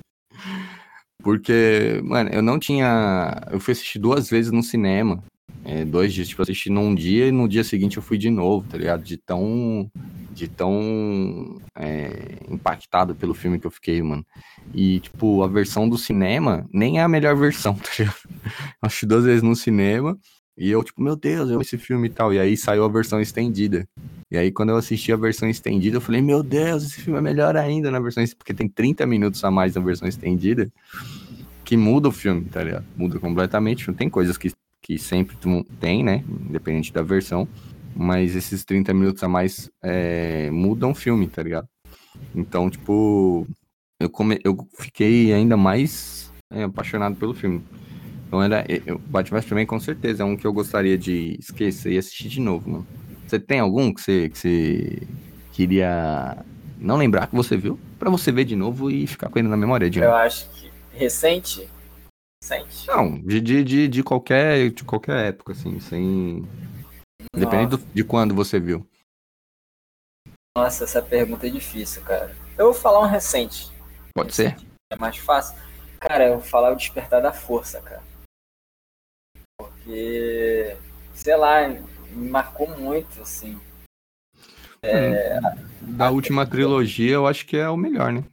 Porque, 1.23 2.01
mano, 2.05 2.31
eu 2.33 2.43
não 2.43 2.59
tinha. 2.59 3.43
Eu 3.51 3.59
fui 3.59 3.73
assistir 3.73 3.99
duas 3.99 4.31
vezes 4.31 4.53
no 4.53 4.63
cinema. 4.63 5.23
É, 5.65 5.85
dois 5.85 6.13
dias, 6.13 6.29
tipo, 6.29 6.41
assisti 6.43 6.71
num 6.71 6.95
dia 6.95 7.27
e 7.27 7.33
no 7.33 7.49
dia 7.49 7.63
seguinte 7.63 7.97
eu 7.97 8.03
fui 8.03 8.17
de 8.17 8.31
novo, 8.31 8.67
tá 8.69 8.79
ligado? 8.79 9.03
De 9.03 9.17
tão 9.17 9.91
de 10.33 10.49
tão 10.49 11.61
é, 11.77 12.39
impactado 12.49 13.15
pelo 13.15 13.35
filme 13.35 13.59
que 13.59 13.67
eu 13.67 13.71
fiquei, 13.71 14.01
mano. 14.03 14.25
E, 14.73 15.01
tipo, 15.01 15.43
a 15.43 15.49
versão 15.49 15.89
do 15.89 15.99
cinema 15.99 16.67
nem 16.73 16.99
é 16.99 17.03
a 17.03 17.09
melhor 17.09 17.37
versão, 17.37 17.75
tá 17.83 17.91
ligado? 17.99 18.17
Assisti 18.81 19.07
duas 19.07 19.25
vezes 19.25 19.43
no 19.43 19.55
cinema 19.55 20.17
e 20.57 20.71
eu, 20.71 20.85
tipo, 20.85 21.03
meu 21.03 21.17
Deus, 21.17 21.49
eu 21.51 21.61
esse 21.61 21.79
filme 21.79 22.09
e 22.09 22.11
tal. 22.11 22.35
E 22.35 22.39
aí 22.39 22.55
saiu 22.55 22.85
a 22.85 22.89
versão 22.89 23.19
estendida. 23.19 23.89
E 24.31 24.37
aí, 24.37 24.53
quando 24.53 24.69
eu 24.69 24.77
assisti 24.77 25.11
a 25.11 25.17
versão 25.17 25.49
estendida, 25.49 25.97
eu 25.97 26.01
falei, 26.03 26.21
meu 26.21 26.43
Deus, 26.43 26.85
esse 26.85 27.01
filme 27.01 27.19
é 27.19 27.23
melhor 27.23 27.57
ainda 27.57 27.91
na 27.91 27.99
versão 27.99 28.23
porque 28.37 28.53
tem 28.53 28.69
30 28.69 29.07
minutos 29.07 29.43
a 29.43 29.51
mais 29.51 29.75
na 29.75 29.81
versão 29.81 30.07
estendida, 30.07 30.71
que 31.65 31.79
muda 31.79 32.09
o 32.09 32.13
filme, 32.13 32.45
tá 32.45 32.63
ligado? 32.63 32.85
Muda 32.95 33.19
completamente. 33.19 33.91
Tem 33.95 34.11
coisas 34.11 34.37
que, 34.37 34.53
que 34.91 34.99
sempre 34.99 35.37
tem, 35.79 36.03
né? 36.03 36.25
Independente 36.49 36.93
da 36.93 37.03
versão 37.03 37.47
mas 37.95 38.37
esses 38.37 38.65
30 38.65 38.95
minutos 38.95 39.23
a 39.23 39.29
mais 39.29 39.71
é, 39.83 40.49
mudam 40.51 40.93
o 40.93 40.95
filme, 40.95 41.27
tá 41.27 41.43
ligado? 41.43 41.69
Então, 42.35 42.71
tipo, 42.71 43.47
eu, 43.99 44.09
come... 44.09 44.39
eu 44.45 44.57
fiquei 44.79 45.33
ainda 45.33 45.57
mais 45.57 46.33
é, 46.53 46.63
apaixonado 46.63 47.17
pelo 47.17 47.35
filme. 47.35 47.63
Então 48.27 48.41
era. 48.41 48.65
O 48.95 48.99
Batman 48.99 49.43
também 49.43 49.67
com 49.67 49.81
certeza 49.81 50.23
é 50.23 50.27
um 50.27 50.37
que 50.37 50.47
eu 50.47 50.53
gostaria 50.53 50.97
de 50.97 51.37
esquecer 51.39 51.93
e 51.93 51.99
assistir 51.99 52.29
de 52.29 52.41
novo, 52.41 52.71
mano. 52.71 52.87
Você 53.27 53.41
tem 53.41 53.59
algum 53.59 53.93
que 53.93 54.01
você, 54.01 54.29
que 54.29 54.39
você 54.39 55.03
queria 55.53 56.39
não 56.79 56.97
lembrar 56.97 57.27
que 57.27 57.35
você 57.35 57.57
viu? 57.57 57.79
para 57.99 58.09
você 58.09 58.33
ver 58.33 58.45
de 58.45 58.57
novo 58.57 58.91
e 58.91 59.07
ficar 59.07 59.29
com 59.29 59.39
ele 59.39 59.49
na 59.49 59.57
memória, 59.57 59.91
de 59.91 59.99
Eu 59.99 60.15
acho 60.15 60.49
que. 60.51 60.71
Recente? 60.93 61.69
Recente? 62.43 62.87
Não, 62.87 63.21
de, 63.21 63.41
de, 63.41 63.65
de, 63.65 63.89
de, 63.89 64.03
qualquer, 64.03 64.71
de 64.71 64.85
qualquer 64.85 65.27
época, 65.27 65.53
assim, 65.53 65.79
sem. 65.81 66.43
Dependendo 67.35 67.79
de 67.79 68.03
quando 68.03 68.35
você 68.35 68.59
viu. 68.59 68.87
Nossa, 70.57 70.85
essa 70.85 71.03
pergunta 71.03 71.47
é 71.47 71.51
difícil, 71.51 72.03
cara. 72.03 72.35
Eu 72.59 72.73
vou 72.73 72.75
falar 72.75 73.01
um 73.01 73.11
recente. 73.11 73.71
Pode 74.15 74.35
ser? 74.35 74.57
É 74.93 74.97
mais 74.97 75.17
fácil. 75.17 75.57
Cara, 76.01 76.29
eu 76.29 76.35
vou 76.35 76.43
falar 76.43 76.73
o 76.73 76.77
Despertar 76.77 77.21
da 77.21 77.33
Força, 77.33 77.81
cara. 77.83 78.03
Porque, 79.59 80.77
sei 81.15 81.37
lá, 81.37 81.69
me 81.69 82.29
marcou 82.31 82.69
muito, 82.79 83.21
assim. 83.21 83.61
É, 84.83 85.39
hum, 85.39 85.97
da 85.97 86.11
última 86.11 86.47
trilogia, 86.47 87.13
eu 87.13 87.27
acho 87.27 87.47
que 87.47 87.57
é 87.57 87.69
o 87.69 87.77
melhor, 87.77 88.11
né? 88.13 88.25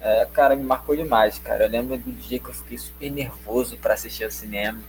É, 0.00 0.26
cara, 0.26 0.54
me 0.54 0.62
marcou 0.62 0.94
demais, 0.94 1.38
cara. 1.38 1.64
Eu 1.64 1.70
lembro 1.70 1.96
do 1.98 2.12
dia 2.12 2.38
que 2.38 2.48
eu 2.48 2.54
fiquei 2.54 2.78
super 2.78 3.10
nervoso 3.10 3.76
para 3.78 3.94
assistir 3.94 4.24
ao 4.24 4.30
cinema. 4.30 4.82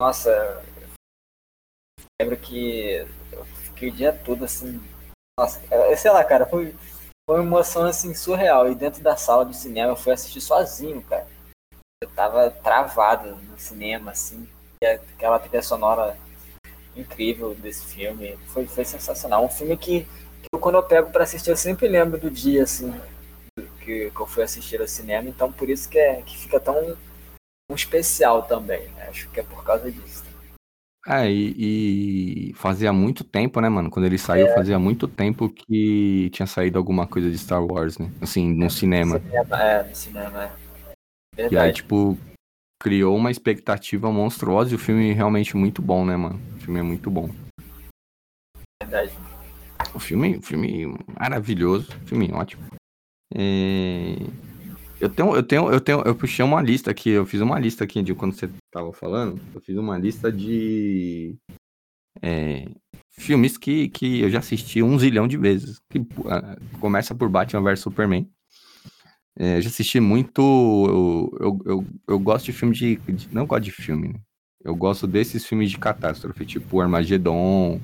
Nossa, 0.00 0.62
lembro 2.20 2.36
que 2.36 3.06
eu 3.32 3.44
fiquei 3.44 3.88
o 3.88 3.92
dia 3.92 4.12
todo 4.12 4.44
assim. 4.44 4.80
Nossa, 5.38 5.60
sei 5.96 6.10
lá, 6.10 6.24
cara, 6.24 6.46
foi, 6.46 6.74
foi 7.28 7.40
uma 7.40 7.44
emoção 7.44 7.84
assim 7.84 8.14
surreal. 8.14 8.70
E 8.70 8.74
dentro 8.74 9.02
da 9.02 9.16
sala 9.16 9.44
do 9.44 9.54
cinema 9.54 9.92
eu 9.92 9.96
fui 9.96 10.12
assistir 10.12 10.40
sozinho, 10.40 11.02
cara. 11.02 11.26
Eu 12.02 12.10
tava 12.10 12.50
travado 12.50 13.36
no 13.36 13.58
cinema, 13.58 14.10
assim. 14.10 14.48
aquela 14.82 15.38
trilha 15.38 15.62
sonora 15.62 16.16
incrível 16.94 17.54
desse 17.54 17.84
filme. 17.86 18.36
Foi, 18.48 18.66
foi 18.66 18.84
sensacional. 18.84 19.44
Um 19.44 19.48
filme 19.48 19.76
que, 19.76 20.04
que 20.42 20.58
quando 20.60 20.76
eu 20.76 20.82
pego 20.82 21.10
para 21.10 21.24
assistir, 21.24 21.50
eu 21.50 21.56
sempre 21.56 21.88
lembro 21.88 22.18
do 22.18 22.30
dia, 22.30 22.62
assim, 22.62 22.94
que, 23.86 24.10
que 24.10 24.20
eu 24.20 24.26
fui 24.26 24.42
assistir 24.42 24.80
ao 24.80 24.88
cinema. 24.88 25.28
Então 25.28 25.50
por 25.52 25.70
isso 25.70 25.88
que, 25.88 25.98
é, 25.98 26.20
que 26.22 26.36
fica 26.36 26.58
tão 26.58 26.96
especial 27.70 28.42
também. 28.42 28.88
Né? 28.88 29.06
Acho 29.08 29.30
que 29.30 29.40
é 29.40 29.42
por 29.44 29.64
causa 29.64 29.90
disso. 29.90 30.24
É, 31.08 31.30
e, 31.30 32.50
e, 32.50 32.54
fazia 32.54 32.92
muito 32.92 33.22
tempo, 33.22 33.60
né, 33.60 33.68
mano? 33.68 33.88
Quando 33.88 34.06
ele 34.06 34.18
saiu, 34.18 34.48
é. 34.48 34.54
fazia 34.54 34.76
muito 34.76 35.06
tempo 35.06 35.48
que 35.48 36.28
tinha 36.32 36.48
saído 36.48 36.78
alguma 36.78 37.06
coisa 37.06 37.30
de 37.30 37.38
Star 37.38 37.64
Wars, 37.64 37.96
né? 37.96 38.10
Assim, 38.20 38.52
no 38.52 38.66
é, 38.66 38.68
cinema. 38.68 39.20
cinema. 39.20 39.62
É, 39.62 39.82
no 39.84 39.94
cinema, 39.94 40.44
é. 40.44 40.52
Verdade. 41.36 41.54
E 41.54 41.58
aí, 41.58 41.72
tipo, 41.72 42.18
criou 42.82 43.16
uma 43.16 43.30
expectativa 43.30 44.10
monstruosa 44.10 44.72
e 44.72 44.74
o 44.74 44.80
filme 44.80 45.10
é 45.10 45.12
realmente 45.12 45.56
muito 45.56 45.80
bom, 45.80 46.04
né, 46.04 46.16
mano? 46.16 46.40
O 46.56 46.58
filme 46.58 46.80
é 46.80 46.82
muito 46.82 47.08
bom. 47.08 47.30
Verdade. 48.82 49.12
O 49.94 50.00
filme, 50.00 50.38
o 50.38 50.42
filme 50.42 50.92
maravilhoso, 51.20 51.92
filme 52.04 52.32
ótimo. 52.32 52.64
É... 53.36 54.16
Eu 54.98 55.10
tenho, 55.10 55.36
eu 55.36 55.42
tenho, 55.42 55.70
eu 55.70 55.80
tenho, 55.80 56.02
eu 56.06 56.14
puxei 56.14 56.42
uma 56.42 56.62
lista 56.62 56.90
aqui, 56.90 57.10
eu 57.10 57.26
fiz 57.26 57.40
uma 57.42 57.58
lista 57.60 57.84
aqui 57.84 58.02
de 58.02 58.14
quando 58.14 58.32
você 58.32 58.48
tava 58.72 58.92
falando, 58.94 59.38
eu 59.54 59.60
fiz 59.60 59.76
uma 59.76 59.98
lista 59.98 60.32
de 60.32 61.36
é, 62.22 62.66
filmes 63.18 63.56
que, 63.56 63.88
que 63.88 64.20
eu 64.20 64.30
já 64.30 64.38
assisti 64.38 64.82
um 64.82 64.98
zilhão 64.98 65.26
de 65.26 65.36
vezes. 65.36 65.80
Que 65.90 65.98
uh, 65.98 66.78
começa 66.80 67.14
por 67.14 67.28
Batman 67.28 67.62
vs 67.62 67.80
Superman. 67.80 68.28
É, 69.38 69.60
já 69.60 69.68
assisti 69.68 70.00
muito. 70.00 70.40
Eu, 70.40 71.38
eu, 71.40 71.60
eu, 71.66 71.86
eu, 72.08 72.18
gosto 72.18 72.46
de 72.46 72.52
filme 72.52 72.74
de, 72.74 72.96
de. 72.96 73.28
Não 73.34 73.46
gosto 73.46 73.64
de 73.64 73.72
filme, 73.72 74.08
né? 74.08 74.20
Eu 74.64 74.74
gosto 74.74 75.06
desses 75.06 75.46
filmes 75.46 75.70
de 75.70 75.78
catástrofe, 75.78 76.44
tipo 76.44 76.80
Armagedon. 76.80 77.80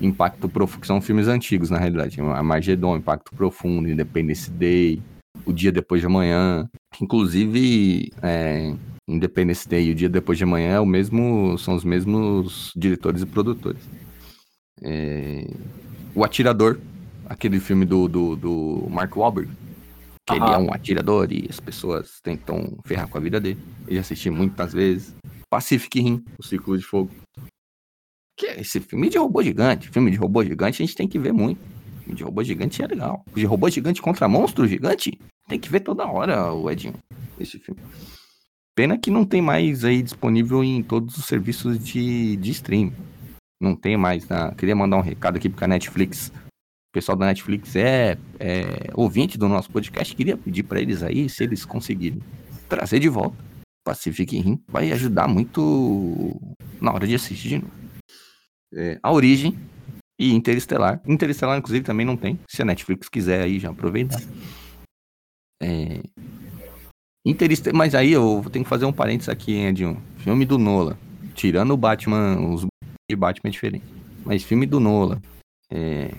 Impacto 0.00 0.48
Profundo, 0.48 0.80
que 0.80 0.86
são 0.86 1.00
filmes 1.00 1.28
antigos, 1.28 1.70
na 1.70 1.78
realidade. 1.78 2.20
Armagedon, 2.20 2.96
Impacto 2.96 3.34
Profundo, 3.34 3.88
Independence 3.88 4.50
Day, 4.50 5.02
O 5.44 5.52
Dia 5.52 5.72
Depois 5.72 6.00
de 6.00 6.06
Amanhã. 6.06 6.68
Inclusive, 7.00 8.10
é, 8.22 8.74
Independence 9.08 9.68
Day 9.68 9.88
e 9.88 9.92
O 9.92 9.94
Dia 9.94 10.08
Depois 10.08 10.38
de 10.38 10.44
Amanhã 10.44 10.74
é 10.74 10.80
o 10.80 10.86
mesmo, 10.86 11.56
são 11.58 11.74
os 11.74 11.84
mesmos 11.84 12.72
diretores 12.76 13.22
e 13.22 13.26
produtores. 13.26 13.82
É, 14.82 15.46
o 16.14 16.24
Atirador, 16.24 16.78
aquele 17.26 17.60
filme 17.60 17.84
do, 17.84 18.08
do, 18.08 18.36
do 18.36 18.86
Mark 18.90 19.16
Wahlberg 19.16 19.50
que 20.26 20.34
ele 20.34 20.44
é 20.44 20.58
um 20.58 20.72
atirador 20.72 21.32
e 21.32 21.46
as 21.48 21.58
pessoas 21.58 22.20
tentam 22.22 22.78
ferrar 22.84 23.08
com 23.08 23.18
a 23.18 23.20
vida 23.20 23.40
dele. 23.40 23.60
Eu 23.86 23.94
já 23.94 24.00
assisti 24.00 24.30
muitas 24.30 24.72
vezes. 24.72 25.14
Pacific 25.50 26.00
Rim, 26.00 26.24
O 26.38 26.44
Círculo 26.44 26.78
de 26.78 26.84
Fogo. 26.84 27.10
Que 28.42 28.60
esse 28.60 28.80
filme 28.80 29.08
de 29.08 29.18
robô 29.18 29.40
gigante. 29.40 29.88
Filme 29.88 30.10
de 30.10 30.16
robô 30.16 30.42
gigante 30.42 30.82
a 30.82 30.84
gente 30.84 30.96
tem 30.96 31.06
que 31.06 31.16
ver 31.16 31.32
muito. 31.32 31.60
Filme 32.00 32.16
de 32.16 32.24
robô 32.24 32.42
gigante 32.42 32.82
é 32.82 32.86
legal. 32.88 33.24
De 33.32 33.44
robô 33.44 33.70
gigante 33.70 34.02
contra 34.02 34.28
monstro 34.28 34.66
gigante, 34.66 35.16
tem 35.48 35.60
que 35.60 35.70
ver 35.70 35.80
toda 35.80 36.04
hora, 36.06 36.52
o 36.52 36.68
Edinho. 36.68 36.94
Esse 37.38 37.60
filme. 37.60 37.80
Pena 38.74 38.98
que 38.98 39.12
não 39.12 39.24
tem 39.24 39.40
mais 39.40 39.84
aí 39.84 40.02
disponível 40.02 40.64
em 40.64 40.82
todos 40.82 41.16
os 41.16 41.26
serviços 41.26 41.78
de, 41.78 42.36
de 42.36 42.50
stream. 42.50 42.92
Não 43.60 43.76
tem 43.76 43.96
mais. 43.96 44.28
Na... 44.28 44.52
Queria 44.52 44.74
mandar 44.74 44.96
um 44.96 45.02
recado 45.02 45.36
aqui 45.36 45.48
pra 45.48 45.68
Netflix 45.68 46.32
o 46.92 46.92
pessoal 46.92 47.16
da 47.16 47.24
Netflix 47.24 47.74
é, 47.74 48.18
é 48.38 48.90
ouvinte 48.92 49.38
do 49.38 49.48
nosso 49.48 49.70
podcast, 49.70 50.14
queria 50.14 50.36
pedir 50.36 50.62
para 50.62 50.78
eles 50.78 51.02
aí, 51.02 51.26
se 51.26 51.42
eles 51.42 51.64
conseguirem 51.64 52.20
trazer 52.68 52.98
de 52.98 53.08
volta 53.08 53.34
Pacific 53.82 54.38
Rim, 54.38 54.62
vai 54.68 54.92
ajudar 54.92 55.26
muito 55.26 56.38
na 56.78 56.92
hora 56.92 57.06
de 57.06 57.14
assistir 57.14 57.48
de 57.48 57.58
novo. 57.60 57.81
É, 58.74 58.98
a 59.02 59.12
Origem 59.12 59.58
e 60.18 60.32
Interestelar. 60.32 61.00
Interestelar, 61.06 61.58
inclusive, 61.58 61.84
também 61.84 62.06
não 62.06 62.16
tem. 62.16 62.38
Se 62.48 62.62
a 62.62 62.64
Netflix 62.64 63.08
quiser 63.08 63.42
aí 63.42 63.58
já 63.58 63.70
aproveitar. 63.70 64.20
É... 65.62 66.00
Interestelar, 67.24 67.76
mas 67.76 67.94
aí 67.94 68.12
eu 68.12 68.44
tenho 68.50 68.64
que 68.64 68.68
fazer 68.68 68.84
um 68.84 68.92
parênteses 68.92 69.28
aqui, 69.28 69.52
Edinho. 69.52 70.02
Filme 70.18 70.44
do 70.44 70.58
Nola. 70.58 70.98
Tirando 71.34 71.72
o 71.72 71.76
Batman, 71.76 72.38
os 72.48 72.66
de 73.10 73.16
Batman 73.16 73.48
é 73.48 73.50
diferente. 73.50 73.84
Mas 74.24 74.42
filme 74.42 74.66
do 74.66 74.80
Nola. 74.80 75.20
É, 75.70 76.10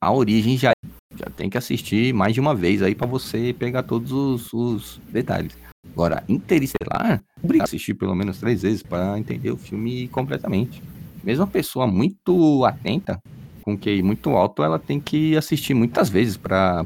a, 0.00 0.12
origem 0.12 0.56
já, 0.56 0.72
já 1.14 1.26
tem 1.36 1.48
que 1.48 1.58
assistir 1.58 2.12
mais 2.12 2.34
de 2.34 2.40
uma 2.40 2.54
vez 2.54 2.82
aí 2.82 2.94
para 2.94 3.06
você 3.06 3.54
pegar 3.58 3.82
todos 3.82 4.12
os, 4.12 4.52
os, 4.52 5.00
detalhes. 5.10 5.56
Agora, 5.92 6.24
Interestelar, 6.28 7.22
obrigado 7.42 7.62
a 7.62 7.68
assistir 7.68 7.94
pelo 7.94 8.14
menos 8.14 8.38
três 8.38 8.62
vezes 8.62 8.82
para 8.82 9.18
entender 9.18 9.50
o 9.50 9.56
filme 9.56 10.08
completamente. 10.08 10.82
Mesmo 11.22 11.44
uma 11.44 11.50
pessoa 11.50 11.86
muito 11.86 12.64
atenta, 12.64 13.20
com 13.62 13.78
QI 13.78 14.02
muito 14.02 14.30
alto, 14.30 14.62
ela 14.62 14.78
tem 14.78 15.00
que 15.00 15.36
assistir 15.36 15.72
muitas 15.72 16.08
vezes 16.08 16.36
para 16.36 16.84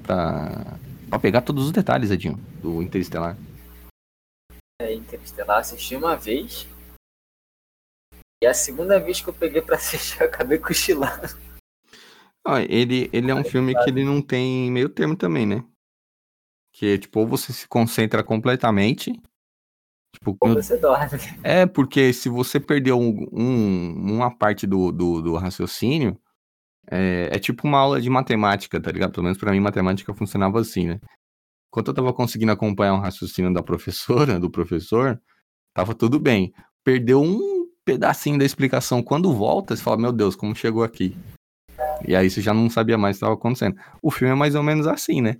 pegar 1.20 1.40
todos 1.40 1.64
os 1.64 1.72
detalhes, 1.72 2.10
Edinho, 2.10 2.36
do 2.60 2.82
Interestelar. 2.82 3.36
É, 4.80 4.92
Interestelar 4.92 5.60
assisti 5.60 5.96
uma 5.96 6.16
vez. 6.16 6.68
E 8.42 8.46
a 8.46 8.52
segunda 8.52 9.00
vez 9.00 9.20
que 9.20 9.28
eu 9.28 9.34
peguei 9.34 9.62
para 9.62 9.76
assistir, 9.76 10.20
eu 10.20 10.26
acabei 10.26 10.58
cochilando. 10.58 11.34
Ah, 12.46 12.60
ele, 12.60 13.10
ele 13.12 13.30
é 13.30 13.34
um 13.34 13.42
filme 13.42 13.74
que 13.74 13.90
ele 13.90 14.04
não 14.04 14.22
tem 14.22 14.70
meio 14.70 14.88
termo 14.88 15.16
também, 15.16 15.46
né? 15.46 15.64
Que 16.72 16.94
é 16.94 16.98
tipo, 16.98 17.20
ou 17.20 17.26
você 17.26 17.52
se 17.52 17.66
concentra 17.66 18.22
completamente. 18.22 19.10
Tipo, 20.16 20.36
ou 20.40 20.54
você 20.54 20.78
dorme. 20.78 21.18
É, 21.44 21.66
porque 21.66 22.12
se 22.12 22.28
você 22.28 22.58
perdeu 22.58 22.98
um, 22.98 23.26
um, 23.32 24.14
uma 24.14 24.34
parte 24.34 24.66
do, 24.66 24.90
do, 24.90 25.20
do 25.20 25.36
raciocínio, 25.36 26.18
é, 26.90 27.28
é, 27.32 27.38
tipo 27.38 27.66
uma 27.66 27.78
aula 27.78 28.00
de 28.00 28.08
matemática, 28.08 28.80
tá 28.80 28.90
ligado? 28.90 29.12
Pelo 29.12 29.24
menos 29.24 29.38
pra 29.38 29.52
mim, 29.52 29.60
matemática 29.60 30.14
funcionava 30.14 30.60
assim, 30.60 30.86
né? 30.86 31.00
Enquanto 31.68 31.88
eu 31.88 31.94
tava 31.94 32.12
conseguindo 32.12 32.52
acompanhar 32.52 32.94
um 32.94 33.00
raciocínio 33.00 33.52
da 33.52 33.62
professora, 33.62 34.40
do 34.40 34.50
professor, 34.50 35.20
tava 35.74 35.94
tudo 35.94 36.18
bem. 36.18 36.52
Perdeu 36.82 37.22
um 37.22 37.66
pedacinho 37.84 38.38
da 38.38 38.44
explicação. 38.44 39.02
Quando 39.02 39.34
volta, 39.34 39.76
você 39.76 39.82
fala, 39.82 39.98
meu 39.98 40.12
Deus, 40.12 40.34
como 40.34 40.54
chegou 40.54 40.82
aqui? 40.82 41.14
E 42.06 42.16
aí 42.16 42.30
você 42.30 42.40
já 42.40 42.54
não 42.54 42.70
sabia 42.70 42.96
mais 42.96 43.16
o 43.16 43.18
que 43.18 43.24
estava 43.24 43.34
acontecendo. 43.34 43.76
O 44.00 44.10
filme 44.10 44.32
é 44.32 44.36
mais 44.36 44.54
ou 44.54 44.62
menos 44.62 44.86
assim, 44.86 45.20
né? 45.20 45.36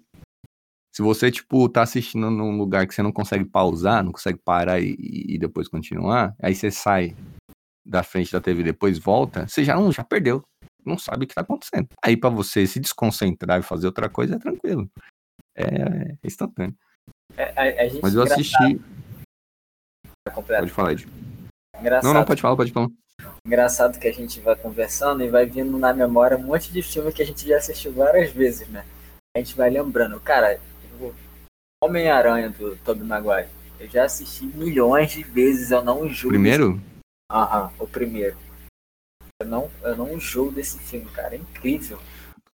Se 0.96 1.02
você, 1.02 1.30
tipo, 1.30 1.68
tá 1.68 1.82
assistindo 1.82 2.30
num 2.30 2.56
lugar 2.56 2.86
que 2.86 2.94
você 2.94 3.02
não 3.02 3.12
consegue 3.12 3.44
pausar, 3.44 4.02
não 4.02 4.12
consegue 4.12 4.38
parar 4.42 4.80
e, 4.80 4.96
e 4.98 5.38
depois 5.38 5.68
continuar, 5.68 6.34
aí 6.40 6.54
você 6.54 6.70
sai 6.70 7.14
da 7.86 8.02
frente 8.02 8.32
da 8.32 8.40
TV 8.40 8.62
e 8.62 8.64
depois 8.64 8.98
volta, 8.98 9.46
você 9.46 9.62
já 9.62 9.76
não 9.76 9.92
já 9.92 10.02
perdeu. 10.02 10.42
Não 10.86 10.96
sabe 10.96 11.26
o 11.26 11.28
que 11.28 11.34
tá 11.34 11.42
acontecendo. 11.42 11.86
Aí 12.02 12.16
para 12.16 12.30
você 12.30 12.66
se 12.66 12.80
desconcentrar 12.80 13.60
e 13.60 13.62
fazer 13.62 13.88
outra 13.88 14.08
coisa 14.08 14.36
é 14.36 14.38
tranquilo. 14.38 14.90
É, 15.54 15.64
é 15.64 16.16
instantâneo. 16.24 16.74
É, 17.36 17.44
a, 17.44 17.84
a 17.84 18.00
Mas 18.00 18.14
eu 18.14 18.22
assisti. 18.22 18.80
Pode 20.32 20.70
falar, 20.70 20.92
Ed. 20.92 21.06
Engraçado. 21.78 22.04
Não, 22.04 22.14
não, 22.14 22.24
pode 22.24 22.40
falar, 22.40 22.56
pode 22.56 22.72
falar. 22.72 22.88
Engraçado 23.46 23.98
que 23.98 24.08
a 24.08 24.14
gente 24.14 24.40
vai 24.40 24.56
conversando 24.56 25.22
e 25.22 25.28
vai 25.28 25.44
vindo 25.44 25.76
na 25.76 25.92
memória 25.92 26.38
um 26.38 26.42
monte 26.42 26.72
de 26.72 26.82
filme 26.82 27.12
que 27.12 27.20
a 27.20 27.26
gente 27.26 27.46
já 27.46 27.58
assistiu 27.58 27.92
várias 27.92 28.32
vezes, 28.32 28.66
né? 28.68 28.82
A 29.36 29.40
gente 29.40 29.54
vai 29.54 29.68
lembrando. 29.68 30.18
Cara, 30.20 30.58
Homem-Aranha 31.82 32.50
do 32.50 32.76
Tobey 32.76 33.04
Maguire. 33.04 33.48
Eu 33.78 33.88
já 33.88 34.04
assisti 34.04 34.46
milhões 34.46 35.10
de 35.12 35.22
vezes, 35.22 35.70
eu 35.70 35.84
não 35.84 36.08
julgo. 36.08 36.34
Primeiro? 36.34 36.80
Aham, 37.30 37.70
o 37.78 37.86
primeiro. 37.86 38.36
Eu 39.40 39.46
não, 39.46 39.70
eu 39.82 39.96
não 39.96 40.18
julgo 40.18 40.52
desse 40.52 40.78
filme, 40.78 41.06
cara. 41.10 41.34
É 41.34 41.38
incrível. 41.38 41.98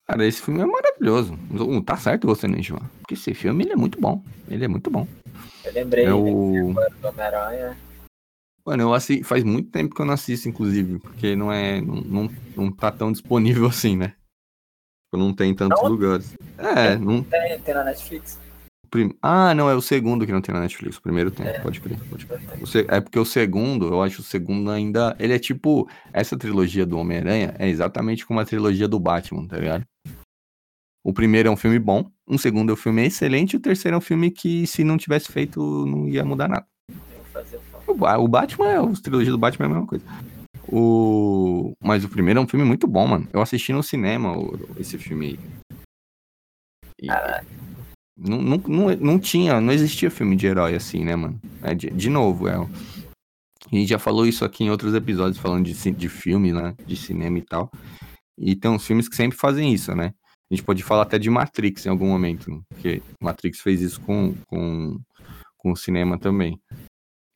Cara, 0.07 0.25
esse 0.25 0.41
filme 0.41 0.61
é 0.61 0.65
maravilhoso. 0.65 1.37
Tá 1.85 1.95
certo 1.95 2.25
você 2.27 2.47
não 2.47 2.57
enjoar. 2.57 2.89
Porque 2.99 3.13
esse 3.13 3.33
filme 3.33 3.63
ele 3.63 3.73
é 3.73 3.75
muito 3.75 4.01
bom. 4.01 4.23
Ele 4.49 4.65
é 4.65 4.67
muito 4.67 4.89
bom. 4.89 5.07
Eu 5.63 5.73
lembrei 5.73 6.05
É 6.05 6.13
o- 6.13 6.73
né, 6.73 6.87
do 6.99 7.07
Homem-Aranha. 7.07 7.77
Mano, 8.65 8.83
eu 8.83 8.93
assi... 8.93 9.23
faz 9.23 9.43
muito 9.43 9.69
tempo 9.71 9.95
que 9.95 10.01
eu 10.01 10.05
não 10.05 10.13
assisto, 10.13 10.49
inclusive, 10.49 10.99
porque 10.99 11.35
não 11.35 11.51
é. 11.51 11.79
Não, 11.81 11.95
não, 12.01 12.29
não 12.55 12.71
tá 12.71 12.91
tão 12.91 13.11
disponível 13.11 13.65
assim, 13.69 13.95
né? 13.95 14.13
Não 15.14 15.34
tem 15.34 15.51
em 15.51 15.53
tantos 15.55 15.82
Não? 15.82 15.89
lugares. 15.89 16.34
É, 16.57 16.95
não. 16.95 17.22
Tem, 17.24 17.59
tem 17.59 17.74
na 17.74 17.84
Netflix. 17.84 18.39
prim- 18.89 19.14
Ah, 19.22 19.53
não, 19.53 19.70
é 19.70 19.76
o 19.76 19.82
segundo 19.82 20.26
que 20.26 20.32
não 20.32 20.41
tem 20.41 20.53
na 20.55 20.62
Netflix. 20.62 20.97
O 20.97 21.01
primeiro 21.01 21.30
tem, 21.32 21.45
pode 21.62 21.82
crer, 21.82 21.97
pode 22.09 22.26
crer. 22.26 22.39
Se- 22.66 22.86
É 22.88 23.01
porque 23.01 23.20
o 23.20 23.26
segundo, 23.26 23.88
eu 23.88 24.01
acho 24.01 24.22
o 24.22 24.24
segundo 24.24 24.72
ainda. 24.72 25.16
Ele 25.20 25.34
é 25.34 25.39
tipo. 25.39 25.88
Essa 26.14 26.38
trilogia 26.38 26.86
do 26.86 26.97
Homem-Aranha 26.97 27.53
é 27.59 27.68
exatamente 27.68 28.26
como 28.26 28.39
a 28.39 28.45
trilogia 28.45 28.88
do 28.88 28.99
Batman, 28.99 29.45
tá 29.47 29.57
ligado? 29.57 29.84
O 31.03 31.12
primeiro 31.14 31.49
é 31.49 31.51
um 31.51 31.57
filme 31.57 31.80
bom, 31.80 32.09
um 32.28 32.38
segundo 32.38 32.70
é 32.70 32.74
um 32.74 32.78
filme 32.78 33.03
excelente, 33.05 33.53
e 33.53 33.57
o 33.57 33.59
terceiro 33.59 33.95
é 33.95 33.97
um 33.97 34.01
filme 34.01 34.30
que, 34.30 34.68
se 34.68 34.84
não 34.84 34.97
tivesse 34.97 35.32
feito, 35.32 35.59
não 35.88 36.07
ia 36.07 36.24
mudar 36.24 36.47
nada. 36.47 36.66
O, 37.88 37.93
Ba- 37.95 38.18
o 38.20 38.28
Batman, 38.28 38.68
é- 38.68 38.78
a 38.78 39.01
trilogia 39.01 39.32
do 39.32 39.38
Batman 39.38 39.66
é 39.66 39.68
a 39.68 39.72
mesma 39.72 39.88
coisa. 39.88 40.05
O... 40.72 41.74
Mas 41.84 42.03
o 42.05 42.09
primeiro 42.09 42.39
é 42.39 42.43
um 42.43 42.47
filme 42.47 42.65
muito 42.65 42.88
bom, 42.88 43.05
mano. 43.07 43.28
Eu 43.34 43.41
assisti 43.41 43.74
no 43.74 43.84
cinema 43.84 44.38
o- 44.38 44.57
esse 44.78 44.97
filme 44.97 45.26
aí. 45.28 45.39
E- 47.01 47.07
Não, 48.17 48.41
não, 48.41 48.57
não, 48.57 48.95
não 48.97 49.19
tinha, 49.19 49.59
não 49.59 49.74
existia 49.74 50.11
filme 50.11 50.36
de 50.36 50.45
herói 50.47 50.76
assim, 50.76 51.03
né, 51.03 51.15
mano? 51.15 51.39
É, 51.63 51.74
de, 51.74 51.89
de 51.89 52.09
novo, 52.09 52.47
é. 52.47 52.55
A 52.55 53.76
gente 53.76 53.89
já 53.89 53.97
falou 53.99 54.26
isso 54.28 54.43
aqui 54.45 54.63
em 54.63 54.69
outros 54.69 54.93
episódios, 54.93 55.38
falando 55.38 55.65
de, 55.65 55.91
de 55.91 56.09
filme, 56.09 56.51
né? 56.51 56.76
De 56.86 56.95
cinema 56.95 57.38
e 57.38 57.41
tal. 57.41 57.72
E 58.38 58.55
tem 58.55 58.69
uns 58.72 58.86
filmes 58.86 59.07
que 59.09 59.15
sempre 59.15 59.38
fazem 59.38 59.74
isso, 59.74 59.95
né? 59.95 60.13
A 60.51 60.53
gente 60.55 60.63
pode 60.65 60.84
falar 60.84 61.03
até 61.03 61.17
de 61.17 61.30
Matrix 61.30 61.86
em 61.86 61.89
algum 61.89 62.07
momento, 62.07 62.63
porque 62.69 63.01
Matrix 63.22 63.61
fez 63.61 63.82
isso 63.82 64.01
com, 64.01 64.34
com, 64.47 64.99
com 65.57 65.72
o 65.72 65.78
cinema 65.78 66.17
também. 66.19 66.59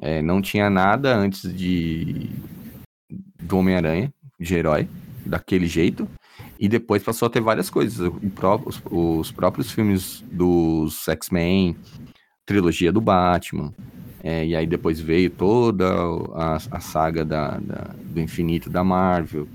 É, 0.01 0.21
não 0.21 0.41
tinha 0.41 0.69
nada 0.69 1.15
antes 1.15 1.51
de 1.53 2.29
do 3.45 3.57
Homem-Aranha, 3.57 4.13
de 4.39 4.55
herói, 4.55 4.87
daquele 5.25 5.67
jeito. 5.67 6.07
E 6.59 6.67
depois 6.69 7.03
passou 7.03 7.27
a 7.27 7.29
ter 7.29 7.41
várias 7.41 7.69
coisas. 7.69 7.99
Os, 8.65 8.81
os 8.89 9.31
próprios 9.31 9.71
filmes 9.71 10.23
dos 10.31 11.07
X-Men, 11.07 11.75
trilogia 12.45 12.91
do 12.91 13.01
Batman. 13.01 13.73
é, 14.23 14.45
e 14.45 14.55
aí 14.55 14.65
depois 14.67 14.99
veio 14.99 15.29
toda 15.29 15.85
a, 16.33 16.55
a 16.71 16.79
saga 16.79 17.23
da, 17.25 17.57
da- 17.57 17.93
do 18.03 18.19
infinito 18.19 18.69
da 18.69 18.83
Marvel. 18.83 19.47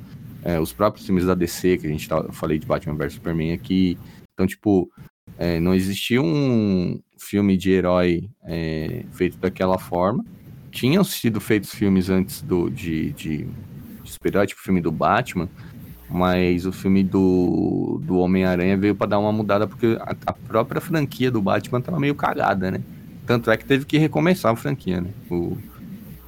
é, 0.44 0.58
os 0.60 0.72
próprios 0.72 1.04
filmes 1.06 1.26
da 1.26 1.34
DC, 1.34 1.78
que 1.78 1.86
a 1.86 1.90
gente 1.90 2.08
tá, 2.08 2.22
falei 2.32 2.58
de 2.58 2.66
Batman 2.66 2.94
vs 2.94 3.14
Superman 3.14 3.52
aqui. 3.52 3.98
Então, 4.32 4.46
tipo, 4.46 4.90
é, 5.38 5.58
não 5.60 5.74
existia 5.74 6.20
um 6.22 7.00
filme 7.18 7.56
de 7.56 7.70
herói 7.70 8.28
é, 8.44 9.04
feito 9.12 9.36
daquela 9.38 9.78
forma. 9.78 10.24
Tinham 10.70 11.02
sido 11.04 11.40
feitos 11.40 11.74
filmes 11.74 12.08
antes 12.08 12.40
do, 12.42 12.70
de, 12.70 13.12
de 13.12 13.46
super-herói, 14.20 14.46
tipo 14.46 14.60
o 14.60 14.64
filme 14.64 14.80
do 14.82 14.92
Batman, 14.92 15.48
mas 16.08 16.66
o 16.66 16.72
filme 16.72 17.02
do, 17.02 18.00
do 18.04 18.18
Homem-Aranha 18.18 18.76
veio 18.76 18.94
pra 18.94 19.06
dar 19.06 19.18
uma 19.18 19.32
mudada, 19.32 19.66
porque 19.66 19.98
a, 20.00 20.14
a 20.26 20.32
própria 20.32 20.80
franquia 20.80 21.30
do 21.30 21.40
Batman 21.40 21.80
tava 21.80 21.98
meio 21.98 22.14
cagada, 22.14 22.70
né? 22.70 22.82
Tanto 23.26 23.50
é 23.50 23.56
que 23.56 23.64
teve 23.64 23.86
que 23.86 23.96
recomeçar 23.96 24.52
a 24.52 24.56
franquia, 24.56 25.00
né? 25.00 25.10
O, 25.30 25.56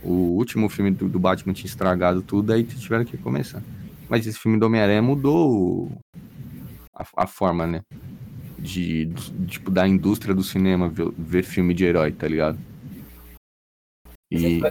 o 0.02 0.12
último 0.36 0.68
filme 0.70 0.90
do, 0.90 1.06
do 1.08 1.18
Batman 1.18 1.52
tinha 1.52 1.66
estragado 1.66 2.22
tudo, 2.22 2.52
aí 2.52 2.64
tiveram 2.64 3.04
que 3.04 3.16
recomeçar. 3.16 3.62
Mas 4.08 4.26
esse 4.26 4.38
filme 4.38 4.58
do 4.58 4.66
Homem-Aranha 4.66 5.02
mudou 5.02 5.92
a, 6.94 7.04
a 7.16 7.26
forma, 7.26 7.66
né? 7.66 7.82
De, 8.58 9.06
de, 9.06 9.46
tipo, 9.46 9.70
da 9.70 9.86
indústria 9.86 10.34
do 10.34 10.42
cinema 10.42 10.88
ver, 10.88 11.12
ver 11.18 11.42
filme 11.42 11.74
de 11.74 11.84
herói, 11.84 12.12
tá 12.12 12.26
ligado? 12.26 12.58
E... 14.30 14.62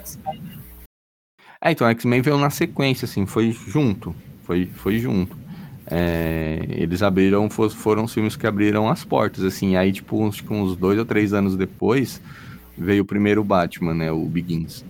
É, 1.63 1.71
então, 1.71 1.87
X-Men 1.87 2.21
veio 2.21 2.37
na 2.37 2.49
sequência, 2.49 3.05
assim, 3.05 3.25
foi 3.25 3.51
junto. 3.51 4.15
Foi, 4.43 4.65
foi 4.65 4.97
junto. 4.97 5.37
É, 5.85 6.59
eles 6.69 7.03
abriram, 7.03 7.49
fo- 7.49 7.69
foram 7.69 8.05
os 8.05 8.13
filmes 8.13 8.35
que 8.35 8.47
abriram 8.47 8.89
as 8.89 9.03
portas, 9.03 9.43
assim. 9.43 9.75
Aí, 9.75 9.91
tipo, 9.91 10.21
uns, 10.23 10.37
tipo, 10.37 10.53
uns 10.53 10.75
dois 10.75 10.97
ou 10.97 11.05
três 11.05 11.33
anos 11.33 11.55
depois, 11.55 12.19
veio 12.77 13.03
o 13.03 13.05
primeiro 13.05 13.43
Batman, 13.43 13.93
né? 13.93 14.11
O 14.11 14.25
Begins. 14.25 14.83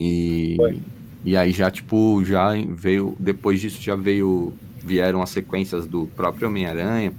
E, 0.00 0.54
Foi. 0.56 0.80
e 1.24 1.36
aí 1.36 1.52
já, 1.52 1.70
tipo, 1.70 2.24
já 2.24 2.50
veio. 2.68 3.16
Depois 3.18 3.60
disso 3.60 3.80
já 3.80 3.96
veio. 3.96 4.54
Vieram 4.78 5.20
as 5.20 5.30
sequências 5.30 5.84
do 5.84 6.06
próprio 6.06 6.46
Homem-Aranha, 6.46 7.12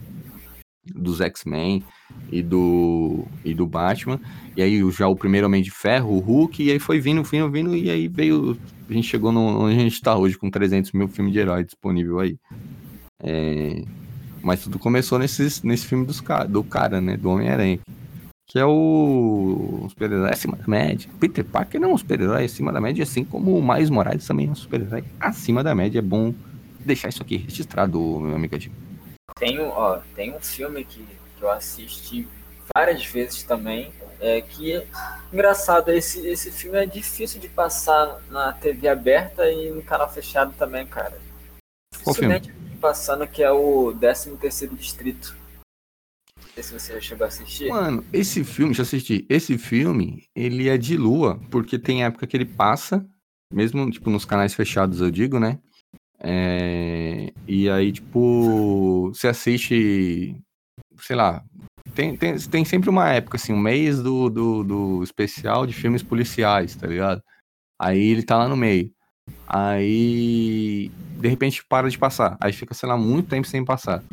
dos 0.86 1.20
X-Men 1.20 1.84
e 2.32 2.42
do, 2.42 3.26
e 3.44 3.54
do 3.54 3.66
Batman. 3.66 4.20
E 4.56 4.62
aí 4.62 4.84
o- 4.84 4.92
já 4.92 5.08
o 5.08 5.16
primeiro 5.16 5.48
Homem 5.48 5.62
de 5.62 5.72
Ferro, 5.72 6.12
o 6.12 6.20
Hulk, 6.20 6.64
e 6.64 6.72
aí 6.72 6.80
foi 6.80 7.00
vindo, 7.00 7.24
vindo, 7.24 7.50
vindo, 7.50 7.76
e 7.76 7.90
aí 7.90 8.08
veio. 8.08 8.58
A 8.90 8.94
gente 8.94 9.08
chegou 9.08 9.32
no, 9.32 9.42
onde 9.66 9.76
a 9.76 9.80
gente 9.80 10.02
tá 10.02 10.16
hoje, 10.18 10.38
com 10.38 10.50
300 10.50 10.92
mil 10.92 11.08
filmes 11.08 11.34
de 11.34 11.40
herói 11.40 11.64
disponível 11.64 12.20
aí. 12.20 12.38
É, 13.22 13.84
mas 14.42 14.64
tudo 14.64 14.80
começou 14.80 15.20
nesses, 15.20 15.62
nesse 15.62 15.86
filme 15.86 16.06
dos, 16.06 16.24
do 16.50 16.64
cara, 16.64 17.02
né? 17.02 17.18
Do 17.18 17.30
Homem-Aranha. 17.30 17.80
Que 18.46 18.60
é 18.60 18.66
o 18.66 19.82
um 19.84 19.90
super-herói 19.90 20.32
acima 20.32 20.56
da 20.56 20.66
média. 20.68 21.10
Peter 21.20 21.44
Parker 21.44 21.82
não 21.82 21.90
é 21.90 21.94
um 21.94 21.98
super-herói 21.98 22.46
acima 22.46 22.72
da 22.72 22.80
média, 22.80 23.04
assim 23.04 23.26
como 23.26 23.58
o 23.58 23.74
Miles 23.74 23.90
Morales 23.90 24.26
também 24.26 24.48
é 24.48 24.52
um 24.52 24.56
super-herói 24.56 25.04
acima 25.20 25.62
da 25.62 25.76
média. 25.76 26.00
É 26.00 26.02
bom 26.02 26.34
deixar 26.80 27.10
isso 27.10 27.22
aqui 27.22 27.36
registrado, 27.36 28.00
meu 28.00 28.36
amigo. 28.36 28.58
Tem, 29.38 29.60
ó, 29.60 30.00
tem 30.16 30.34
um 30.34 30.40
filme 30.40 30.86
que, 30.86 31.04
que 31.38 31.44
eu 31.44 31.52
assisti 31.52 32.28
várias 32.76 33.06
vezes 33.06 33.44
também. 33.44 33.92
É 34.20 34.42
que 34.42 34.84
engraçado, 35.32 35.92
esse, 35.92 36.26
esse 36.28 36.50
filme 36.52 36.78
é 36.78 36.86
difícil 36.86 37.40
de 37.40 37.48
passar 37.48 38.20
na 38.32 38.52
TV 38.52 38.88
aberta 38.88 39.50
e 39.52 39.70
no 39.70 39.84
canal 39.84 40.12
fechado 40.12 40.54
também, 40.58 40.86
cara. 40.88 41.20
Dificilmente 41.94 42.52
passando 42.78 43.28
que 43.28 43.44
é 43.44 43.52
o 43.52 43.94
13 43.94 44.38
terceiro 44.38 44.76
distrito. 44.76 45.36
Não 46.40 46.50
sei 46.54 46.64
se 46.64 46.74
você 46.74 46.94
já 46.94 47.02
chegou 47.02 47.26
a 47.26 47.28
assistir. 47.28 47.70
Mano, 47.70 48.04
esse 48.12 48.44
filme, 48.44 48.74
já 48.74 48.84
assisti. 48.84 49.26
Esse 49.30 49.58
filme, 49.58 50.24
ele 50.36 50.70
é 50.70 50.78
de 50.78 50.98
lua, 50.98 51.40
porque 51.52 51.78
tem 51.78 52.04
época 52.04 52.26
que 52.26 52.36
ele 52.36 52.46
passa, 52.46 53.06
mesmo, 53.54 53.90
tipo, 53.92 54.10
nos 54.10 54.26
canais 54.26 54.54
fechados, 54.54 55.02
eu 55.02 55.12
digo, 55.12 55.40
né? 55.40 55.60
É, 56.20 57.32
E 57.48 57.70
aí, 57.70 57.92
tipo, 57.92 59.10
você 59.14 59.28
assiste, 59.28 60.36
sei 61.08 61.16
lá, 61.16 61.42
tem, 61.96 62.18
tem, 62.18 62.38
tem 62.38 62.66
sempre 62.66 62.90
uma 62.90 63.10
época, 63.10 63.38
assim, 63.38 63.54
um 63.54 63.60
mês 63.60 64.04
do, 64.04 64.30
do, 64.30 64.64
do 64.64 65.04
especial 65.04 65.66
de 65.66 65.74
filmes 65.74 66.04
policiais, 66.04 66.76
tá 66.76 66.86
ligado? 66.86 67.24
Aí 67.82 68.10
ele 68.10 68.24
tá 68.24 68.38
lá 68.38 68.50
no 68.50 68.58
meio. 68.58 68.92
Aí, 69.48 70.90
de 71.20 71.28
repente, 71.30 71.66
para 71.66 71.90
de 71.90 71.98
passar. 71.98 72.38
Aí 72.42 72.52
fica, 72.52 72.74
sei 72.74 72.90
lá, 72.90 72.98
muito 72.98 73.30
tempo 73.30 73.48
sem 73.48 73.64
passar. 73.64 74.04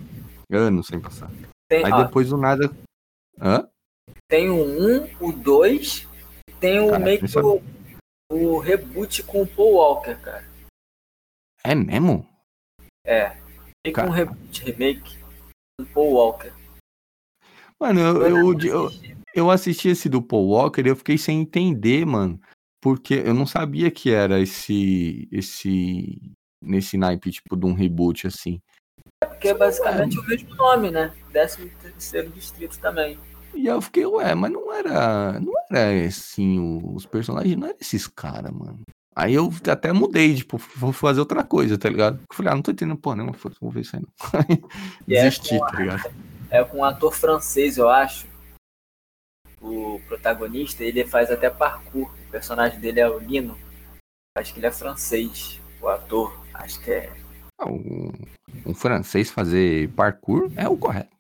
Anos 0.52 0.86
sem 0.86 1.00
passar. 1.00 1.28
Tem, 1.68 1.84
Aí 1.84 1.92
ó, 1.92 2.04
depois 2.04 2.28
do 2.28 2.36
nada. 2.36 2.70
Hã? 3.40 3.68
tem 4.30 4.48
o 4.50 4.54
1, 4.54 5.08
o 5.20 5.32
2, 5.32 6.06
tem 6.60 6.78
o 6.78 6.90
Caraca, 6.90 7.04
meio 7.04 7.18
que 7.18 7.38
é- 7.38 7.42
o, 7.42 7.62
o 8.30 8.58
reboot 8.58 9.22
com 9.24 9.42
o 9.42 9.46
Paul 9.46 9.74
Walker, 9.74 10.14
cara. 10.16 10.44
É 11.64 11.74
mesmo? 11.74 12.28
É. 13.04 13.36
Meio 13.84 13.94
que 13.94 14.00
um 14.00 14.10
reboot, 14.10 14.64
remake 14.64 15.18
com 15.18 15.82
o 15.82 15.86
Paul 15.86 16.12
Walker. 16.12 16.63
Mano, 17.84 18.00
eu, 18.00 18.22
eu, 18.22 18.60
eu, 18.62 18.86
assisti. 18.86 19.16
eu 19.34 19.50
assisti 19.50 19.88
esse 19.88 20.08
do 20.08 20.22
Paul 20.22 20.48
Walker 20.48 20.80
e 20.80 20.88
eu 20.88 20.96
fiquei 20.96 21.18
sem 21.18 21.42
entender, 21.42 22.06
mano. 22.06 22.40
Porque 22.80 23.12
eu 23.12 23.34
não 23.34 23.46
sabia 23.46 23.90
que 23.90 24.10
era 24.10 24.40
esse. 24.40 25.28
esse. 25.30 26.18
nesse 26.62 26.96
naipe, 26.96 27.30
tipo, 27.30 27.54
de 27.54 27.66
um 27.66 27.74
reboot 27.74 28.26
assim. 28.26 28.58
Porque 29.22 29.48
é 29.48 29.54
basicamente 29.54 30.18
o 30.18 30.24
mesmo 30.24 30.54
nome, 30.54 30.90
né? 30.90 31.12
13 31.30 31.70
terceiro 31.82 32.30
distrito 32.30 32.78
também. 32.78 33.18
E 33.54 33.66
eu 33.66 33.82
fiquei, 33.82 34.06
ué, 34.06 34.34
mas 34.34 34.50
não 34.50 34.72
era. 34.72 35.38
Não 35.38 35.52
era 35.70 36.06
assim, 36.06 36.80
os 36.82 37.04
personagens 37.04 37.54
não 37.54 37.68
eram 37.68 37.76
esses 37.78 38.06
caras, 38.06 38.50
mano. 38.50 38.80
Aí 39.14 39.34
eu 39.34 39.52
até 39.70 39.92
mudei, 39.92 40.34
tipo, 40.36 40.58
vou 40.74 40.90
fazer 40.90 41.20
outra 41.20 41.44
coisa, 41.44 41.76
tá 41.76 41.90
ligado? 41.90 42.18
Eu 42.18 42.34
falei, 42.34 42.50
ah, 42.50 42.54
não 42.54 42.62
tô 42.62 42.70
entendendo, 42.70 42.96
pô, 42.96 43.14
não, 43.14 43.30
foda-se, 43.34 43.60
vou 43.60 43.70
ver 43.70 43.82
isso 43.82 43.94
aí 43.94 44.02
não. 44.02 44.10
É 45.06 45.22
Desisti, 45.22 45.58
tá 45.58 45.78
ligado? 45.78 46.33
É 46.54 46.62
com 46.62 46.78
um 46.78 46.84
ator 46.84 47.12
francês, 47.12 47.78
eu 47.78 47.90
acho. 47.90 48.28
O 49.60 50.00
protagonista, 50.06 50.84
ele 50.84 51.04
faz 51.04 51.28
até 51.28 51.50
parkour. 51.50 52.08
O 52.28 52.30
personagem 52.30 52.78
dele 52.78 53.00
é 53.00 53.08
o 53.08 53.18
Lino. 53.18 53.58
Acho 54.38 54.52
que 54.52 54.60
ele 54.60 54.66
é 54.68 54.70
francês. 54.70 55.60
O 55.82 55.88
ator, 55.88 56.32
acho 56.54 56.80
que 56.80 56.92
é. 56.92 57.12
Ah, 57.58 57.68
Um, 57.68 58.12
um 58.64 58.72
francês 58.72 59.32
fazer 59.32 59.90
parkour 59.94 60.48
é 60.54 60.68
o 60.68 60.76
correto. 60.76 61.10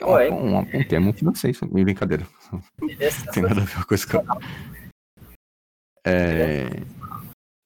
É 0.00 0.04
uma, 0.04 0.58
um, 0.58 0.58
um 0.58 0.84
termo 0.88 1.12
francês, 1.12 1.60
brincadeira. 1.60 2.26
Tem 3.32 3.44
nada 3.44 3.60
a 3.60 3.64
ver 3.64 3.76
com 3.76 3.84
coisa 3.84 4.04
que 4.04 4.16
eu... 4.16 4.24
É... 6.04 6.66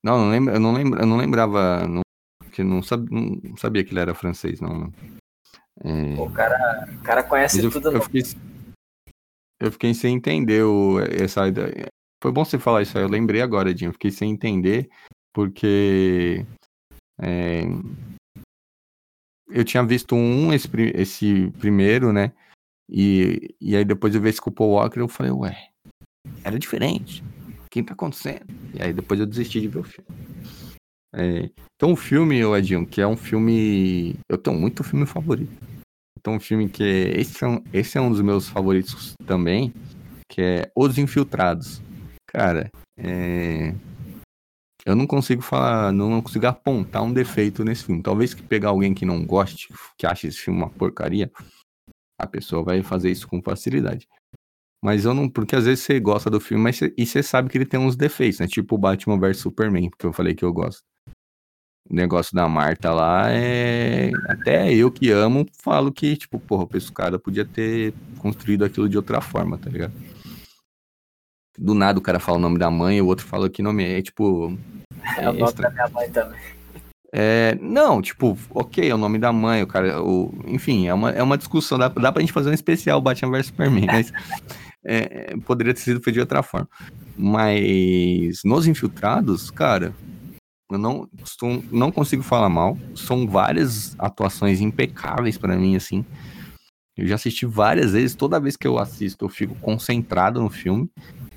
Não, 0.04 0.18
não 0.18 0.30
lembro, 0.30 0.52
eu, 0.52 0.60
não 0.60 0.74
lembro, 0.74 1.00
eu 1.00 1.06
não 1.06 1.16
lembrava, 1.16 1.88
não, 1.88 2.02
que 2.52 2.62
não, 2.62 2.82
sab, 2.82 3.08
não 3.10 3.56
sabia 3.56 3.82
que 3.82 3.92
ele 3.92 4.00
era 4.00 4.14
francês, 4.14 4.60
não. 4.60 4.92
É... 5.82 6.20
O, 6.20 6.30
cara, 6.30 6.88
o 6.92 7.02
cara 7.02 7.22
conhece 7.22 7.64
eu, 7.64 7.70
tudo. 7.70 7.92
Eu 7.92 8.02
fiquei, 8.02 8.22
eu 9.60 9.72
fiquei 9.72 9.94
sem 9.94 10.14
entender 10.14 10.62
o, 10.64 11.00
essa 11.00 11.46
ideia. 11.48 11.86
Foi 12.22 12.32
bom 12.32 12.44
você 12.44 12.58
falar 12.58 12.82
isso 12.82 12.96
aí, 12.96 13.04
eu 13.04 13.08
lembrei 13.08 13.42
agora, 13.42 13.70
Edinho. 13.70 13.90
Eu 13.90 13.92
fiquei 13.92 14.10
sem 14.10 14.30
entender, 14.30 14.88
porque 15.32 16.46
é, 17.20 17.62
eu 19.48 19.64
tinha 19.64 19.84
visto 19.84 20.14
um, 20.14 20.52
esse, 20.52 20.68
esse 20.94 21.50
primeiro, 21.58 22.12
né? 22.12 22.32
E, 22.88 23.54
e 23.60 23.76
aí 23.76 23.84
depois 23.84 24.14
eu 24.14 24.20
vi 24.20 24.28
esse 24.28 24.40
Paul 24.40 24.72
Walker 24.72 25.00
eu 25.00 25.08
falei, 25.08 25.32
ué, 25.32 25.70
era 26.44 26.58
diferente. 26.58 27.22
O 27.64 27.70
que 27.70 27.82
tá 27.82 27.94
acontecendo? 27.94 28.46
E 28.74 28.82
aí 28.82 28.92
depois 28.92 29.20
eu 29.20 29.26
desisti 29.26 29.60
de 29.60 29.68
ver 29.68 29.80
o 29.80 29.84
filme. 29.84 30.08
É, 31.14 31.50
então 31.74 31.92
o 31.92 31.96
filme, 31.96 32.40
Edinho, 32.42 32.86
que 32.86 33.00
é 33.00 33.06
um 33.06 33.16
filme. 33.16 34.18
Eu 34.28 34.38
tenho 34.38 34.58
muito 34.58 34.84
filme 34.84 35.06
favorito. 35.06 35.52
Então 36.18 36.34
um 36.34 36.40
filme 36.40 36.68
que. 36.68 36.82
É, 36.82 37.20
esse, 37.20 37.44
é 37.44 37.48
um, 37.48 37.62
esse 37.72 37.98
é 37.98 38.00
um 38.00 38.10
dos 38.10 38.20
meus 38.20 38.48
favoritos 38.48 39.14
também, 39.26 39.72
que 40.28 40.42
é 40.42 40.70
Os 40.74 40.98
Infiltrados. 40.98 41.80
Cara, 42.26 42.70
é, 42.98 43.74
eu 44.84 44.94
não 44.94 45.06
consigo 45.06 45.42
falar, 45.42 45.92
não 45.92 46.22
consigo 46.22 46.46
apontar 46.46 47.02
um 47.02 47.12
defeito 47.12 47.64
nesse 47.64 47.84
filme. 47.84 48.02
Talvez 48.02 48.32
que 48.32 48.42
pegar 48.42 48.68
alguém 48.68 48.94
que 48.94 49.04
não 49.04 49.24
goste, 49.24 49.68
que 49.98 50.06
ache 50.06 50.28
esse 50.28 50.38
filme 50.38 50.60
uma 50.60 50.70
porcaria, 50.70 51.30
a 52.20 52.26
pessoa 52.26 52.62
vai 52.62 52.82
fazer 52.82 53.10
isso 53.10 53.26
com 53.26 53.42
facilidade. 53.42 54.06
Mas 54.86 55.04
eu 55.04 55.12
não. 55.12 55.28
Porque 55.28 55.56
às 55.56 55.64
vezes 55.64 55.82
você 55.82 55.98
gosta 55.98 56.30
do 56.30 56.38
filme, 56.38 56.62
mas 56.62 56.80
e 56.80 57.04
você 57.04 57.20
sabe 57.20 57.48
que 57.50 57.58
ele 57.58 57.66
tem 57.66 57.80
uns 57.80 57.96
defeitos, 57.96 58.38
né? 58.38 58.46
Tipo 58.46 58.78
Batman 58.78 59.18
vs 59.18 59.38
Superman, 59.38 59.90
porque 59.90 60.06
eu 60.06 60.12
falei 60.12 60.32
que 60.32 60.44
eu 60.44 60.52
gosto. 60.52 60.84
O 61.90 61.92
negócio 61.92 62.32
da 62.36 62.48
Marta 62.48 62.92
lá 62.92 63.28
é. 63.28 64.12
Até 64.28 64.72
eu 64.72 64.88
que 64.88 65.10
amo, 65.10 65.44
falo 65.60 65.90
que, 65.90 66.16
tipo, 66.16 66.38
porra, 66.38 66.68
esse 66.74 66.92
cara 66.92 67.18
podia 67.18 67.44
ter 67.44 67.94
construído 68.18 68.64
aquilo 68.64 68.88
de 68.88 68.96
outra 68.96 69.20
forma, 69.20 69.58
tá 69.58 69.68
ligado? 69.68 69.92
Do 71.58 71.74
nada 71.74 71.98
o 71.98 72.02
cara 72.02 72.20
fala 72.20 72.38
o 72.38 72.40
nome 72.40 72.56
da 72.56 72.70
mãe, 72.70 73.00
o 73.00 73.06
outro 73.06 73.26
fala 73.26 73.50
que 73.50 73.62
nome 73.62 73.82
é, 73.82 74.00
tipo. 74.00 74.56
É, 75.18 75.24
é 75.24 75.30
o 75.30 75.32
nome 75.32 75.52
da 75.52 75.70
minha 75.70 75.88
mãe 75.88 76.10
também. 76.12 76.40
É, 77.12 77.58
não, 77.60 78.00
tipo, 78.00 78.38
ok, 78.50 78.88
é 78.88 78.94
o 78.94 78.98
nome 78.98 79.18
da 79.18 79.32
mãe, 79.32 79.64
o 79.64 79.66
cara, 79.66 80.00
o, 80.00 80.32
enfim, 80.46 80.86
é 80.86 80.94
uma, 80.94 81.10
é 81.10 81.22
uma 81.24 81.38
discussão, 81.38 81.76
dá, 81.76 81.88
dá 81.88 82.12
pra 82.12 82.20
gente 82.20 82.32
fazer 82.32 82.50
um 82.50 82.54
especial 82.54 83.00
Batman 83.00 83.32
vs 83.32 83.46
Superman, 83.46 83.86
mas 83.86 84.12
é, 84.86 85.36
poderia 85.44 85.74
ter 85.74 85.80
sido 85.80 86.00
feito 86.00 86.14
de 86.14 86.20
outra 86.20 86.42
forma. 86.42 86.68
Mas 87.16 88.40
nos 88.44 88.66
infiltrados, 88.66 89.50
cara, 89.50 89.94
eu 90.70 90.78
não, 90.78 91.08
estou, 91.24 91.62
não 91.70 91.90
consigo 91.90 92.22
falar 92.22 92.48
mal. 92.48 92.78
São 92.94 93.26
várias 93.26 93.94
atuações 93.98 94.60
impecáveis 94.60 95.36
para 95.36 95.56
mim, 95.56 95.76
assim. 95.76 96.04
Eu 96.96 97.06
já 97.06 97.16
assisti 97.16 97.44
várias 97.44 97.92
vezes, 97.92 98.14
toda 98.14 98.40
vez 98.40 98.56
que 98.56 98.66
eu 98.66 98.78
assisto, 98.78 99.24
eu 99.24 99.28
fico 99.28 99.54
concentrado 99.56 100.40
no 100.40 100.48
filme. 100.48 100.88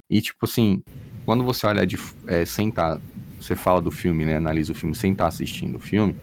E, 0.10 0.22
tipo 0.22 0.46
assim, 0.46 0.82
quando 1.26 1.44
você 1.44 1.68
olha 1.68 1.86
de 1.86 1.98
é, 2.28 2.46
sentar 2.46 3.00
você 3.40 3.56
fala 3.56 3.82
do 3.82 3.90
filme, 3.90 4.26
né? 4.26 4.36
Analisa 4.36 4.74
o 4.74 4.76
filme 4.76 4.94
sem 4.94 5.14
estar 5.14 5.24
tá 5.24 5.28
assistindo 5.30 5.78
o 5.78 5.80
filme, 5.80 6.16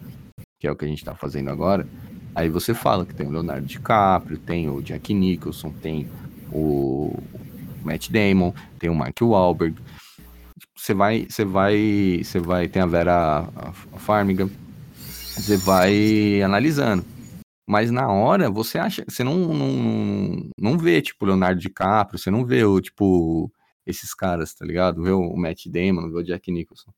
que 0.59 0.67
é 0.67 0.71
o 0.71 0.75
que 0.75 0.85
a 0.85 0.87
gente 0.87 0.99
está 0.99 1.15
fazendo 1.15 1.49
agora. 1.49 1.87
Aí 2.35 2.49
você 2.49 2.73
fala 2.73 3.05
que 3.05 3.15
tem 3.15 3.25
o 3.25 3.31
Leonardo 3.31 3.65
DiCaprio, 3.65 4.37
tem 4.37 4.69
o 4.69 4.81
Jack 4.81 5.13
Nicholson, 5.13 5.71
tem 5.71 6.07
o 6.51 7.13
Matt 7.83 8.09
Damon, 8.09 8.53
tem 8.79 8.89
o 8.89 8.95
Mark 8.95 9.19
Wahlberg. 9.21 9.75
Você 10.75 10.93
vai, 10.93 11.27
você 11.29 11.45
vai, 11.45 12.21
você 12.23 12.39
vai, 12.39 12.67
tem 12.67 12.81
a 12.81 12.85
Vera 12.85 13.47
Farmiga. 13.97 14.49
Você 14.95 15.57
vai 15.57 16.41
analisando. 16.41 17.05
Mas 17.67 17.91
na 17.91 18.07
hora 18.07 18.49
você 18.49 18.77
acha, 18.79 19.03
você 19.07 19.23
não, 19.23 19.35
não, 19.35 20.49
não 20.57 20.77
vê, 20.77 21.01
tipo, 21.01 21.25
Leonardo 21.25 21.59
DiCaprio, 21.59 22.17
você 22.17 22.31
não 22.31 22.45
vê 22.45 22.63
o, 22.63 22.79
tipo, 22.79 23.51
esses 23.85 24.13
caras, 24.13 24.53
tá 24.53 24.65
ligado? 24.65 25.03
Vê 25.03 25.11
o 25.11 25.35
Matt 25.35 25.67
Damon, 25.67 26.09
vê 26.09 26.17
o 26.17 26.23
Jack 26.23 26.51
Nicholson 26.51 26.91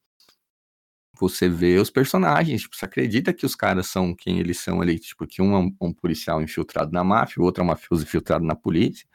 você 1.20 1.50
vê 1.50 1.78
os 1.78 1.90
personagens, 1.90 2.62
tipo, 2.62 2.76
você 2.76 2.86
acredita 2.86 3.34
que 3.34 3.46
os 3.46 3.56
caras 3.56 3.88
são 3.88 4.16
quem 4.16 4.40
eles 4.40 4.60
são 4.60 4.82
ali, 4.82 5.00
tipo, 5.00 5.28
que 5.28 5.42
um 5.42 5.56
é 5.56 5.72
um, 5.82 5.94
policial 5.94 6.42
infiltrado 6.42 6.92
na 6.92 7.04
máfia, 7.04 7.42
o 7.42 7.46
outro 7.46 7.62
é 7.62 7.64
um 7.64 7.68
mafioso 7.68 8.04
infiltrado 8.04 8.46
na 8.46 8.56
polícia, 8.56 9.08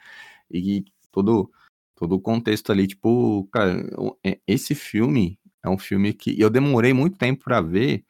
e 0.51 0.85
todo, 1.11 1.51
todo 1.95 2.13
o 2.15 2.21
contexto 2.21 2.71
ali, 2.71 2.87
tipo, 2.87 3.47
cara, 3.51 3.89
é, 4.23 4.39
esse 4.47 4.75
filme 4.75 5.39
é 5.63 5.69
um 5.69 5.77
filme 5.77 6.13
que 6.13 6.39
eu 6.39 6.49
demorei 6.49 6.93
muito 6.93 7.17
tempo 7.17 7.43
para 7.43 7.61
ver, 7.61 8.05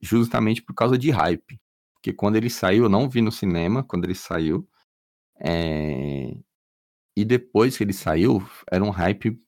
justamente 0.00 0.62
por 0.62 0.74
causa 0.74 0.98
de 0.98 1.10
hype, 1.10 1.60
porque 1.94 2.12
quando 2.12 2.36
ele 2.36 2.50
saiu, 2.50 2.84
eu 2.84 2.90
não 2.90 3.08
vi 3.08 3.22
no 3.22 3.32
cinema, 3.32 3.84
quando 3.84 4.04
ele 4.04 4.14
saiu, 4.14 4.68
é... 5.40 6.36
e 7.16 7.24
depois 7.24 7.76
que 7.76 7.84
ele 7.84 7.92
saiu, 7.92 8.42
era 8.70 8.84
um 8.84 8.90
hype 8.90 9.40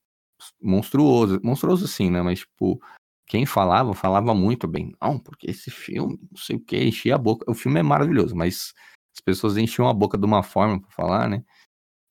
monstruoso, 0.63 1.41
monstruoso 1.43 1.89
sim, 1.89 2.11
né, 2.11 2.23
mas, 2.23 2.41
tipo, 2.41 2.81
quem 3.27 3.45
falava, 3.45 3.93
falava 3.95 4.35
muito 4.35 4.69
bem. 4.69 4.95
Não, 5.03 5.19
porque 5.19 5.51
esse 5.51 5.71
filme, 5.71 6.19
não 6.31 6.39
sei 6.39 6.57
o 6.57 6.61
que, 6.61 6.77
enchia 6.77 7.17
a 7.17 7.19
boca. 7.19 7.51
O 7.51 7.55
filme 7.55 7.81
é 7.81 7.83
maravilhoso, 7.83 8.37
mas 8.37 8.73
as 9.15 9.21
pessoas 9.21 9.57
enchiam 9.57 9.89
a 9.89 9.95
boca 9.95 10.17
de 10.17 10.25
uma 10.25 10.43
forma 10.43 10.81
pra 10.81 10.91
falar, 10.91 11.29
né? 11.29 11.45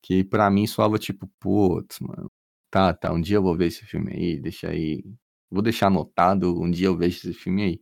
Que 0.03 0.23
para 0.23 0.49
mim 0.49 0.67
soava 0.67 0.99
tipo, 0.99 1.27
putz, 1.39 1.99
mano. 1.99 2.29
Tá, 2.69 2.93
tá, 2.93 3.13
um 3.13 3.21
dia 3.21 3.37
eu 3.37 3.43
vou 3.43 3.55
ver 3.55 3.67
esse 3.67 3.85
filme 3.85 4.11
aí, 4.11 4.39
deixa 4.39 4.69
aí. 4.69 5.03
Vou 5.49 5.61
deixar 5.61 5.87
anotado, 5.87 6.61
um 6.61 6.69
dia 6.69 6.87
eu 6.87 6.97
vejo 6.97 7.17
esse 7.17 7.33
filme 7.33 7.63
aí. 7.63 7.81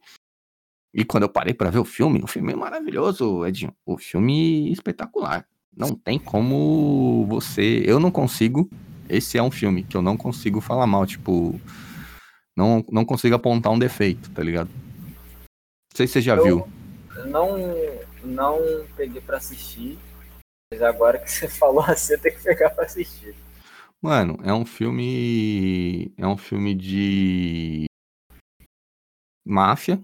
E 0.93 1.03
quando 1.03 1.23
eu 1.23 1.29
parei 1.29 1.55
para 1.55 1.71
ver 1.71 1.79
o 1.79 1.85
filme, 1.85 2.21
o 2.23 2.27
filme 2.27 2.53
é 2.53 2.55
maravilhoso, 2.55 3.43
Edinho. 3.47 3.73
O 3.83 3.97
filme 3.97 4.71
espetacular. 4.71 5.47
Não 5.75 5.95
tem 5.95 6.19
como 6.19 7.25
você. 7.27 7.81
Eu 7.83 7.99
não 7.99 8.11
consigo. 8.11 8.69
Esse 9.09 9.39
é 9.39 9.41
um 9.41 9.49
filme 9.49 9.83
que 9.83 9.97
eu 9.97 10.03
não 10.03 10.15
consigo 10.15 10.61
falar 10.61 10.85
mal, 10.85 11.05
tipo 11.07 11.59
não, 12.55 12.85
não 12.91 13.05
consigo 13.05 13.35
apontar 13.35 13.71
um 13.71 13.79
defeito, 13.79 14.29
tá 14.31 14.43
ligado? 14.43 14.69
Não 14.69 15.97
sei 15.97 16.07
se 16.07 16.13
você 16.13 16.21
já 16.21 16.35
eu 16.35 16.43
viu. 16.43 16.67
Não, 17.25 17.57
não 18.23 18.59
peguei 18.95 19.21
para 19.21 19.37
assistir, 19.37 19.97
mas 20.71 20.81
agora 20.81 21.19
que 21.19 21.31
você 21.31 21.47
falou 21.49 21.83
assim, 21.83 22.13
eu 22.13 22.19
tenho 22.19 22.35
que 22.35 22.43
pegar 22.43 22.69
pra 22.71 22.85
assistir. 22.85 23.35
Mano, 24.01 24.37
é 24.43 24.53
um 24.53 24.65
filme. 24.65 26.13
É 26.17 26.27
um 26.27 26.35
filme 26.35 26.75
de. 26.75 27.85
Máfia. 29.45 30.03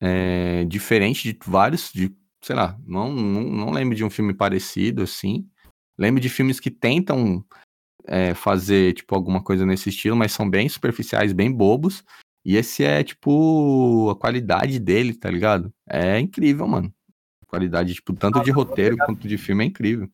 É, 0.00 0.64
diferente 0.66 1.32
de 1.32 1.38
vários. 1.44 1.90
De, 1.92 2.16
sei 2.44 2.54
lá, 2.54 2.78
não, 2.86 3.12
não, 3.12 3.42
não 3.42 3.70
lembro 3.72 3.96
de 3.96 4.04
um 4.04 4.10
filme 4.10 4.32
parecido 4.32 5.02
assim. 5.02 5.50
Lembro 5.98 6.20
de 6.20 6.28
filmes 6.28 6.60
que 6.60 6.70
tentam 6.70 7.44
é, 8.06 8.34
fazer, 8.34 8.94
tipo, 8.94 9.14
alguma 9.14 9.42
coisa 9.42 9.66
nesse 9.66 9.88
estilo, 9.88 10.16
mas 10.16 10.32
são 10.32 10.48
bem 10.48 10.68
superficiais, 10.68 11.32
bem 11.32 11.52
bobos. 11.52 12.04
E 12.44 12.56
esse 12.56 12.84
é, 12.84 13.02
tipo, 13.02 14.08
a 14.10 14.16
qualidade 14.16 14.78
dele, 14.78 15.14
tá 15.14 15.30
ligado? 15.30 15.72
É 15.88 16.18
incrível, 16.18 16.66
mano. 16.66 16.92
A 17.42 17.46
qualidade, 17.46 17.94
tipo, 17.94 18.12
tanto 18.14 18.40
de 18.42 18.50
roteiro 18.50 18.96
quanto 18.96 19.26
de 19.26 19.36
filme 19.36 19.64
é 19.64 19.66
incrível. 19.66 20.08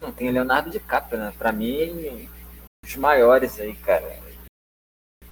Não, 0.00 0.12
tem 0.12 0.30
Leonardo 0.30 0.70
DiCaprio, 0.70 1.18
né? 1.18 1.32
Pra 1.38 1.50
mim, 1.50 2.28
os 2.84 2.96
maiores 2.96 3.58
aí, 3.58 3.74
cara. 3.74 4.04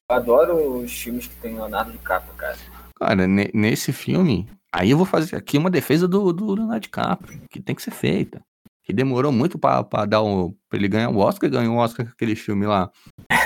Eu 0.09 0.17
adoro 0.17 0.79
os 0.79 0.93
filmes 0.93 1.27
que 1.27 1.37
tem 1.37 1.55
Leonardo 1.55 1.93
DiCaprio, 1.93 2.35
cara. 2.35 2.57
Cara, 2.99 3.27
nesse 3.27 3.93
filme, 3.93 4.49
aí 4.73 4.91
eu 4.91 4.97
vou 4.97 5.07
fazer 5.07 5.37
aqui 5.37 5.59
uma 5.59 5.71
defesa 5.71 6.09
do, 6.09 6.33
do 6.33 6.55
Leonardo 6.55 6.81
DiCaprio, 6.81 7.43
que 7.51 7.61
tem 7.61 7.75
que 7.75 7.83
ser 7.83 7.91
feita 7.91 8.41
que 8.87 8.93
demorou 8.93 9.33
muito 9.33 9.59
para 9.59 10.07
dar 10.07 10.23
um, 10.23 10.55
pra 10.69 10.79
ele 10.79 10.87
ganhar 10.87 11.11
o 11.11 11.19
Oscar, 11.19 11.51
ganhou 11.51 11.75
o 11.75 11.79
Oscar 11.79 12.07
com 12.07 12.13
aquele 12.13 12.37
filme 12.37 12.67
lá 12.67 12.89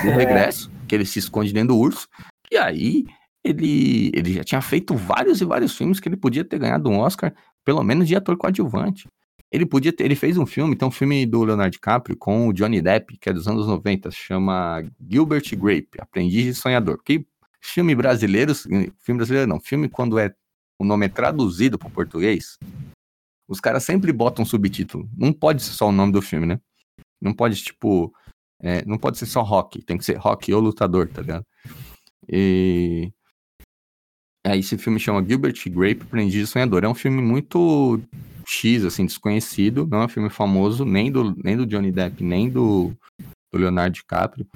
do 0.05 0.11
Regresso, 0.13 0.71
que 0.87 0.95
ele 0.95 1.07
se 1.07 1.19
esconde 1.19 1.51
dentro 1.51 1.69
do 1.69 1.79
urso. 1.79 2.07
E 2.53 2.59
aí 2.59 3.07
ele, 3.43 4.11
ele 4.13 4.35
já 4.35 4.45
tinha 4.45 4.61
feito 4.61 4.95
vários 4.95 5.41
e 5.41 5.45
vários 5.47 5.75
filmes 5.75 5.99
que 5.99 6.11
ele 6.11 6.17
podia 6.17 6.45
ter 6.45 6.59
ganhado 6.59 6.91
um 6.91 6.99
Oscar, 6.99 7.33
pelo 7.65 7.83
menos 7.83 8.07
de 8.07 8.15
ator 8.15 8.37
coadjuvante. 8.37 9.09
Ele 9.51 9.65
podia 9.65 9.93
ter, 9.93 10.05
ele 10.05 10.15
fez 10.15 10.37
um 10.37 10.45
filme, 10.45 10.77
tem 10.77 10.87
um 10.87 10.93
filme 10.93 11.25
do 11.25 11.43
Leonardo 11.43 11.73
DiCaprio 11.73 12.17
com 12.19 12.49
o 12.49 12.53
Johnny 12.53 12.83
Depp, 12.83 13.17
que 13.19 13.31
é 13.31 13.33
dos 13.33 13.49
anos 13.49 13.67
90, 13.67 14.11
chama 14.11 14.85
Gilbert 15.11 15.57
Grape, 15.57 15.99
Aprendiz 15.99 16.45
de 16.45 16.55
Sonhador. 16.55 16.99
Porque 16.99 17.25
filme 17.63 17.95
brasileiro, 17.95 18.55
filme 18.55 19.17
brasileiro 19.17 19.49
não, 19.49 19.59
filme 19.59 19.89
quando 19.89 20.19
é 20.19 20.35
o 20.79 20.85
nome 20.85 21.07
é 21.07 21.09
traduzido 21.09 21.79
para 21.79 21.89
o 21.89 21.91
português, 21.91 22.59
os 23.51 23.61
caras 23.61 23.83
sempre 23.83 24.13
botam 24.13 24.45
subtítulo. 24.45 25.11
Não 25.17 25.33
pode 25.33 25.63
ser 25.63 25.73
só 25.73 25.89
o 25.89 25.93
nome 25.93 26.13
do 26.13 26.23
filme, 26.23 26.47
né? 26.47 26.61
Não 27.21 27.35
pode, 27.35 27.61
tipo. 27.63 28.15
É, 28.63 28.85
não 28.85 28.97
pode 28.97 29.19
ser 29.19 29.27
só 29.27 29.43
rock. 29.43 29.83
Tem 29.83 29.99
que 29.99 30.05
ser 30.05 30.17
rock 30.17 30.53
ou 30.55 30.61
lutador, 30.61 31.09
tá 31.09 31.21
ligado? 31.21 31.45
E. 32.29 33.13
Aí 34.47 34.61
esse 34.61 34.79
filme 34.79 35.01
chama 35.01 35.27
Gilbert 35.27 35.61
Grape, 35.67 36.03
Aprendiz 36.03 36.49
Sonhador. 36.49 36.85
É 36.85 36.89
um 36.89 36.95
filme 36.95 37.21
muito 37.21 38.01
X, 38.47 38.85
assim, 38.85 39.05
desconhecido, 39.05 39.87
não 39.87 40.03
é 40.03 40.05
um 40.07 40.09
filme 40.09 40.31
famoso, 40.31 40.85
nem 40.85 41.13
do, 41.13 41.37
nem 41.45 41.57
do 41.57 41.67
Johnny 41.67 41.93
Depp, 41.93 42.25
nem 42.25 42.49
do, 42.49 42.91
do 43.53 43.59
Leonardo 43.59 43.95
DiCaprio. 43.95 44.47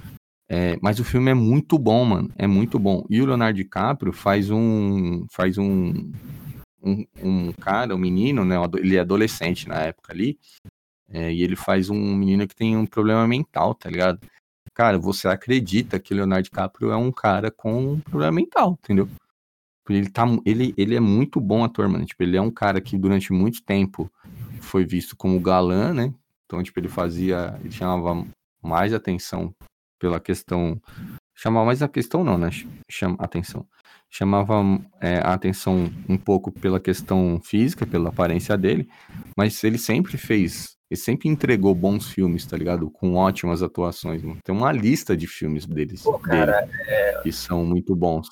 É, 0.49 0.77
mas 0.81 0.99
o 0.99 1.03
filme 1.03 1.29
é 1.31 1.33
muito 1.33 1.77
bom, 1.77 2.05
mano. 2.05 2.31
É 2.37 2.47
muito 2.47 2.79
bom. 2.79 3.05
E 3.09 3.21
o 3.21 3.25
Leonardo 3.25 3.57
DiCaprio 3.57 4.13
faz 4.13 4.49
um. 4.49 5.25
faz 5.31 5.57
um. 5.57 6.11
Um, 6.85 7.05
um 7.21 7.51
cara, 7.53 7.95
um 7.95 7.97
menino, 7.97 8.45
né? 8.45 8.55
Ele 8.77 8.95
é 8.95 8.99
adolescente 8.99 9.67
na 9.67 9.81
época 9.81 10.13
ali. 10.13 10.37
É, 11.09 11.31
e 11.31 11.41
ele 11.43 11.55
faz 11.55 11.89
um 11.89 12.15
menino 12.15 12.47
que 12.47 12.55
tem 12.55 12.77
um 12.77 12.85
problema 12.85 13.27
mental, 13.27 13.73
tá 13.73 13.89
ligado? 13.89 14.19
Cara, 14.73 14.99
você 14.99 15.27
acredita 15.27 15.99
que 15.99 16.13
Leonardo 16.13 16.43
DiCaprio 16.43 16.91
é 16.91 16.97
um 16.97 17.11
cara 17.11 17.49
com 17.49 17.93
um 17.93 17.99
problema 17.99 18.33
mental, 18.33 18.77
entendeu? 18.83 19.07
Ele, 19.87 20.09
tá, 20.09 20.25
ele, 20.45 20.73
ele 20.77 20.95
é 20.95 20.99
muito 20.99 21.39
bom 21.39 21.63
ator, 21.63 21.87
mano. 21.87 22.05
Tipo, 22.05 22.23
ele 22.23 22.35
é 22.35 22.41
um 22.41 22.51
cara 22.51 22.81
que 22.81 22.97
durante 22.97 23.31
muito 23.31 23.63
tempo 23.63 24.11
foi 24.59 24.83
visto 24.83 25.15
como 25.15 25.39
galã, 25.39 25.93
né? 25.93 26.13
Então, 26.45 26.61
tipo, 26.63 26.79
ele 26.79 26.87
fazia. 26.87 27.57
Ele 27.61 27.71
chamava 27.71 28.25
mais 28.61 28.93
atenção 28.93 29.53
pela 29.99 30.19
questão. 30.19 30.81
Chamava 31.35 31.67
mais 31.67 31.81
a 31.81 31.87
questão, 31.87 32.23
não, 32.23 32.37
né? 32.37 32.49
Chama 32.89 33.15
atenção. 33.19 33.65
Chamava 34.09 34.63
é, 35.01 35.17
a 35.17 35.33
atenção 35.33 35.91
um 36.07 36.17
pouco 36.17 36.51
pela 36.51 36.79
questão 36.79 37.39
física, 37.43 37.85
pela 37.85 38.09
aparência 38.09 38.57
dele, 38.57 38.87
mas 39.35 39.61
ele 39.63 39.77
sempre 39.77 40.17
fez. 40.17 40.75
Ele 40.89 40.99
sempre 40.99 41.27
entregou 41.27 41.73
bons 41.75 42.09
filmes, 42.09 42.45
tá 42.45 42.55
ligado? 42.55 42.89
Com 42.91 43.15
ótimas 43.15 43.61
atuações. 43.61 44.21
Mano. 44.21 44.39
Tem 44.43 44.55
uma 44.55 44.71
lista 44.71 45.17
de 45.17 45.27
filmes 45.27 45.65
deles 45.65 46.03
Pô, 46.03 46.17
cara, 46.19 46.61
dele, 46.61 46.71
é... 46.87 47.21
que 47.23 47.31
são 47.31 47.65
muito 47.65 47.95
bons 47.95 48.29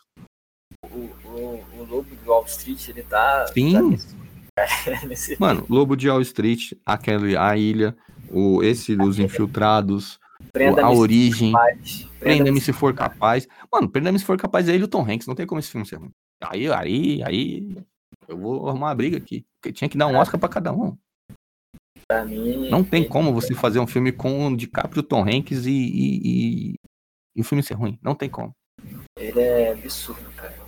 o 1.38 1.86
Lobo 1.90 2.16
de 2.16 2.28
Wall 2.30 2.46
Street, 2.46 2.90
ele 2.90 3.04
tá. 3.04 3.48
Sim. 3.54 3.98
Tá 4.56 5.06
nesse... 5.08 5.40
Mano, 5.40 5.66
Lobo 5.70 5.96
de 5.96 6.10
Wall 6.10 6.22
Street, 6.22 6.74
aquele, 6.86 7.36
a 7.36 7.58
ilha, 7.58 7.96
o, 8.30 8.64
esse 8.64 8.96
dos 8.96 9.20
infiltrados, 9.20 10.20
a 10.82 10.92
origem. 10.92 11.54
Prenda-me 12.20 12.62
se 12.62 12.74
for 12.74 12.94
capaz. 12.94 13.48
Mano, 13.72 13.90
prenda-me 13.90 14.20
se 14.20 14.26
for 14.26 14.38
capaz 14.38 14.70
é 14.70 14.74
ele 14.74 14.84
o 14.84 14.88
Tom 14.88 15.02
Hanks, 15.02 15.28
não 15.28 15.36
tem 15.36 15.46
como 15.46 15.60
esse 15.60 15.70
filme 15.70 15.86
ser 15.86 15.98
ruim. 15.98 16.12
Aí, 16.42 16.72
aí, 16.72 17.24
aí. 17.24 17.78
Eu 18.28 18.38
vou 18.38 18.70
arrumar 18.70 18.88
uma 18.88 18.96
briga 18.96 19.18
aqui. 19.18 19.46
Porque 19.62 19.74
tinha 19.74 19.90
que 19.90 19.98
dar 19.98 20.08
um 20.08 20.16
Oscar 20.16 20.40
pra 20.40 20.50
cada 20.50 20.72
um. 20.72 20.98
Pra 22.08 22.26
mim. 22.26 22.70
Não 22.70 22.84
tem 22.84 23.08
como 23.08 23.34
você 23.34 23.54
fazer 23.54 23.80
um 23.80 23.88
filme 23.88 24.12
com 24.12 24.48
o 24.48 24.58
DiCaprio, 24.58 25.04
Tom 25.04 25.22
Hanks 25.22 25.66
e, 25.66 25.72
e, 25.72 26.22
e, 26.24 26.76
e 27.36 27.42
o 27.42 27.44
filme 27.44 27.64
ser 27.64 27.74
ruim. 27.74 27.98
Não 28.02 28.16
tem 28.16 28.30
como. 28.30 28.52
Ele 29.18 29.40
é 29.40 29.72
absurdo, 29.72 30.30
cara. 30.36 30.64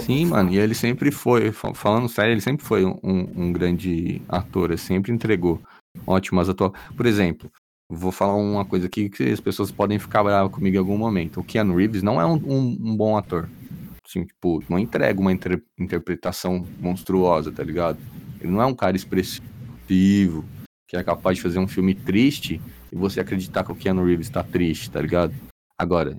Sim, 0.00 0.26
mano, 0.26 0.50
e 0.50 0.58
ele 0.58 0.74
sempre 0.74 1.10
foi, 1.12 1.52
falando 1.52 2.08
sério, 2.08 2.32
ele 2.32 2.40
sempre 2.40 2.64
foi 2.64 2.84
um, 2.84 2.98
um 3.02 3.52
grande 3.52 4.20
ator, 4.28 4.70
ele 4.70 4.78
sempre 4.78 5.12
entregou 5.12 5.62
ótimas 6.04 6.48
atuações. 6.48 6.82
Por 6.96 7.06
exemplo, 7.06 7.50
vou 7.88 8.12
falar 8.12 8.34
uma 8.34 8.64
coisa 8.64 8.86
aqui 8.86 9.08
que 9.08 9.24
as 9.24 9.40
pessoas 9.40 9.70
podem 9.70 9.98
ficar 9.98 10.24
bravas 10.24 10.52
comigo 10.52 10.76
em 10.76 10.78
algum 10.78 10.96
momento. 10.96 11.40
O 11.40 11.44
Keanu 11.44 11.76
Reeves 11.76 12.02
não 12.02 12.20
é 12.20 12.26
um, 12.26 12.36
um, 12.36 12.78
um 12.80 12.96
bom 12.96 13.16
ator. 13.16 13.48
Assim, 14.06 14.24
tipo, 14.24 14.62
não 14.68 14.78
entrega 14.78 15.20
uma 15.20 15.32
inter 15.32 15.62
interpretação 15.78 16.66
monstruosa, 16.80 17.50
tá 17.50 17.62
ligado? 17.62 17.98
Ele 18.40 18.52
não 18.52 18.60
é 18.60 18.66
um 18.66 18.74
cara 18.74 18.96
expressivo, 18.96 20.44
que 20.86 20.96
é 20.96 21.02
capaz 21.02 21.36
de 21.36 21.42
fazer 21.42 21.58
um 21.58 21.68
filme 21.68 21.94
triste 21.94 22.60
e 22.92 22.96
você 22.96 23.20
acreditar 23.20 23.64
que 23.64 23.72
o 23.72 23.76
Keanu 23.76 24.04
Reeves 24.04 24.28
tá 24.28 24.42
triste, 24.42 24.90
tá 24.90 25.00
ligado? 25.00 25.34
Agora, 25.78 26.16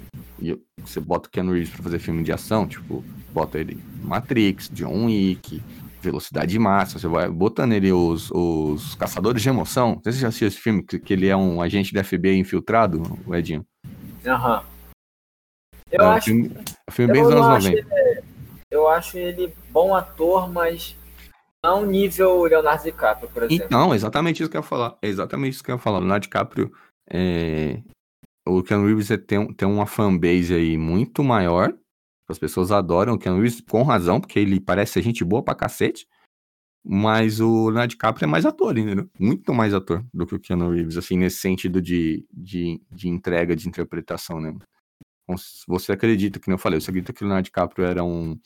você 0.80 0.99
bota 0.99 1.28
o 1.28 1.32
Keanu 1.32 1.53
Reeves 1.53 1.70
pra 1.70 1.84
fazer 1.84 1.99
filme 1.99 2.24
de 2.24 2.32
ação, 2.32 2.68
tipo, 2.68 3.03
bota 3.34 3.57
ele 3.57 3.82
Matrix, 4.03 4.70
John 4.74 5.05
Wick, 5.05 5.61
Velocidade 6.06 6.58
Máxima, 6.58 6.99
você 6.99 7.08
vai 7.08 7.30
botando 7.30 7.74
ele 7.74 7.91
os, 7.91 8.32
os 8.32 8.95
Caçadores 8.95 9.41
de 9.41 9.49
Emoção. 9.49 9.99
Você 10.03 10.14
já 10.14 10.28
assistiu 10.28 10.47
esse 10.47 10.58
filme, 10.58 10.84
que, 10.84 10.99
que 10.99 11.14
ele 11.14 11.28
é 11.28 11.36
um 11.36 11.62
agente 11.62 11.93
da 11.93 12.03
FBI 12.03 12.38
infiltrado, 12.38 13.01
o 13.26 13.36
Edinho? 13.36 13.66
Aham. 14.26 14.60
Uhum. 14.60 14.66
Eu 15.91 16.01
é, 16.01 16.08
acho. 16.08 16.26
Filme, 16.26 16.51
filme 16.91 17.14
bem 17.14 17.24
dos 17.24 17.32
anos 17.32 17.47
90. 17.47 17.78
Ele, 17.78 18.24
eu 18.72 18.88
acho 18.88 19.18
ele 19.18 19.53
bom 19.70 19.95
ator, 19.95 20.51
mas 20.51 20.95
não 21.64 21.86
nível 21.86 22.43
Leonardo 22.43 22.84
DiCaprio, 22.84 23.30
por 23.30 23.43
exemplo. 23.43 23.66
Então, 23.66 23.93
exatamente 23.93 24.41
isso 24.41 24.49
que 24.49 24.58
eu 24.58 24.62
ia 24.62 24.68
falar. 24.68 24.97
É 25.01 25.08
exatamente 25.08 25.53
isso 25.53 25.64
que 25.64 25.72
eu 25.72 25.76
ia 25.76 25.82
falar. 25.82 25.99
Leonardo 25.99 26.24
DiCaprio 26.24 26.72
é, 27.10 27.82
o 28.47 28.62
Ken 28.64 28.84
Reeves 28.86 29.10
tem, 29.28 29.53
tem 29.53 29.68
uma 29.68 29.86
fanbase 29.86 30.53
aí 30.53 30.78
muito 30.78 31.24
maior. 31.24 31.74
As 32.28 32.39
pessoas 32.39 32.71
adoram 32.71 33.13
o 33.13 33.19
Ken 33.19 33.34
Reeves 33.34 33.61
com 33.61 33.84
razão, 33.84 34.19
porque 34.19 34.39
ele 34.39 34.59
parece 34.59 34.93
ser 34.93 35.01
gente 35.03 35.23
boa 35.23 35.43
pra 35.43 35.55
cacete. 35.55 36.07
Mas 36.88 37.39
o 37.39 37.65
Leonardo 37.65 37.89
DiCaprio 37.89 38.26
é 38.26 38.28
mais 38.28 38.45
ator, 38.45 38.78
entendeu? 38.78 39.09
Muito 39.19 39.51
mais 39.51 39.73
ator 39.73 40.05
do 40.13 40.26
que 40.26 40.36
o 40.36 40.39
Keanu 40.39 40.69
Reeves, 40.69 40.97
assim, 40.97 41.17
nesse 41.17 41.39
sentido 41.39 41.82
de, 41.82 42.23
de, 42.32 42.80
de 42.91 43.09
entrega, 43.09 43.55
de 43.55 43.67
interpretação, 43.67 44.39
né? 44.39 44.55
Então, 45.23 45.36
você 45.67 45.91
acredita, 45.91 46.39
que 46.39 46.51
eu 46.51 46.57
falei, 46.59 46.80
você 46.80 46.91
acredita 46.91 47.11
que 47.11 47.23
o 47.23 47.26
Leonardo 47.26 47.45
DiCaprio 47.45 47.86
era 47.88 48.03
um, 48.03 48.39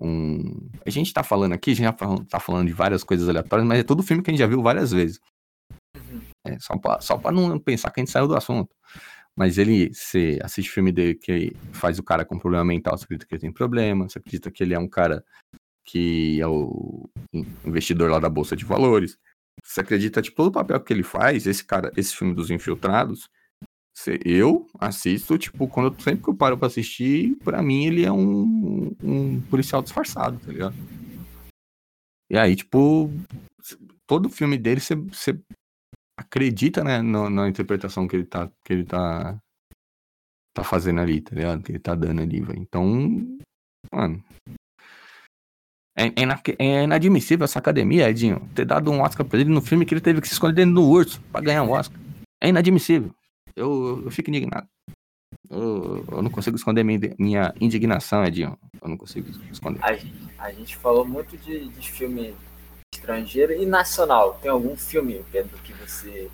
um... 0.00 0.70
A 0.86 0.88
gente 0.88 1.12
tá 1.12 1.22
falando 1.22 1.52
aqui, 1.52 1.72
a 1.72 1.74
gente 1.74 1.84
já 1.84 1.92
tá 2.26 2.40
falando 2.40 2.66
de 2.66 2.72
várias 2.72 3.04
coisas 3.04 3.28
aleatórias, 3.28 3.68
mas 3.68 3.80
é 3.80 3.82
todo 3.82 4.02
filme 4.02 4.22
que 4.22 4.30
a 4.30 4.32
gente 4.32 4.40
já 4.40 4.46
viu 4.46 4.62
várias 4.62 4.90
vezes. 4.90 5.20
Uhum. 5.94 6.22
É, 6.46 6.58
só 6.58 6.78
pra, 6.78 7.00
só 7.02 7.18
pra 7.18 7.32
não 7.32 7.58
pensar 7.58 7.90
que 7.90 8.00
a 8.00 8.02
gente 8.02 8.10
saiu 8.10 8.26
do 8.26 8.34
assunto. 8.34 8.74
Mas 9.36 9.58
ele, 9.58 9.92
você 9.92 10.38
assiste 10.42 10.70
filme 10.70 10.92
dele 10.92 11.14
que 11.14 11.52
faz 11.72 11.98
o 11.98 12.02
cara 12.02 12.24
com 12.24 12.38
problema 12.38 12.64
mental, 12.64 12.96
você 12.96 13.04
acredita 13.04 13.26
que 13.26 13.34
ele 13.34 13.40
tem 13.40 13.52
problema, 13.52 14.08
você 14.08 14.18
acredita 14.18 14.50
que 14.50 14.62
ele 14.62 14.74
é 14.74 14.78
um 14.78 14.88
cara 14.88 15.24
que 15.84 16.40
é 16.40 16.46
o 16.46 17.08
investidor 17.64 18.10
lá 18.10 18.18
da 18.18 18.28
Bolsa 18.28 18.56
de 18.56 18.64
Valores. 18.64 19.18
Você 19.62 19.80
acredita, 19.80 20.22
tipo, 20.22 20.36
todo 20.36 20.48
o 20.48 20.52
papel 20.52 20.80
que 20.80 20.92
ele 20.92 21.02
faz, 21.02 21.46
esse 21.46 21.64
cara, 21.64 21.92
esse 21.96 22.14
filme 22.14 22.34
dos 22.34 22.50
infiltrados, 22.50 23.28
eu 24.24 24.66
assisto, 24.78 25.38
tipo, 25.38 25.68
quando 25.68 26.00
sempre 26.02 26.22
que 26.22 26.28
eu 26.28 26.34
paro 26.34 26.58
pra 26.58 26.66
assistir, 26.66 27.36
pra 27.36 27.62
mim 27.62 27.86
ele 27.86 28.04
é 28.04 28.12
um, 28.12 28.94
um 29.02 29.40
policial 29.42 29.82
disfarçado, 29.82 30.38
tá 30.38 30.50
ligado? 30.50 30.74
E 32.30 32.36
aí, 32.36 32.56
tipo, 32.56 33.10
todo 34.06 34.28
filme 34.28 34.58
dele 34.58 34.80
você 34.80 35.38
acredita, 36.16 36.82
né, 36.84 37.02
no, 37.02 37.28
na 37.28 37.48
interpretação 37.48 38.06
que 38.06 38.16
ele 38.16 38.24
tá, 38.24 38.50
que 38.64 38.72
ele 38.72 38.84
tá, 38.84 39.38
tá 40.54 40.64
fazendo 40.64 41.00
ali, 41.00 41.20
tá 41.20 41.34
ligado? 41.34 41.62
Que 41.62 41.72
ele 41.72 41.78
tá 41.78 41.94
dando 41.94 42.22
ali, 42.22 42.40
velho. 42.40 42.58
Então, 42.58 42.84
mano. 43.92 44.24
É, 45.96 46.06
é, 46.06 46.56
é, 46.58 46.84
inadmissível 46.84 47.44
essa 47.44 47.58
academia, 47.58 48.10
Edinho, 48.10 48.48
ter 48.54 48.64
dado 48.64 48.90
um 48.90 49.00
Oscar 49.00 49.24
pra 49.24 49.38
ele 49.38 49.50
no 49.50 49.62
filme 49.62 49.86
que 49.86 49.94
ele 49.94 50.00
teve 50.00 50.20
que 50.20 50.26
se 50.26 50.34
esconder 50.34 50.54
dentro 50.54 50.74
do 50.74 50.88
urso 50.88 51.20
pra 51.30 51.40
ganhar 51.40 51.62
um 51.62 51.70
Oscar. 51.70 51.98
É 52.42 52.48
inadmissível. 52.48 53.14
Eu, 53.54 54.02
eu 54.04 54.10
fico 54.10 54.30
indignado. 54.30 54.68
Eu, 55.48 56.04
eu 56.10 56.22
não 56.22 56.30
consigo 56.30 56.56
esconder 56.56 56.82
minha, 56.82 57.54
indignação, 57.60 58.24
Edinho. 58.24 58.58
Eu 58.82 58.88
não 58.88 58.96
consigo 58.96 59.28
esconder. 59.52 59.80
A, 59.84 60.46
a 60.46 60.52
gente 60.52 60.76
falou 60.76 61.06
muito 61.06 61.36
de, 61.36 61.68
de 61.68 61.92
filme 61.92 62.34
estrangeiro 62.94 63.52
e 63.52 63.66
nacional. 63.66 64.38
Tem 64.40 64.50
algum 64.50 64.76
filme, 64.76 65.24
Pedro, 65.30 65.56
que 65.58 65.72
você. 65.72 66.30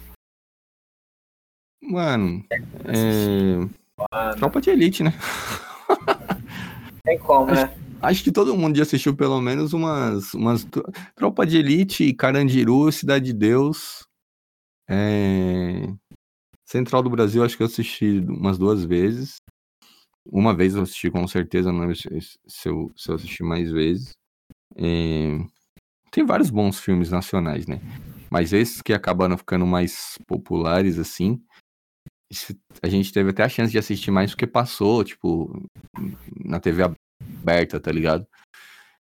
Mano. 1.82 2.44
É... 2.50 3.56
Mano. 4.12 4.36
Tropa 4.36 4.60
de 4.60 4.70
Elite, 4.70 5.02
né? 5.02 5.12
Tem 7.04 7.18
como, 7.18 7.50
acho, 7.50 7.66
né? 7.66 7.78
Acho 8.02 8.24
que 8.24 8.32
todo 8.32 8.56
mundo 8.56 8.76
já 8.76 8.82
assistiu 8.82 9.16
pelo 9.16 9.40
menos 9.40 9.72
umas. 9.72 10.34
umas... 10.34 10.66
Tropa 11.14 11.46
de 11.46 11.58
Elite, 11.58 12.12
Carandiru, 12.12 12.90
Cidade 12.92 13.26
de 13.26 13.32
Deus. 13.32 14.06
É... 14.88 15.86
Central 16.66 17.02
do 17.02 17.10
Brasil, 17.10 17.42
acho 17.42 17.56
que 17.56 17.62
eu 17.62 17.66
assisti 17.66 18.20
umas 18.20 18.58
duas 18.58 18.84
vezes. 18.84 19.36
Uma 20.24 20.54
vez 20.54 20.74
eu 20.74 20.82
assisti 20.82 21.10
com 21.10 21.26
certeza, 21.26 21.72
não 21.72 21.80
lembro 21.80 21.96
se, 21.96 22.68
eu, 22.68 22.92
se 22.94 23.10
eu 23.10 23.14
assisti 23.14 23.42
mais 23.42 23.72
vezes. 23.72 24.12
É... 24.76 25.38
Tem 26.10 26.24
vários 26.24 26.50
bons 26.50 26.80
filmes 26.80 27.10
nacionais, 27.10 27.66
né? 27.66 27.80
Mas 28.30 28.52
esses 28.52 28.82
que 28.82 28.92
acabaram 28.92 29.36
ficando 29.36 29.66
mais 29.66 30.16
populares, 30.26 30.98
assim, 30.98 31.42
a 32.82 32.88
gente 32.88 33.12
teve 33.12 33.30
até 33.30 33.42
a 33.42 33.48
chance 33.48 33.72
de 33.72 33.78
assistir 33.78 34.10
mais 34.10 34.30
porque 34.30 34.46
passou, 34.46 35.04
tipo, 35.04 35.68
na 36.44 36.60
TV 36.60 36.84
aberta, 37.42 37.80
tá 37.80 37.90
ligado? 37.90 38.26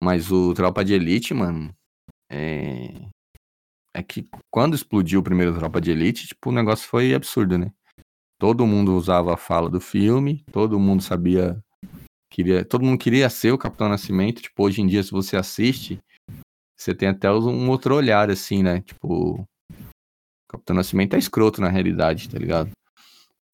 Mas 0.02 0.30
o 0.30 0.52
Tropa 0.54 0.84
de 0.84 0.94
Elite, 0.94 1.32
mano, 1.32 1.72
é. 2.30 3.08
É 3.96 4.02
que 4.02 4.28
quando 4.50 4.74
explodiu 4.74 5.20
o 5.20 5.22
primeiro 5.22 5.56
Tropa 5.56 5.80
de 5.80 5.92
Elite, 5.92 6.26
tipo, 6.26 6.50
o 6.50 6.52
negócio 6.52 6.88
foi 6.88 7.14
absurdo, 7.14 7.56
né? 7.56 7.72
Todo 8.40 8.66
mundo 8.66 8.96
usava 8.96 9.34
a 9.34 9.36
fala 9.36 9.70
do 9.70 9.80
filme, 9.80 10.44
todo 10.50 10.80
mundo 10.80 11.00
sabia. 11.00 11.62
Queria, 12.28 12.64
todo 12.64 12.84
mundo 12.84 12.98
queria 12.98 13.30
ser 13.30 13.52
o 13.52 13.58
Capitão 13.58 13.88
Nascimento. 13.88 14.42
Tipo, 14.42 14.64
hoje 14.64 14.82
em 14.82 14.86
dia, 14.88 15.00
se 15.00 15.12
você 15.12 15.36
assiste, 15.36 16.02
você 16.76 16.94
tem 16.94 17.08
até 17.08 17.30
um 17.30 17.68
outro 17.70 17.94
olhar, 17.94 18.30
assim, 18.30 18.62
né? 18.62 18.80
Tipo, 18.80 19.40
o 19.40 19.44
Capitão 20.48 20.76
Nascimento 20.76 21.14
é 21.14 21.18
escroto 21.18 21.60
na 21.60 21.68
realidade, 21.68 22.28
tá 22.28 22.38
ligado? 22.38 22.70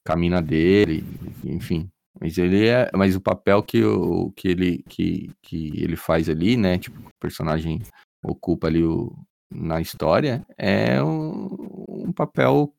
Camina 0.05 0.41
dele, 0.41 1.05
enfim. 1.45 1.89
Mas 2.21 2.39
ele 2.39 2.67
é. 2.67 2.91
Mas 2.95 3.15
o 3.15 3.21
papel 3.21 3.63
que, 3.63 3.85
o, 3.85 4.33
que, 4.33 4.49
ele, 4.49 4.83
que, 4.89 5.31
que 5.43 5.83
ele 5.83 5.97
faz 5.97 6.29
ali, 6.29 6.57
né? 6.57 6.79
Tipo, 6.79 7.01
personagem 7.21 7.83
ocupa 8.23 8.67
ali 8.67 8.85
o, 8.85 9.15
na 9.51 9.81
história 9.81 10.45
é 10.59 11.03
um, 11.03 11.49
um 11.89 12.13
papel 12.13 12.73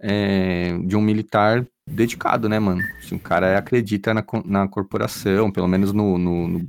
é, 0.00 0.76
de 0.78 0.96
um 0.96 1.00
militar 1.00 1.66
dedicado, 1.88 2.48
né, 2.48 2.58
mano? 2.58 2.82
Se 3.02 3.14
um 3.14 3.18
cara 3.18 3.56
acredita 3.58 4.12
na, 4.12 4.24
na 4.44 4.68
corporação, 4.68 5.50
pelo 5.50 5.68
menos 5.68 5.92
no, 5.92 6.18
no, 6.18 6.48
no, 6.48 6.68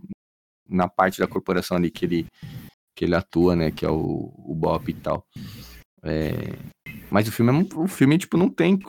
na 0.70 0.88
parte 0.88 1.20
da 1.20 1.28
corporação 1.28 1.78
ali 1.78 1.90
que 1.90 2.06
ele, 2.06 2.28
que 2.98 3.06
ele 3.06 3.16
atua, 3.16 3.56
né, 3.56 3.70
que 3.70 3.86
é 3.86 3.90
o, 3.90 4.34
o 4.36 4.56
BOP 4.56 4.90
e 4.90 4.94
tal. 4.96 5.24
É, 6.04 6.34
mas 7.12 7.28
o 7.28 7.32
filme, 7.32 7.52
é, 7.52 7.76
o 7.76 7.88
filme, 7.88 8.18
tipo, 8.18 8.38
não 8.38 8.50
tem. 8.50 8.80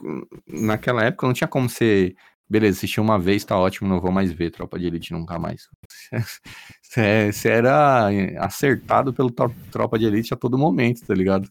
Naquela 0.47 1.03
época 1.03 1.27
não 1.27 1.33
tinha 1.33 1.47
como 1.47 1.69
ser. 1.69 2.15
Beleza, 2.49 2.77
assisti 2.77 2.99
uma 2.99 3.19
vez, 3.19 3.45
tá 3.45 3.55
ótimo, 3.55 3.87
não 3.87 4.01
vou 4.01 4.11
mais 4.11 4.31
ver 4.31 4.49
Tropa 4.49 4.79
de 4.79 4.87
Elite 4.87 5.13
nunca 5.13 5.37
mais. 5.37 5.69
Você 6.81 7.49
era 7.49 8.09
acertado 8.39 9.13
pelo 9.13 9.29
Tropa 9.29 9.99
de 9.99 10.05
Elite 10.05 10.33
a 10.33 10.37
todo 10.37 10.57
momento, 10.57 11.05
tá 11.05 11.13
ligado? 11.13 11.47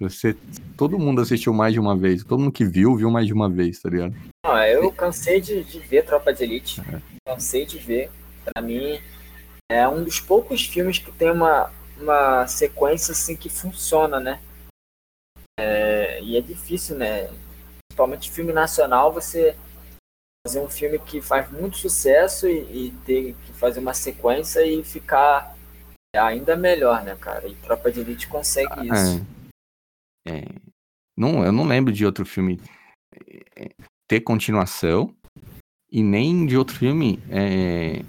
Você, 0.00 0.34
todo 0.78 0.98
mundo 0.98 1.20
assistiu 1.20 1.52
mais 1.52 1.74
de 1.74 1.78
uma 1.78 1.94
vez. 1.94 2.24
Todo 2.24 2.40
mundo 2.40 2.52
que 2.52 2.64
viu, 2.64 2.96
viu 2.96 3.10
mais 3.10 3.26
de 3.26 3.34
uma 3.34 3.50
vez, 3.50 3.78
tá 3.80 3.90
ligado? 3.90 4.14
Não, 4.44 4.56
eu 4.64 4.90
cansei 4.90 5.42
de, 5.42 5.62
de 5.62 5.78
ver 5.80 6.06
Tropa 6.06 6.32
de 6.32 6.42
Elite. 6.42 6.80
É. 6.80 7.00
Cansei 7.28 7.66
de 7.66 7.78
ver. 7.78 8.10
Pra 8.44 8.62
mim, 8.62 8.98
é 9.70 9.88
um 9.88 10.04
dos 10.04 10.20
poucos 10.20 10.64
filmes 10.66 10.98
que 10.98 11.12
tem 11.12 11.30
uma, 11.30 11.72
uma 11.98 12.46
sequência 12.46 13.12
assim 13.12 13.36
que 13.36 13.48
funciona, 13.48 14.20
né? 14.20 14.40
É, 15.58 16.22
e 16.22 16.36
é 16.36 16.40
difícil, 16.40 16.96
né? 16.96 17.30
Principalmente 17.88 18.30
filme 18.30 18.52
nacional, 18.52 19.12
você 19.12 19.56
fazer 20.46 20.60
um 20.60 20.68
filme 20.68 20.98
que 20.98 21.22
faz 21.22 21.50
muito 21.50 21.78
sucesso 21.78 22.46
e, 22.46 22.88
e 22.88 22.90
ter 23.06 23.34
que 23.34 23.52
fazer 23.52 23.80
uma 23.80 23.94
sequência 23.94 24.66
e 24.66 24.84
ficar 24.84 25.56
ainda 26.14 26.56
melhor, 26.56 27.02
né, 27.02 27.16
cara? 27.16 27.48
E 27.48 27.54
Tropa 27.56 27.90
de 27.90 28.00
Elite 28.00 28.28
consegue 28.28 28.72
ah, 28.72 28.84
isso. 28.84 29.26
É. 30.26 30.38
É. 30.38 30.44
Não, 31.16 31.44
eu 31.44 31.52
não 31.52 31.64
lembro 31.64 31.92
de 31.92 32.04
outro 32.04 32.26
filme 32.26 32.60
é, 33.56 33.70
ter 34.08 34.20
continuação 34.20 35.14
e 35.90 36.02
nem 36.02 36.44
de 36.44 36.56
outro 36.56 36.76
filme 36.76 37.20
é, 37.30 38.04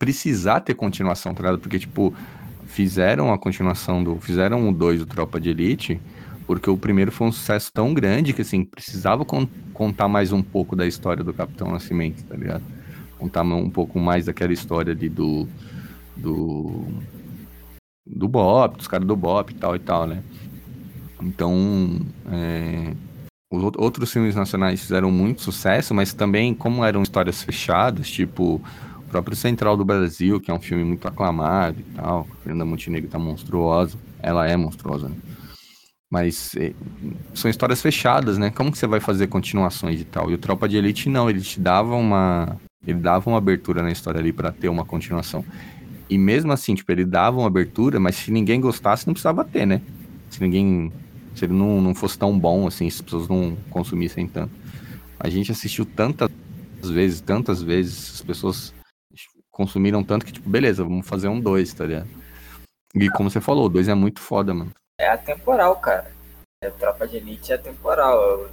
precisar 0.00 0.60
ter 0.60 0.74
continuação, 0.74 1.34
tá 1.34 1.42
ligado? 1.42 1.60
Porque, 1.60 1.78
tipo, 1.78 2.12
fizeram 2.64 3.32
a 3.32 3.38
continuação 3.38 4.02
do. 4.02 4.16
Fizeram 4.16 4.68
o 4.68 4.72
2 4.72 5.00
do 5.00 5.06
Tropa 5.06 5.38
de 5.38 5.50
Elite 5.50 6.00
porque 6.50 6.68
o 6.68 6.76
primeiro 6.76 7.12
foi 7.12 7.28
um 7.28 7.32
sucesso 7.32 7.72
tão 7.72 7.94
grande 7.94 8.32
que, 8.32 8.42
assim, 8.42 8.64
precisava 8.64 9.24
con 9.24 9.46
contar 9.72 10.08
mais 10.08 10.32
um 10.32 10.42
pouco 10.42 10.74
da 10.74 10.84
história 10.84 11.22
do 11.22 11.32
Capitão 11.32 11.70
Nascimento, 11.70 12.24
tá 12.24 12.36
ligado? 12.36 12.64
Contar 13.16 13.42
um 13.42 13.70
pouco 13.70 14.00
mais 14.00 14.24
daquela 14.24 14.52
história 14.52 14.92
ali 14.92 15.08
do. 15.08 15.46
do. 16.16 16.86
do 18.04 18.26
Bop, 18.26 18.76
dos 18.76 18.88
caras 18.88 19.06
do 19.06 19.14
Bop 19.14 19.52
e 19.52 19.54
tal 19.54 19.76
e 19.76 19.78
tal, 19.78 20.08
né? 20.08 20.24
Então. 21.22 22.00
É, 22.32 22.94
os 23.52 23.62
outros 23.76 24.12
filmes 24.12 24.34
nacionais 24.34 24.80
fizeram 24.80 25.10
muito 25.12 25.42
sucesso, 25.42 25.94
mas 25.94 26.12
também, 26.12 26.52
como 26.52 26.84
eram 26.84 27.00
histórias 27.00 27.44
fechadas, 27.44 28.10
tipo 28.10 28.60
próprio 29.10 29.36
Central 29.36 29.76
do 29.76 29.84
Brasil, 29.84 30.40
que 30.40 30.50
é 30.50 30.54
um 30.54 30.60
filme 30.60 30.84
muito 30.84 31.06
aclamado 31.06 31.80
e 31.80 31.94
tal, 31.94 32.26
Fernanda 32.42 32.64
Montenegro 32.64 33.10
tá 33.10 33.18
monstruosa, 33.18 33.98
ela 34.22 34.48
é 34.48 34.56
monstruosa, 34.56 35.08
né? 35.08 35.16
Mas 36.10 36.54
é, 36.56 36.72
são 37.34 37.48
histórias 37.48 37.80
fechadas, 37.80 38.36
né? 38.36 38.50
Como 38.50 38.72
que 38.72 38.78
você 38.78 38.86
vai 38.86 38.98
fazer 38.98 39.28
continuações 39.28 40.00
e 40.00 40.04
tal? 40.04 40.30
E 40.30 40.34
o 40.34 40.38
Tropa 40.38 40.68
de 40.68 40.76
Elite 40.76 41.08
não, 41.08 41.30
ele 41.30 41.40
te 41.40 41.60
dava 41.60 41.94
uma. 41.94 42.56
Ele 42.84 42.98
dava 42.98 43.30
uma 43.30 43.38
abertura 43.38 43.82
na 43.82 43.92
história 43.92 44.18
ali 44.18 44.32
para 44.32 44.50
ter 44.50 44.68
uma 44.68 44.84
continuação. 44.84 45.44
E 46.08 46.18
mesmo 46.18 46.50
assim, 46.50 46.74
tipo, 46.74 46.90
ele 46.90 47.04
dava 47.04 47.38
uma 47.38 47.46
abertura, 47.46 48.00
mas 48.00 48.16
se 48.16 48.32
ninguém 48.32 48.60
gostasse, 48.60 49.06
não 49.06 49.14
precisava 49.14 49.44
ter, 49.44 49.64
né? 49.66 49.80
Se 50.30 50.40
ninguém. 50.40 50.92
Se 51.36 51.44
ele 51.44 51.52
não, 51.52 51.80
não 51.80 51.94
fosse 51.94 52.18
tão 52.18 52.36
bom, 52.36 52.66
assim, 52.66 52.90
se 52.90 52.96
as 52.96 53.02
pessoas 53.02 53.28
não 53.28 53.56
consumissem 53.70 54.26
tanto. 54.26 54.50
A 55.18 55.28
gente 55.28 55.52
assistiu 55.52 55.86
tantas 55.86 56.28
vezes, 56.82 57.20
tantas 57.20 57.62
vezes, 57.62 58.14
as 58.14 58.22
pessoas 58.22 58.74
consumiram 59.60 60.02
tanto 60.02 60.24
que, 60.24 60.32
tipo, 60.32 60.48
beleza, 60.48 60.82
vamos 60.82 61.06
fazer 61.06 61.28
um 61.28 61.40
dois, 61.40 61.72
tá 61.72 61.84
ligado? 61.84 62.08
E 62.94 63.08
como 63.10 63.30
você 63.30 63.40
falou, 63.40 63.66
o 63.66 63.68
dois 63.68 63.88
é 63.88 63.94
muito 63.94 64.20
foda, 64.20 64.54
mano 64.54 64.72
é 65.00 65.08
atemporal, 65.08 65.76
cara. 65.76 66.10
É, 66.62 66.68
Tropa 66.68 67.08
de 67.08 67.16
Elite 67.16 67.52
é 67.52 67.54
atemporal. 67.54 68.50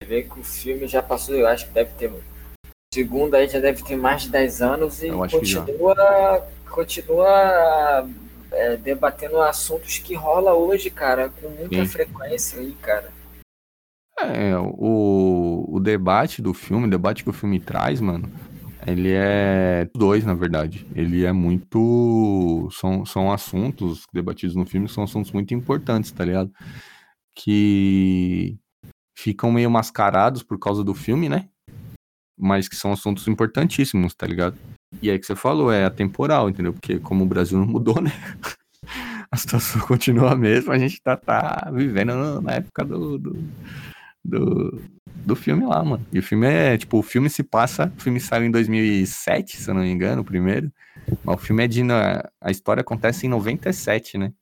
Você 0.00 0.08
vê 0.08 0.22
que 0.22 0.38
o 0.38 0.44
filme 0.44 0.86
já 0.86 1.02
passou, 1.02 1.34
eu 1.34 1.48
acho 1.48 1.66
que 1.66 1.72
deve 1.72 1.92
ter. 1.94 2.12
Segundo 2.94 3.34
aí 3.34 3.48
já 3.48 3.58
deve 3.58 3.82
ter 3.82 3.96
mais 3.96 4.22
de 4.22 4.30
10 4.30 4.62
anos 4.62 5.02
e 5.02 5.10
continua, 5.10 6.48
continua 6.68 8.08
é, 8.52 8.76
debatendo 8.76 9.40
assuntos 9.40 9.98
que 9.98 10.14
rola 10.14 10.54
hoje, 10.54 10.90
cara, 10.90 11.28
com 11.28 11.48
muita 11.48 11.84
Sim. 11.84 11.86
frequência 11.86 12.60
aí, 12.60 12.72
cara. 12.80 13.12
É, 14.18 14.56
o, 14.58 15.66
o 15.68 15.80
debate 15.80 16.42
do 16.42 16.52
filme, 16.52 16.86
o 16.86 16.90
debate 16.90 17.22
que 17.22 17.30
o 17.30 17.32
filme 17.32 17.60
traz, 17.60 18.00
mano, 18.00 18.30
ele 18.86 19.12
é 19.12 19.88
dois, 19.94 20.24
na 20.24 20.34
verdade. 20.34 20.86
Ele 20.94 21.24
é 21.24 21.32
muito. 21.32 22.68
São, 22.72 23.04
são 23.04 23.32
assuntos 23.32 24.04
debatidos 24.12 24.56
no 24.56 24.66
filme, 24.66 24.88
são 24.88 25.04
assuntos 25.04 25.32
muito 25.32 25.54
importantes, 25.54 26.10
tá 26.10 26.24
ligado? 26.24 26.50
Que 27.34 28.58
ficam 29.16 29.52
meio 29.52 29.70
mascarados 29.70 30.42
por 30.42 30.58
causa 30.58 30.82
do 30.82 30.94
filme, 30.94 31.28
né? 31.28 31.48
Mas 32.38 32.68
que 32.68 32.76
são 32.76 32.92
assuntos 32.92 33.28
importantíssimos, 33.28 34.14
tá 34.14 34.26
ligado? 34.26 34.56
E 35.02 35.10
aí 35.10 35.18
que 35.18 35.26
você 35.26 35.36
falou, 35.36 35.70
é 35.70 35.84
atemporal, 35.84 36.48
entendeu? 36.48 36.72
Porque 36.72 36.98
como 36.98 37.24
o 37.24 37.28
Brasil 37.28 37.58
não 37.58 37.66
mudou, 37.66 38.00
né? 38.00 38.10
A 39.30 39.36
situação 39.36 39.80
continua 39.82 40.32
a 40.32 40.36
mesma, 40.36 40.74
a 40.74 40.78
gente 40.78 41.00
tá, 41.00 41.16
tá 41.16 41.70
vivendo 41.72 42.40
na 42.40 42.54
época 42.54 42.84
do, 42.84 43.16
do 43.16 43.36
do, 44.30 44.82
do 45.24 45.36
filme 45.36 45.64
lá, 45.66 45.82
mano. 45.84 46.06
E 46.12 46.18
o 46.18 46.22
filme 46.22 46.46
é, 46.46 46.78
tipo, 46.78 46.98
o 46.98 47.02
filme 47.02 47.28
se 47.28 47.42
passa, 47.42 47.92
o 47.96 48.00
filme 48.00 48.20
saiu 48.20 48.44
em 48.44 48.50
2007, 48.50 49.56
se 49.56 49.68
eu 49.68 49.74
não 49.74 49.82
me 49.82 49.90
engano, 49.90 50.22
o 50.22 50.24
primeiro. 50.24 50.72
Mas 51.24 51.36
o 51.36 51.38
filme 51.38 51.64
é 51.64 51.68
de, 51.68 51.82
a 52.40 52.50
história 52.50 52.80
acontece 52.80 53.26
em 53.26 53.30
97, 53.30 54.16
né? 54.16 54.32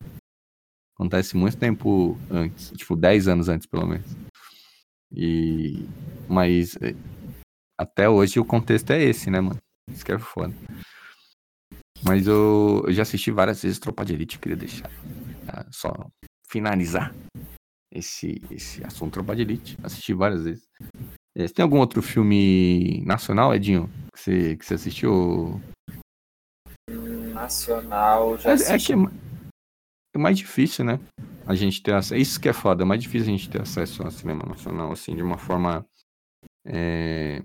Acontece 0.95 1.37
muito 1.37 1.57
tempo 1.57 2.19
antes, 2.31 2.73
tipo, 2.73 2.97
10 2.97 3.29
anos 3.29 3.49
antes, 3.49 3.67
pelo 3.67 3.87
menos. 3.87 4.07
E, 5.13 5.87
mas 6.29 6.77
é, 6.83 6.95
até 7.79 8.09
hoje 8.09 8.39
o 8.39 8.45
contexto 8.45 8.91
é 8.91 9.03
esse, 9.03 9.31
né, 9.31 9.41
mano? 9.41 9.59
Isso 9.91 10.05
que 10.05 10.13
é 10.13 10.19
foda. 10.19 10.55
Mas 12.05 12.27
eu, 12.27 12.85
eu 12.87 12.93
já 12.93 13.03
assisti 13.03 13.31
várias 13.31 13.63
vezes 13.63 13.79
Tropa 13.79 14.05
de 14.05 14.13
Elite, 14.13 14.39
queria 14.39 14.57
deixar. 14.57 14.91
Tá? 15.47 15.67
Só 15.71 15.93
finalizar 16.49 17.15
esse, 17.93 18.41
esse 18.51 18.85
assunto 18.85 19.15
Tropa 19.15 19.35
de 19.35 19.43
Elite. 19.43 19.79
Assisti 19.83 20.13
várias 20.13 20.45
vezes. 20.45 20.69
É, 21.37 21.47
você 21.47 21.55
tem 21.55 21.63
algum 21.63 21.79
outro 21.79 22.03
filme 22.03 23.03
nacional, 23.05 23.55
Edinho, 23.55 23.89
que 24.13 24.21
você, 24.21 24.57
que 24.57 24.67
você 24.67 24.75
assistiu? 24.75 25.61
Nacional, 27.33 28.37
já 28.39 28.51
é, 28.51 28.53
assisti. 28.55 28.93
É, 28.93 28.97
que 28.97 29.01
é, 29.01 29.11
é, 30.17 30.19
mais 30.19 30.37
difícil, 30.37 30.85
né? 30.85 30.99
A 31.47 31.55
gente 31.55 31.83
ter 31.83 31.95
acesso. 31.95 32.17
Isso 32.17 32.41
que 32.41 32.49
é 32.49 32.53
foda, 32.53 32.83
é 32.83 32.87
mais 32.87 33.03
difícil 33.03 33.33
a 33.33 33.37
gente 33.37 33.49
ter 33.49 33.63
acesso 33.63 34.03
ao 34.03 34.11
cinema 34.11 34.45
nacional, 34.45 34.93
assim, 34.93 35.15
de 35.15 35.23
uma 35.23 35.39
forma. 35.39 35.87
É... 36.67 37.43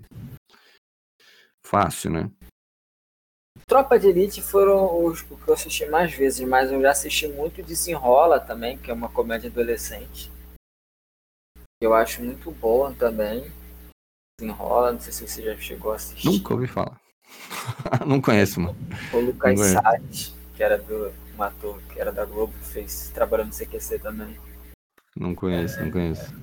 Fácil, 1.66 2.10
né? 2.10 2.30
Tropa 3.66 3.98
de 3.98 4.08
Elite 4.08 4.42
foram 4.42 5.06
os 5.06 5.22
que 5.22 5.48
eu 5.48 5.54
assisti 5.54 5.86
mais 5.86 6.12
vezes, 6.12 6.46
mas 6.46 6.70
eu 6.70 6.82
já 6.82 6.90
assisti 6.90 7.26
muito 7.28 7.62
Desenrola 7.62 8.38
também, 8.38 8.76
que 8.76 8.90
é 8.90 8.94
uma 8.94 9.08
comédia 9.08 9.48
adolescente 9.48 10.33
eu 11.80 11.94
acho 11.94 12.22
muito 12.22 12.50
boa 12.50 12.92
também. 12.92 13.44
Desenrola, 14.40 14.92
não 14.92 15.00
sei 15.00 15.12
se 15.12 15.26
você 15.26 15.42
já 15.42 15.56
chegou 15.56 15.92
a 15.92 15.96
assistir. 15.96 16.26
Nunca 16.26 16.54
ouvi 16.54 16.66
falar. 16.66 17.00
não 18.06 18.20
conheço, 18.20 18.60
mano. 18.60 18.76
O 19.12 19.20
Lucas 19.20 19.60
Salles, 19.60 20.34
que 20.54 20.62
era 20.62 20.78
do 20.78 21.12
um 21.36 21.42
ator 21.42 21.80
que 21.92 22.00
era 22.00 22.12
da 22.12 22.24
Globo, 22.24 22.52
que 22.52 22.68
fez 22.68 23.10
trabalhando 23.12 23.48
no 23.48 23.54
CQC 23.54 23.98
também. 23.98 24.36
Não 25.16 25.34
conheço, 25.34 25.78
é, 25.78 25.84
não 25.84 25.90
conheço. 25.90 26.34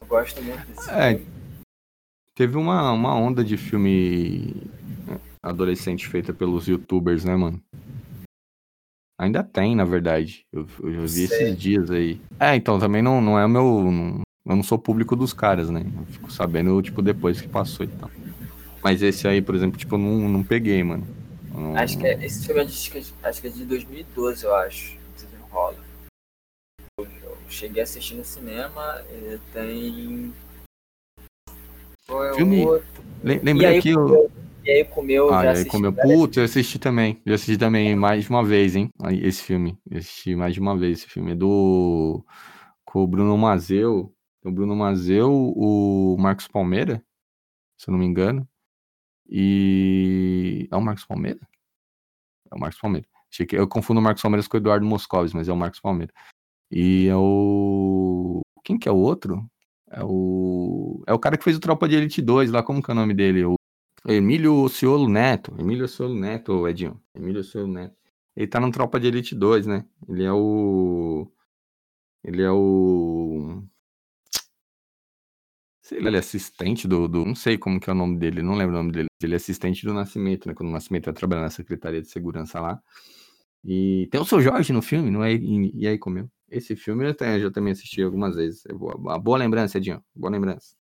Eu 0.00 0.06
gosto 0.06 0.42
muito 0.42 0.66
desse 0.66 0.90
é, 0.90 1.16
filme. 1.16 1.26
Teve 2.34 2.56
uma, 2.56 2.92
uma 2.92 3.14
onda 3.14 3.42
de 3.42 3.56
filme 3.56 4.54
adolescente 5.42 6.06
feita 6.08 6.32
pelos 6.32 6.66
youtubers, 6.66 7.24
né, 7.24 7.34
mano? 7.34 7.62
Ainda 9.18 9.42
tem, 9.42 9.74
na 9.74 9.84
verdade. 9.84 10.44
Eu, 10.52 10.66
eu 10.80 11.06
vi 11.06 11.24
esses 11.24 11.58
dias 11.58 11.90
aí. 11.90 12.20
É, 12.38 12.54
então 12.54 12.78
também 12.78 13.00
não, 13.00 13.20
não 13.20 13.38
é 13.38 13.46
o 13.46 13.48
meu. 13.48 13.90
Não, 13.90 14.22
eu 14.46 14.54
não 14.54 14.62
sou 14.62 14.78
público 14.78 15.16
dos 15.16 15.32
caras, 15.32 15.68
né? 15.68 15.84
Eu 15.84 16.06
fico 16.06 16.32
sabendo, 16.32 16.80
tipo, 16.80 17.02
depois 17.02 17.40
que 17.40 17.48
passou 17.48 17.84
e 17.84 17.88
tal. 17.88 18.10
Mas 18.82 19.02
esse 19.02 19.26
aí, 19.26 19.42
por 19.42 19.54
exemplo, 19.54 19.76
tipo, 19.76 19.96
eu 19.96 19.98
não, 19.98 20.28
não 20.28 20.42
peguei, 20.44 20.82
mano. 20.84 21.04
Não... 21.52 21.76
Acho 21.76 21.98
que 21.98 22.06
é, 22.06 22.24
esse 22.24 22.46
filme 22.46 22.60
é 22.60 22.64
de, 22.64 23.12
acho 23.22 23.40
que 23.40 23.46
é 23.48 23.50
de 23.50 23.64
2012, 23.64 24.44
eu 24.44 24.54
acho. 24.54 24.96
Desenrola. 25.16 25.76
Eu, 26.96 27.04
eu 27.24 27.36
cheguei 27.48 27.80
a 27.80 27.84
assistir 27.84 28.14
no 28.14 28.24
cinema, 28.24 29.02
ele 29.10 29.40
tem. 29.52 30.32
Foi 32.06 32.34
filme. 32.34 32.64
Outro... 32.64 32.86
Lembrei 33.24 33.78
aqui 33.78 33.96
o. 33.96 34.30
E 34.64 34.70
aí 34.70 34.84
comeu, 34.84 35.32
Ah, 35.32 35.44
já 35.44 35.60
aí 35.60 35.64
comeu. 35.64 35.92
Putz, 35.92 36.36
eu 36.36 36.44
assisti 36.44 36.78
também. 36.78 37.20
Eu 37.24 37.34
assisti 37.34 37.56
também 37.56 37.94
mais 37.94 38.24
de 38.24 38.30
uma 38.30 38.44
vez, 38.44 38.74
hein? 38.76 38.90
Esse 39.22 39.42
filme. 39.42 39.78
Eu 39.88 39.98
assisti 39.98 40.34
mais 40.34 40.54
de 40.54 40.60
uma 40.60 40.76
vez 40.76 40.98
esse 40.98 41.08
filme. 41.08 41.32
É 41.32 41.34
do. 41.34 42.24
Com 42.84 43.02
o 43.02 43.06
Bruno 43.06 43.36
Mazeu. 43.38 44.12
O 44.46 44.52
Bruno 44.52 44.76
Mazeu, 44.76 45.32
o 45.56 46.16
Marcos 46.20 46.46
Palmeira, 46.46 47.04
se 47.76 47.90
eu 47.90 47.92
não 47.92 47.98
me 47.98 48.06
engano. 48.06 48.48
E. 49.28 50.68
É 50.70 50.76
o 50.76 50.80
Marcos 50.80 51.04
Palmeira? 51.04 51.40
É 52.50 52.54
o 52.54 52.58
Marcos 52.60 52.78
Palmeira. 52.80 53.08
Eu 53.52 53.66
confundo 53.66 53.98
o 53.98 54.02
Marcos 54.02 54.22
Palmeiras 54.22 54.46
com 54.46 54.56
o 54.56 54.60
Eduardo 54.60 54.86
Moscovis, 54.86 55.32
mas 55.32 55.48
é 55.48 55.52
o 55.52 55.56
Marcos 55.56 55.80
Palmeira. 55.80 56.12
E 56.70 57.08
é 57.08 57.16
o. 57.16 58.40
Quem 58.62 58.78
que 58.78 58.88
é 58.88 58.92
o 58.92 58.96
outro? 58.96 59.44
É 59.90 60.04
o. 60.04 61.02
É 61.08 61.12
o 61.12 61.18
cara 61.18 61.36
que 61.36 61.42
fez 61.42 61.56
o 61.56 61.60
Tropa 61.60 61.88
de 61.88 61.96
Elite 61.96 62.22
2 62.22 62.52
lá, 62.52 62.62
como 62.62 62.80
que 62.80 62.88
é 62.88 62.94
o 62.94 62.96
nome 62.96 63.14
dele? 63.14 63.44
O 63.44 63.56
Emílio 64.06 64.54
Ociolo 64.62 65.08
Neto. 65.08 65.56
Emílio 65.58 65.86
Ociolo 65.86 66.14
Neto, 66.14 66.68
Edinho. 66.68 67.02
Emílio 67.16 67.40
Ociolo 67.40 67.66
Neto. 67.66 67.96
Ele 68.36 68.46
tá 68.46 68.60
no 68.60 68.70
Tropa 68.70 69.00
de 69.00 69.08
Elite 69.08 69.34
2, 69.34 69.66
né? 69.66 69.84
Ele 70.08 70.22
é 70.22 70.32
o. 70.32 71.28
Ele 72.22 72.42
é 72.42 72.50
o. 72.50 73.64
Ele 75.90 76.16
é 76.16 76.18
assistente 76.18 76.88
do, 76.88 77.06
do. 77.06 77.24
Não 77.24 77.34
sei 77.34 77.56
como 77.56 77.78
que 77.78 77.88
é 77.88 77.92
o 77.92 77.96
nome 77.96 78.18
dele, 78.18 78.42
não 78.42 78.54
lembro 78.54 78.74
o 78.74 78.78
nome 78.78 78.92
dele. 78.92 79.06
Ele 79.22 79.34
é 79.34 79.36
assistente 79.36 79.84
do 79.84 79.94
Nascimento, 79.94 80.48
né? 80.48 80.54
Quando 80.54 80.68
o 80.68 80.72
Nascimento 80.72 81.06
vai 81.06 81.14
trabalhar 81.14 81.42
na 81.42 81.50
Secretaria 81.50 82.02
de 82.02 82.08
Segurança 82.08 82.60
lá. 82.60 82.80
E 83.64 84.08
tem 84.10 84.20
o 84.20 84.24
seu 84.24 84.40
Jorge 84.40 84.72
no 84.72 84.82
filme, 84.82 85.10
não 85.10 85.22
é? 85.22 85.32
E, 85.32 85.72
e 85.74 85.86
aí 85.86 85.98
comeu. 85.98 86.28
Esse 86.48 86.76
filme 86.76 87.04
eu, 87.04 87.14
tenho, 87.14 87.32
eu 87.32 87.40
já 87.42 87.50
também 87.50 87.72
assisti 87.72 88.02
algumas 88.02 88.36
vezes. 88.36 88.64
É 88.66 88.72
boa, 88.72 88.96
uma 88.96 89.18
boa 89.18 89.38
lembrança, 89.38 89.78
Edinho. 89.78 90.02
Boa 90.14 90.30
lembrança. 90.30 90.76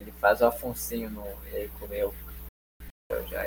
Ele 0.00 0.12
faz 0.12 0.40
o 0.40 0.46
Afonsinho 0.46 1.10
no 1.10 1.24
E 1.52 1.56
aí 1.56 1.68
comeu. 1.78 2.14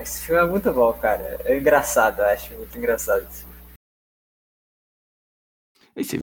Esse 0.01 0.25
filme 0.25 0.41
é 0.41 0.45
muito 0.45 0.71
bom, 0.71 0.93
cara. 0.93 1.39
É 1.45 1.57
engraçado, 1.57 2.19
eu 2.19 2.25
acho 2.25 2.53
muito 2.53 2.77
engraçado 2.77 3.23
esse 3.23 3.43
filme. 3.43 3.53
Esse 5.95 6.19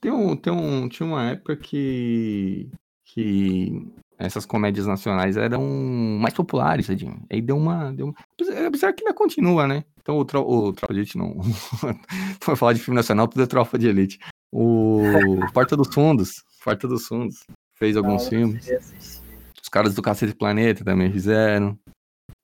tem 0.00 0.10
um, 0.10 0.36
tem 0.36 0.52
um, 0.52 0.88
tinha 0.88 1.06
uma 1.06 1.30
época 1.30 1.56
que 1.56 2.70
que 3.14 3.86
essas 4.18 4.44
comédias 4.44 4.86
nacionais 4.86 5.36
eram 5.36 5.62
mais 6.20 6.34
populares, 6.34 6.88
Edinho. 6.88 7.22
Aí 7.30 7.40
deu 7.40 7.56
uma, 7.56 7.92
deu 7.92 8.06
uma... 8.06 8.66
apesar- 8.66 8.92
que 8.92 9.02
ainda 9.02 9.14
continua, 9.14 9.66
né? 9.66 9.84
Então 10.00 10.18
o, 10.18 10.24
tro, 10.24 10.40
o 10.42 10.72
Tropa 10.72 10.92
de 10.92 11.00
Elite 11.00 11.18
não. 11.18 11.36
Foi 12.40 12.54
falar 12.56 12.72
de 12.74 12.80
filme 12.80 12.96
nacional, 12.96 13.26
tudo 13.28 13.42
é 13.42 13.46
Tropa 13.46 13.78
de 13.78 13.88
Elite. 13.88 14.18
O 14.52 15.02
Porta 15.52 15.76
dos 15.76 15.92
Fundos, 15.94 16.42
Porta 16.64 16.86
dos 16.86 17.06
Fundos 17.06 17.44
fez 17.76 17.96
alguns 17.96 18.24
Não, 18.24 18.30
filmes. 18.30 18.68
Os 19.62 19.68
caras 19.68 19.94
do 19.94 20.02
Cacete 20.02 20.34
Planeta 20.34 20.84
também 20.84 21.10
fizeram. 21.10 21.78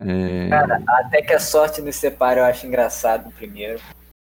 É, 0.00 0.48
Cara, 0.48 0.82
até 0.86 1.22
que 1.22 1.32
a 1.32 1.40
sorte 1.40 1.80
nos 1.80 1.96
separe 1.96 2.40
eu 2.40 2.44
acho 2.44 2.66
engraçado 2.66 3.28
o 3.28 3.32
primeiro. 3.32 3.80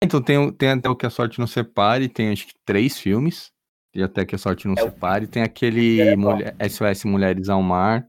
Então 0.02 0.22
tem, 0.22 0.52
tem 0.54 0.70
até 0.70 0.90
o 0.90 0.96
Que 0.96 1.06
a 1.06 1.10
Sorte 1.10 1.40
Não 1.40 1.48
Separe, 1.48 2.08
tem 2.08 2.32
acho 2.32 2.48
que 2.48 2.54
três 2.66 2.98
filmes. 2.98 3.52
E 3.96 4.04
até 4.04 4.24
Que 4.26 4.36
a 4.36 4.38
Sorte 4.38 4.68
Não 4.68 4.76
É 4.78 4.82
Separe. 4.82 5.28
Tem 5.28 5.42
aquele 5.44 6.00
É. 6.02 6.16
Mulher- 6.16 6.56
SOS 6.70 7.06
Mulheres 7.06 7.50
ao 7.50 7.62
Mar. 7.62 8.08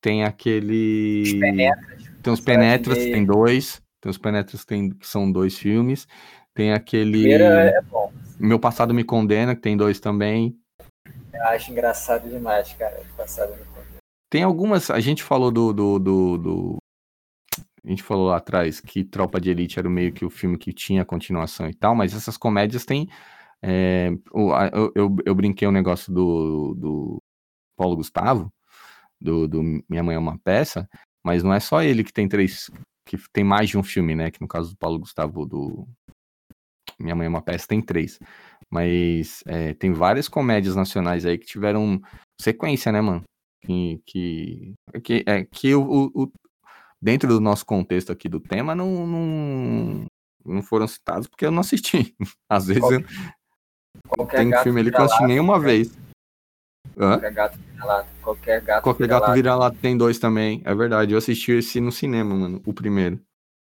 Tem 0.00 0.24
aquele. 0.24 1.22
Os 1.22 1.32
Penetras. 1.40 2.10
Tem 2.22 2.32
os 2.32 2.40
Penetras, 2.40 2.98
Meio. 2.98 3.12
tem 3.12 3.24
dois. 3.24 3.82
Tem 4.00 4.10
os 4.10 4.18
Penetras 4.18 4.60
que, 4.60 4.66
tem, 4.66 4.90
que 4.90 5.06
são 5.06 5.30
dois 5.30 5.58
filmes. 5.58 6.06
Tem 6.54 6.72
aquele. 6.72 7.32
é 7.32 7.80
bom. 7.82 8.12
Meu 8.38 8.58
Passado 8.60 8.92
Me 8.94 9.02
Condena, 9.02 9.54
que 9.54 9.62
tem 9.62 9.76
dois 9.76 9.98
também. 9.98 10.56
Eu 11.32 11.42
acho 11.46 11.72
engraçado 11.72 12.28
demais, 12.28 12.72
cara. 12.74 13.00
O 13.00 13.16
passado 13.16 13.50
me 13.52 13.64
conta. 13.64 13.84
Tem 14.30 14.42
algumas. 14.42 14.90
A 14.90 15.00
gente 15.00 15.22
falou 15.22 15.50
do, 15.50 15.72
do, 15.72 15.98
do, 15.98 16.38
do- 16.38 16.76
A 17.84 17.88
gente 17.88 18.02
falou 18.02 18.28
lá 18.28 18.36
atrás 18.36 18.80
que 18.80 19.04
Tropa 19.04 19.40
de 19.40 19.50
Elite 19.50 19.78
era 19.78 19.88
meio 19.90 20.12
que 20.12 20.24
o 20.24 20.30
filme 20.30 20.56
que 20.58 20.72
tinha 20.72 21.04
continuação 21.04 21.68
e 21.68 21.74
tal, 21.74 21.94
mas 21.96 22.14
essas 22.14 22.36
comédias 22.36 22.84
têm. 22.84 23.08
É, 23.64 24.10
eu, 24.72 24.92
eu, 24.94 25.16
eu 25.24 25.34
brinquei 25.34 25.66
o 25.66 25.72
negócio 25.72 26.12
do, 26.12 26.74
do 26.74 27.22
Paulo 27.76 27.96
Gustavo, 27.96 28.50
do, 29.20 29.48
do 29.48 29.62
Minha 29.88 30.02
Mãe 30.02 30.16
é 30.16 30.18
uma 30.18 30.38
Peça, 30.38 30.86
mas 31.24 31.42
não 31.42 31.52
é 31.54 31.60
só 31.60 31.82
ele 31.82 32.04
que 32.04 32.12
tem 32.12 32.28
três. 32.28 32.70
que 33.08 33.16
tem 33.32 33.42
mais 33.44 33.70
de 33.70 33.78
um 33.78 33.82
filme, 33.82 34.14
né? 34.14 34.30
Que 34.30 34.40
no 34.40 34.48
caso 34.48 34.70
do 34.70 34.76
Paulo 34.76 34.98
Gustavo, 34.98 35.46
do 35.46 35.86
Minha 36.98 37.14
Mãe 37.14 37.26
é 37.26 37.28
uma 37.28 37.42
Peça, 37.42 37.66
tem 37.66 37.80
três. 37.80 38.18
Mas 38.70 39.42
é, 39.46 39.74
tem 39.74 39.92
várias 39.92 40.28
comédias 40.28 40.74
nacionais 40.76 41.24
aí 41.24 41.38
que 41.38 41.46
tiveram 41.46 42.00
sequência, 42.40 42.90
né, 42.92 43.00
mano? 43.00 43.22
que, 43.64 43.98
que, 44.04 44.74
que, 45.02 45.24
é, 45.26 45.42
que 45.44 45.74
o, 45.74 45.82
o- 45.82 46.24
o- 46.24 46.32
dentro 47.00 47.26
do 47.30 47.40
nosso 47.40 47.64
contexto 47.64 48.12
aqui 48.12 48.28
do 48.28 48.38
tema 48.38 48.74
não, 48.74 49.06
não, 49.06 50.06
não 50.44 50.62
foram 50.62 50.86
citados 50.86 51.26
porque 51.26 51.46
eu 51.46 51.50
não 51.50 51.60
assisti. 51.60 52.14
Às 52.50 52.66
vezes 52.66 52.82
eu- 52.90 53.00
Qualquer 54.08 54.36
tem 54.38 54.50
gato 54.50 54.62
filme 54.62 54.80
ali 54.80 54.90
que 54.90 55.00
eu 55.00 55.04
assisti 55.04 55.24
nenhuma 55.24 55.58
vez. 55.58 55.92
Hã? 56.96 57.18
Qualquer 57.18 57.32
gato 57.32 57.58
vira 57.58 57.84
lata. 57.84 58.08
Qualquer 58.22 58.60
gato 58.60 58.82
Qualquer 58.82 59.02
vira 59.04 59.14
gato 59.14 59.22
lata. 59.22 59.34
vira 59.34 59.54
lá 59.56 59.70
tem 59.70 59.96
dois 59.96 60.18
também. 60.18 60.62
É 60.64 60.74
verdade. 60.74 61.12
Eu 61.12 61.18
assisti 61.18 61.52
esse 61.52 61.80
no 61.80 61.90
cinema, 61.92 62.34
mano. 62.34 62.62
O 62.64 62.72
primeiro. 62.72 63.20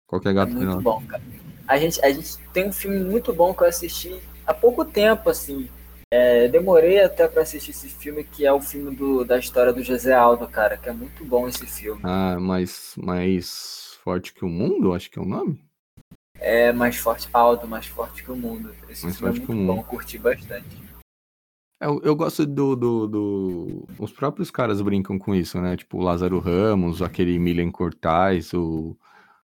Qualquer 0.06 0.30
É 0.30 0.34
gato 0.34 0.52
vira 0.52 0.60
muito 0.60 0.76
lá. 0.76 0.82
bom, 0.82 1.02
cara. 1.06 1.22
A 1.68 1.78
gente, 1.78 2.04
a 2.04 2.10
gente 2.10 2.36
tem 2.52 2.68
um 2.68 2.72
filme 2.72 2.98
muito 3.00 3.32
bom 3.32 3.54
que 3.54 3.62
eu 3.62 3.68
assisti 3.68 4.20
há 4.46 4.52
pouco 4.52 4.84
tempo, 4.84 5.30
assim. 5.30 5.68
É, 6.12 6.48
demorei 6.48 7.00
até 7.00 7.28
pra 7.28 7.42
assistir 7.42 7.70
esse 7.70 7.88
filme, 7.88 8.24
que 8.24 8.44
é 8.44 8.52
o 8.52 8.60
filme 8.60 8.96
do, 8.96 9.24
da 9.24 9.38
história 9.38 9.72
do 9.72 9.80
José 9.82 10.12
Aldo, 10.12 10.48
cara, 10.48 10.76
que 10.76 10.88
é 10.88 10.92
muito 10.92 11.24
bom 11.24 11.46
esse 11.46 11.64
filme. 11.66 12.00
Ah, 12.02 12.40
mais, 12.40 12.94
mais 12.96 13.96
forte 14.02 14.34
que 14.34 14.44
o 14.44 14.48
mundo, 14.48 14.92
acho 14.92 15.08
que 15.08 15.20
é 15.20 15.22
o 15.22 15.26
nome. 15.26 15.62
É 16.40 16.72
mais 16.72 16.96
forte, 16.96 17.28
Aldo, 17.32 17.68
mais 17.68 17.86
forte 17.86 18.22
que 18.24 18.32
o 18.32 18.36
mundo. 18.36 18.74
Esse 18.88 19.04
Mais 19.04 19.16
filme 19.18 19.30
é 19.32 19.36
forte 19.36 19.46
que 19.46 19.52
muito 19.52 19.62
o 19.62 19.66
bom, 19.66 19.76
mundo. 19.76 19.84
curti 19.86 20.18
bastante. 20.18 20.66
Eu, 21.80 22.00
eu 22.02 22.14
gosto 22.16 22.44
do, 22.46 22.76
do, 22.76 23.06
do- 23.06 23.88
Os 23.98 24.12
próprios 24.12 24.50
caras 24.50 24.80
brincam 24.82 25.18
com 25.18 25.34
isso, 25.34 25.60
né? 25.60 25.76
Tipo 25.76 25.98
o 25.98 26.02
Lázaro 26.02 26.38
Ramos, 26.38 27.00
aquele 27.02 27.38
Milen 27.38 27.70
Cortais, 27.70 28.52
o, 28.52 28.96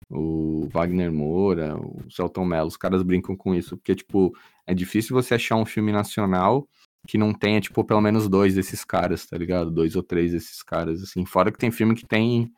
o 0.09 0.67
Wagner 0.71 1.11
Moura, 1.11 1.75
o 1.77 2.03
Celton 2.11 2.45
Mello. 2.45 2.67
Os 2.67 2.77
caras 2.77 3.01
brincam 3.03 3.35
com 3.35 3.55
isso, 3.55 3.75
porque, 3.77 3.95
tipo, 3.95 4.35
é 4.67 4.73
difícil 4.73 5.15
você 5.15 5.33
achar 5.35 5.55
um 5.55 5.65
filme 5.65 5.91
nacional 5.91 6.67
que 7.07 7.17
não 7.17 7.33
tenha, 7.33 7.59
tipo, 7.59 7.83
pelo 7.83 8.01
menos 8.01 8.27
dois 8.29 8.53
desses 8.53 8.85
caras, 8.85 9.25
tá 9.25 9.35
ligado? 9.37 9.71
Dois 9.71 9.95
ou 9.95 10.03
três 10.03 10.31
desses 10.31 10.61
caras, 10.61 11.01
assim. 11.01 11.25
Fora 11.25 11.51
que 11.51 11.57
tem 11.57 11.71
filme 11.71 11.95
que 11.95 12.05
tem. 12.05 12.51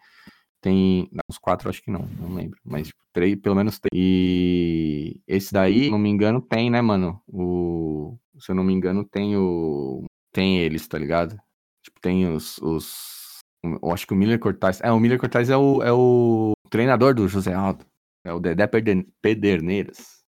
Tem. 0.64 1.10
Os 1.30 1.38
quatro 1.38 1.68
acho 1.70 1.84
que 1.84 1.92
não, 1.92 2.08
não 2.18 2.34
lembro. 2.34 2.58
Mas 2.64 2.88
tipo, 2.88 3.02
três, 3.12 3.36
pelo 3.36 3.54
menos 3.54 3.80
três. 3.80 3.92
E 3.94 5.20
esse 5.28 5.52
daí, 5.54 5.84
se 5.86 5.92
não 5.92 6.00
me 6.00 6.08
engano, 6.10 6.42
tem, 6.42 6.70
né, 6.70 6.82
mano? 6.82 7.22
O. 7.28 8.18
Se 8.40 8.50
eu 8.52 8.56
não 8.56 8.64
me 8.64 8.72
engano, 8.72 9.04
tem 9.04 9.36
o. 9.36 10.06
Tem 10.32 10.60
eles, 10.60 10.88
tá 10.88 10.98
ligado? 10.98 11.38
Tipo, 11.84 12.00
tem 12.00 12.26
os. 12.34 12.58
os... 12.60 13.40
Eu 13.62 13.92
acho 13.92 14.08
que 14.08 14.14
o 14.14 14.16
Miller 14.16 14.40
Cortaz. 14.40 14.80
É, 14.82 14.90
o 14.90 15.00
Miller 15.02 15.20
Cortaz 15.20 15.50
é 15.50 15.58
o, 15.58 15.84
é 15.84 15.92
o 15.92 16.54
treinador 16.70 17.14
do 17.14 17.28
José 17.28 17.54
Aldo. 17.54 17.86
É 18.24 18.32
o 18.32 18.40
Dedé 18.40 18.66
Peder- 18.66 19.06
Pederneiras. 19.22 20.24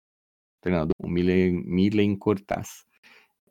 Treinador. 0.60 0.90
O 1.00 1.08
Milen, 1.08 1.62
Milen 1.64 2.16
Cortaz. 2.16 2.84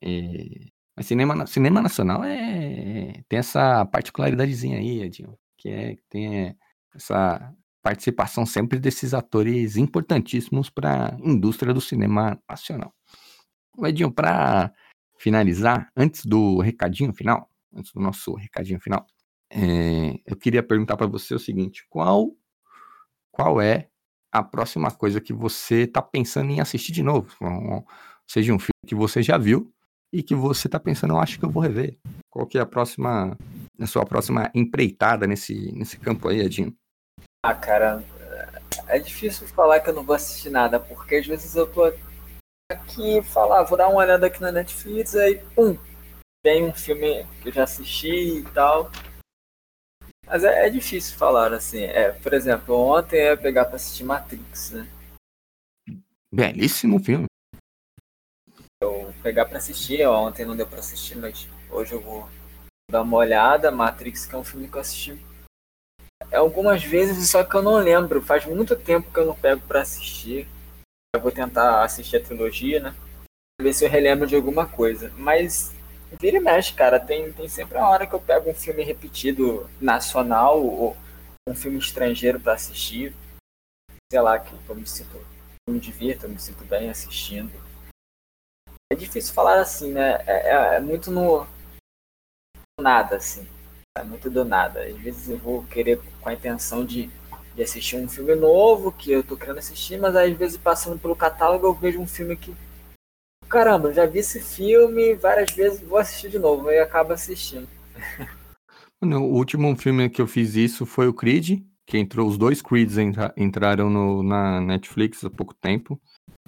É, 0.02 0.68
Mas 0.98 1.06
cinema, 1.06 1.48
cinema 1.48 1.82
nacional 1.82 2.26
é. 2.26 3.14
Tem 3.30 3.40
essa 3.40 3.86
particularidadezinha 3.86 4.80
aí, 4.80 5.02
Edinho. 5.02 5.38
Que 5.58 5.70
é 5.70 5.96
tem 6.10 6.40
é, 6.48 6.56
essa 6.96 7.54
participação 7.82 8.46
sempre 8.46 8.80
desses 8.80 9.14
atores 9.14 9.76
importantíssimos 9.76 10.70
para 10.70 11.14
a 11.14 11.18
indústria 11.20 11.74
do 11.74 11.82
cinema 11.82 12.40
nacional. 12.50 12.94
Edinho, 13.84 14.12
para 14.12 14.72
finalizar, 15.18 15.92
antes 15.96 16.26
do 16.26 16.60
recadinho 16.60 17.14
final, 17.14 17.50
antes 17.76 17.92
do 17.92 18.00
nosso 18.00 18.34
recadinho 18.36 18.80
final, 18.80 19.06
é, 19.50 20.20
eu 20.26 20.36
queria 20.38 20.64
perguntar 20.64 20.96
para 20.96 21.08
você 21.08 21.36
o 21.36 21.40
seguinte: 21.40 21.86
qual, 21.90 22.32
qual 23.32 23.62
é 23.62 23.90
a 24.32 24.42
próxima 24.44 24.90
coisa 24.90 25.20
que 25.20 25.34
você 25.34 25.82
está 25.82 26.02
pensando 26.02 26.52
em 26.52 26.60
assistir 26.62 26.92
de 26.92 27.04
novo? 27.04 27.28
Seja 28.26 28.54
um 28.54 28.60
filme 28.60 28.72
que 28.88 28.96
você 28.96 29.22
já 29.22 29.38
viu 29.38 29.72
e 30.12 30.24
que 30.24 30.34
você 30.34 30.68
está 30.68 30.80
pensando, 30.80 31.14
eu 31.14 31.20
acho 31.20 31.38
que 31.38 31.46
eu 31.46 31.50
vou 31.50 31.62
rever. 31.62 32.00
Qual 32.30 32.48
que 32.48 32.58
é 32.58 32.62
a 32.62 32.66
próxima, 32.66 33.38
a 33.80 33.88
sua 33.88 34.06
próxima 34.06 34.50
empreitada 34.56 35.28
nesse, 35.28 35.72
nesse 35.74 36.00
campo 36.00 36.30
aí, 36.30 36.40
Edinho? 36.40 36.76
Ah, 37.46 37.54
cara, 37.54 38.02
é 38.88 38.98
difícil 38.98 39.46
falar 39.50 39.82
que 39.82 39.90
eu 39.90 39.94
não 39.94 40.06
vou 40.06 40.16
assistir 40.16 40.50
nada, 40.50 40.80
porque 40.80 41.16
às 41.16 41.28
vezes 41.28 41.54
eu 41.58 41.68
tô 41.68 41.84
aqui 42.72 43.18
e 43.18 43.22
falar, 43.22 43.64
vou 43.64 43.78
dar 43.78 43.90
uma 43.90 44.00
olhada 44.00 44.28
aqui 44.28 44.40
na 44.40 44.50
Netflix, 44.50 45.14
aí 45.14 45.44
pum, 45.54 45.78
vem 46.42 46.64
um 46.64 46.74
filme 46.74 47.28
que 47.42 47.50
eu 47.50 47.52
já 47.52 47.64
assisti 47.64 48.38
e 48.38 48.44
tal. 48.52 48.90
Mas 50.26 50.46
é, 50.46 50.68
é 50.68 50.70
difícil 50.70 51.18
falar 51.18 51.52
assim. 51.52 51.84
É, 51.84 52.14
por 52.14 52.34
exemplo, 52.34 52.78
ontem 52.78 53.20
eu 53.20 53.26
ia 53.32 53.38
pegar 53.38 53.66
pra 53.66 53.76
assistir 53.76 54.06
Matrix, 54.06 54.72
né? 54.72 54.88
Belíssimo 56.34 56.98
filme. 57.04 57.26
Vou 58.82 59.14
pegar 59.22 59.48
pra 59.48 59.58
assistir, 59.58 60.08
ontem 60.08 60.46
não 60.46 60.56
deu 60.56 60.66
pra 60.66 60.80
assistir, 60.80 61.18
mas 61.18 61.46
hoje 61.70 61.92
eu 61.92 62.00
vou 62.00 62.30
dar 62.90 63.02
uma 63.02 63.18
olhada. 63.18 63.70
Matrix, 63.70 64.26
que 64.26 64.34
é 64.34 64.38
um 64.38 64.46
filme 64.46 64.70
que 64.70 64.78
eu 64.78 64.82
assisti 64.82 65.33
algumas 66.32 66.84
vezes, 66.84 67.30
só 67.30 67.44
que 67.44 67.56
eu 67.56 67.62
não 67.62 67.78
lembro. 67.78 68.22
Faz 68.22 68.46
muito 68.46 68.76
tempo 68.76 69.12
que 69.12 69.20
eu 69.20 69.26
não 69.26 69.36
pego 69.36 69.62
para 69.62 69.82
assistir. 69.82 70.48
Eu 71.16 71.22
vou 71.22 71.32
tentar 71.32 71.84
assistir 71.84 72.18
a 72.18 72.24
trilogia, 72.24 72.80
né? 72.80 72.96
Ver 73.62 73.74
se 73.74 73.86
eu 73.86 73.90
relembro 73.90 74.28
de 74.28 74.36
alguma 74.36 74.68
coisa. 74.68 75.12
Mas 75.18 75.74
vira 76.20 76.38
e 76.38 76.40
mexe, 76.40 76.74
cara. 76.74 77.00
Tem, 77.00 77.32
tem 77.34 77.48
sempre 77.48 77.78
a 77.78 77.88
hora 77.88 78.08
que 78.08 78.14
eu 78.14 78.22
pego 78.22 78.50
um 78.50 78.56
filme 78.56 78.84
repetido 78.84 79.70
nacional 79.80 80.64
ou 80.64 80.98
um 81.48 81.56
filme 81.56 81.78
estrangeiro 81.78 82.40
para 82.40 82.54
assistir. 82.54 83.14
Sei 84.12 84.22
lá, 84.22 84.40
que 84.40 84.54
eu 84.70 84.76
me 84.76 84.86
sinto, 84.86 85.18
eu 85.68 85.74
me 85.74 85.80
divirto, 85.80 86.26
eu 86.26 86.30
me 86.30 86.40
sinto 86.40 86.64
bem 86.66 86.90
assistindo. 86.90 87.52
É 88.92 88.96
difícil 88.96 89.34
falar 89.34 89.60
assim, 89.60 89.92
né? 89.92 90.24
É, 90.28 90.50
é, 90.50 90.76
é 90.76 90.80
muito 90.80 91.10
no 91.10 91.48
nada, 92.80 93.16
assim. 93.16 93.48
É 93.96 94.04
muito 94.04 94.28
do 94.28 94.44
nada. 94.44 94.84
Às 94.84 94.98
vezes 94.98 95.30
eu 95.30 95.38
vou 95.38 95.64
querer 95.66 96.02
com 96.20 96.28
a 96.28 96.34
intenção 96.34 96.84
de, 96.84 97.12
de 97.56 97.62
assistir 97.62 97.96
um 97.96 98.08
filme 98.08 98.34
novo 98.34 98.92
que 98.92 99.12
eu 99.12 99.24
tô 99.24 99.38
querendo 99.38 99.60
assistir, 99.60 100.00
mas 100.00 100.16
às 100.16 100.36
vezes 100.36 100.58
passando 100.58 101.00
pelo 101.00 101.16
catálogo 101.16 101.68
eu 101.68 101.74
vejo 101.76 102.00
um 102.00 102.08
filme 102.08 102.36
que. 102.36 102.56
Caramba, 103.48 103.94
já 103.94 104.08
vi 104.08 104.20
esse 104.20 104.42
filme 104.42 105.14
várias 105.14 105.52
vezes, 105.52 105.80
vou 105.82 106.00
assistir 106.00 106.32
de 106.32 106.40
novo, 106.40 106.72
e 106.72 106.80
acabo 106.80 107.14
assistindo. 107.14 107.68
o 109.00 109.36
último 109.36 109.76
filme 109.76 110.10
que 110.10 110.20
eu 110.20 110.26
fiz 110.26 110.56
isso 110.56 110.88
foi 110.88 111.08
o 111.08 111.14
Creed, 111.14 111.62
que 111.86 112.00
entrou, 112.00 112.28
os 112.28 112.36
dois 112.36 112.64
Creeds 112.64 112.98
entra, 112.98 113.32
entraram 113.38 113.92
no, 113.92 114.24
na 114.24 114.60
Netflix 114.60 115.24
há 115.24 115.30
pouco 115.30 115.54
tempo. 115.54 116.02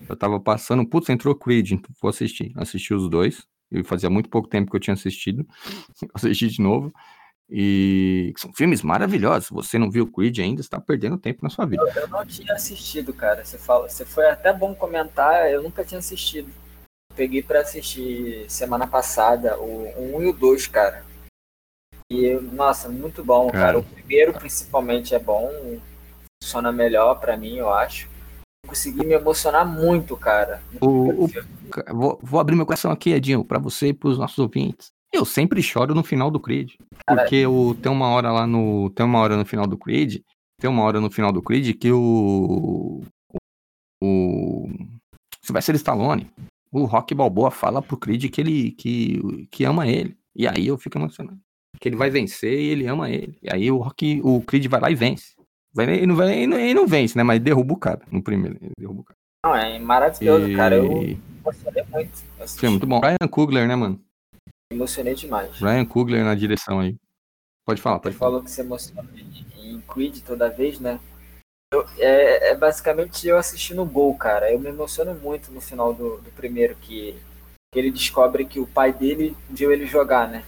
Eu 0.09 0.15
tava 0.15 0.39
passando, 0.39 0.83
putz, 0.87 1.09
entrou 1.09 1.35
Creed, 1.35 1.73
então 1.73 1.91
vou 2.01 2.09
assistir. 2.09 2.51
Assisti 2.55 2.91
os 2.91 3.07
dois. 3.07 3.45
E 3.71 3.83
fazia 3.83 4.09
muito 4.09 4.29
pouco 4.29 4.47
tempo 4.47 4.71
que 4.71 4.77
eu 4.77 4.81
tinha 4.81 4.93
assistido. 4.95 5.45
assisti 6.15 6.47
de 6.47 6.61
novo. 6.61 6.91
E 7.49 8.33
são 8.37 8.51
filmes 8.53 8.81
maravilhosos. 8.81 9.49
Você 9.49 9.77
não 9.77 9.91
viu 9.91 10.11
Creed 10.11 10.39
ainda, 10.39 10.61
está 10.61 10.79
perdendo 10.79 11.17
tempo 11.17 11.39
na 11.43 11.49
sua 11.49 11.65
vida. 11.65 11.83
Eu, 11.95 12.01
eu 12.01 12.07
não 12.07 12.25
tinha 12.25 12.53
assistido, 12.53 13.13
cara. 13.13 13.45
Você 13.45 13.57
fala, 13.57 13.87
você 13.87 14.05
foi 14.05 14.27
até 14.29 14.51
bom 14.51 14.73
comentar, 14.73 15.51
eu 15.51 15.61
nunca 15.61 15.83
tinha 15.85 15.99
assistido. 15.99 16.51
Peguei 17.15 17.41
para 17.41 17.61
assistir 17.61 18.45
semana 18.49 18.87
passada 18.87 19.57
o 19.59 20.17
1 20.17 20.23
e 20.23 20.27
o 20.27 20.33
2, 20.33 20.67
cara. 20.67 21.05
E 22.11 22.33
nossa, 22.33 22.89
muito 22.89 23.23
bom, 23.23 23.49
cara. 23.49 23.65
cara. 23.65 23.79
O 23.79 23.83
primeiro 23.83 24.33
principalmente 24.33 25.15
é 25.15 25.19
bom, 25.19 25.49
funciona 26.43 26.71
melhor 26.71 27.19
para 27.19 27.37
mim, 27.37 27.57
eu 27.57 27.71
acho 27.71 28.09
consegui 28.65 29.05
me 29.05 29.13
emocionar 29.13 29.65
muito, 29.65 30.17
cara. 30.17 30.61
O, 30.81 31.25
o, 31.25 31.29
vou, 31.93 32.19
vou, 32.21 32.39
abrir 32.39 32.55
meu 32.55 32.65
coração 32.65 32.91
aqui, 32.91 33.11
Edinho, 33.11 33.45
para 33.45 33.59
você 33.59 33.87
e 33.87 33.93
pros 33.93 34.17
nossos 34.17 34.37
ouvintes. 34.39 34.91
Eu 35.15 35.23
sempre 35.25 35.63
choro 35.63 35.95
no 35.95 36.03
final 36.03 36.29
do 36.29 36.39
Creed. 36.39 36.73
Porque 37.07 37.45
o, 37.47 37.73
tem 37.75 37.91
uma 37.91 38.07
hora 38.09 38.31
lá 38.31 38.45
no. 38.45 38.89
Tem 38.89 39.05
uma 39.05 39.19
hora 39.19 39.37
no 39.37 39.45
final 39.45 39.65
do 39.65 39.77
Creed. 39.77 40.21
Tem 40.59 40.69
uma 40.69 40.83
hora 40.83 40.99
no 40.99 41.09
final 41.09 41.31
do 41.31 41.41
Creed 41.41 41.77
que 41.77 41.91
o. 41.91 43.01
O. 44.03 44.69
Sylvester 45.41 45.75
Stallone, 45.75 46.29
o 46.71 46.85
Rock 46.85 47.13
Balboa 47.13 47.51
fala 47.51 47.81
pro 47.81 47.97
Creed 47.97 48.29
que 48.29 48.41
ele 48.41 48.71
que, 48.71 49.47
que 49.51 49.63
ama 49.63 49.87
ele. 49.87 50.17
E 50.35 50.47
aí 50.47 50.67
eu 50.67 50.77
fico 50.77 50.97
emocionado. 50.97 51.39
Que 51.79 51.87
ele 51.87 51.95
vai 51.95 52.09
vencer 52.09 52.59
e 52.59 52.67
ele 52.69 52.87
ama 52.87 53.09
ele. 53.09 53.37
E 53.41 53.53
aí 53.53 53.71
o 53.71 53.77
Rock, 53.77 54.21
o 54.23 54.41
Creed 54.41 54.67
vai 54.67 54.81
lá 54.81 54.91
e 54.91 54.95
vence. 54.95 55.35
Vai, 55.73 55.89
ele, 55.89 56.05
não 56.05 56.15
vai, 56.15 56.33
ele, 56.35 56.47
não, 56.47 56.57
ele 56.57 56.73
não 56.73 56.87
vence, 56.87 57.17
né? 57.17 57.23
Mas 57.23 57.39
derruba 57.39 57.73
o 57.73 57.77
cara 57.77 58.01
no 58.11 58.21
primeiro. 58.21 58.57
Derruba 58.77 59.01
o 59.01 59.03
cara. 59.03 59.17
Não, 59.45 59.55
é 59.55 59.79
maravilhoso, 59.79 60.49
e... 60.49 60.55
cara. 60.55 60.75
Eu 60.75 61.17
emocionei 61.39 61.83
muito. 61.91 62.23
Sim, 62.47 62.69
muito 62.69 62.87
bom. 62.87 62.99
Ryan 62.99 63.27
Coogler, 63.29 63.67
né, 63.67 63.75
mano? 63.75 63.99
Emocionei 64.71 65.13
demais. 65.13 65.57
Ryan 65.57 65.85
Coogler 65.85 66.23
na 66.23 66.35
direção 66.35 66.79
aí. 66.79 66.95
Pode 67.65 67.81
falar, 67.81 67.99
pode 67.99 68.13
Você 68.13 68.19
falar. 68.19 68.31
falou 68.31 68.43
que 68.43 68.51
você 68.51 68.61
emociona 68.61 69.09
em 69.57 69.81
Creed 69.81 70.21
toda 70.21 70.49
vez, 70.49 70.79
né? 70.79 70.99
Eu, 71.73 71.85
é, 71.97 72.51
é, 72.51 72.55
basicamente 72.55 73.27
eu 73.27 73.37
assistindo 73.37 73.81
o 73.81 73.85
gol, 73.85 74.15
cara. 74.15 74.51
Eu 74.51 74.59
me 74.59 74.69
emociono 74.69 75.15
muito 75.15 75.51
no 75.51 75.59
final 75.59 75.93
do, 75.93 76.17
do 76.17 76.31
primeiro, 76.31 76.75
que, 76.75 77.19
que 77.73 77.79
ele 77.79 77.91
descobre 77.91 78.45
que 78.45 78.59
o 78.59 78.67
pai 78.67 78.93
dele 78.93 79.35
viu 79.49 79.71
ele 79.71 79.85
jogar, 79.85 80.27
né? 80.27 80.45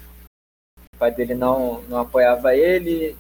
O 0.94 0.98
pai 0.98 1.12
dele 1.12 1.34
não, 1.34 1.82
não 1.84 2.00
apoiava 2.00 2.56
ele, 2.56 3.16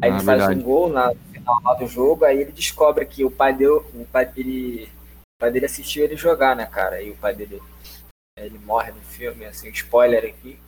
aí 0.00 0.10
ah, 0.10 0.14
ele 0.14 0.24
faz 0.24 0.38
verdade. 0.38 0.60
um 0.60 0.62
gol 0.62 0.88
na, 0.88 1.12
final 1.40 1.78
do 1.78 1.86
jogo, 1.86 2.24
aí 2.24 2.40
ele 2.40 2.52
descobre 2.52 3.04
que 3.06 3.24
o 3.24 3.30
pai 3.30 3.52
dele, 3.52 3.70
o 3.70 4.06
pai 4.10 4.26
dele, 4.26 4.88
o 5.36 5.40
pai 5.40 5.50
dele 5.50 5.66
assistiu 5.66 6.04
ele 6.04 6.16
jogar, 6.16 6.54
né, 6.54 6.66
cara? 6.66 7.02
E 7.02 7.10
o 7.10 7.16
pai 7.16 7.34
dele, 7.34 7.60
ele 8.44 8.58
morre 8.58 8.92
no 8.92 9.00
filme, 9.02 9.44
assim, 9.44 9.68
spoiler 9.70 10.24
aqui. 10.24 10.58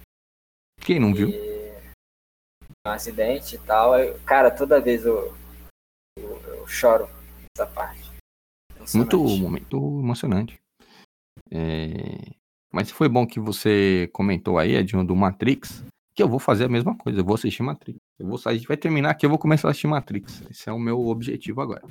Quem 0.80 0.98
não 0.98 1.10
e... 1.10 1.14
viu? 1.14 1.28
Um 2.86 2.90
acidente 2.90 3.56
e 3.56 3.58
tal. 3.58 3.98
Eu, 3.98 4.18
cara, 4.20 4.50
toda 4.50 4.80
vez 4.80 5.04
eu, 5.04 5.34
eu, 6.18 6.42
eu 6.42 6.66
choro 6.66 7.08
nessa 7.56 7.70
parte. 7.70 8.10
Muito 8.94 9.18
momento 9.18 9.76
emocionante. 10.00 10.60
É... 11.50 12.32
Mas 12.72 12.90
foi 12.90 13.08
bom 13.08 13.26
que 13.26 13.38
você 13.38 14.08
comentou 14.12 14.58
aí, 14.58 14.74
Edinho, 14.74 15.04
do 15.04 15.14
Matrix, 15.14 15.84
que 16.14 16.22
eu 16.22 16.28
vou 16.28 16.38
fazer 16.38 16.64
a 16.64 16.68
mesma 16.68 16.96
coisa, 16.96 17.20
eu 17.20 17.24
vou 17.24 17.34
assistir 17.34 17.62
Matrix. 17.62 17.98
Eu 18.18 18.26
vou, 18.26 18.40
a 18.46 18.54
gente 18.54 18.66
vai 18.66 18.76
terminar 18.76 19.10
aqui, 19.10 19.26
eu 19.26 19.30
vou 19.30 19.38
começar 19.38 19.68
a 19.68 19.70
assistir 19.70 19.86
Matrix. 19.86 20.42
Esse 20.50 20.68
é 20.68 20.72
o 20.72 20.78
meu 20.78 21.06
objetivo 21.06 21.60
agora. 21.60 21.82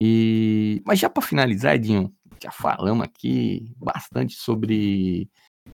E 0.00 0.82
mas 0.84 0.98
já 0.98 1.08
para 1.08 1.22
finalizar, 1.22 1.76
Edinho, 1.76 2.12
já 2.42 2.50
falamos 2.50 3.04
aqui 3.04 3.72
bastante 3.76 4.34
sobre 4.34 5.28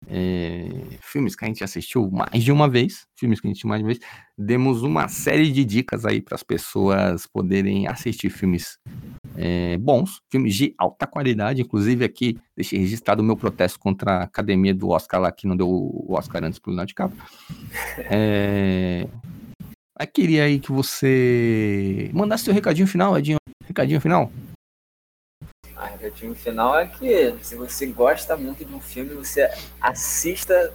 é, 0.09 0.69
filmes 1.01 1.35
que 1.35 1.45
a 1.45 1.49
gente 1.49 1.63
assistiu 1.63 2.11
mais 2.11 2.43
de 2.43 2.51
uma 2.53 2.69
vez, 2.69 3.07
filmes 3.17 3.41
que 3.41 3.47
a 3.47 3.51
gente 3.53 3.67
mais 3.67 3.81
de 3.81 3.85
uma 3.85 3.93
vez. 3.93 4.01
Demos 4.37 4.83
uma 4.83 5.09
série 5.09 5.51
de 5.51 5.65
dicas 5.65 6.05
aí 6.05 6.21
para 6.21 6.35
as 6.35 6.43
pessoas 6.43 7.27
poderem 7.27 7.87
assistir 7.87 8.31
filmes 8.31 8.79
é, 9.37 9.77
bons, 9.79 10.21
filmes 10.31 10.55
de 10.55 10.75
alta 10.79 11.07
qualidade. 11.07 11.63
Inclusive, 11.63 12.05
aqui 12.05 12.39
deixei 12.57 12.79
registrado 12.79 13.23
o 13.23 13.25
meu 13.25 13.37
protesto 13.37 13.79
contra 13.79 14.19
a 14.19 14.23
academia 14.25 14.75
do 14.75 14.91
Oscar 14.91 15.21
lá, 15.21 15.33
que 15.33 15.47
não 15.47 15.57
deu 15.57 15.69
o 15.69 16.15
Oscar 16.15 16.45
antes 16.45 16.59
pro 16.59 16.71
Leonardo 16.71 16.89
DiCaprio. 16.89 17.23
É, 17.99 19.07
eu 19.99 20.07
queria 20.07 20.45
aí 20.45 20.59
que 20.59 20.73
você 20.73 22.11
mandasse 22.13 22.45
seu 22.45 22.55
recadinho 22.55 22.87
final, 22.87 23.17
Edinho. 23.19 23.39
Recadinho 23.67 24.01
final. 24.01 24.31
Recadinho 25.87 26.35
final 26.35 26.79
é 26.79 26.87
que 26.87 27.37
se 27.43 27.55
você 27.55 27.87
gosta 27.87 28.37
muito 28.37 28.65
de 28.65 28.73
um 28.73 28.81
filme, 28.81 29.15
você 29.15 29.49
assista 29.81 30.75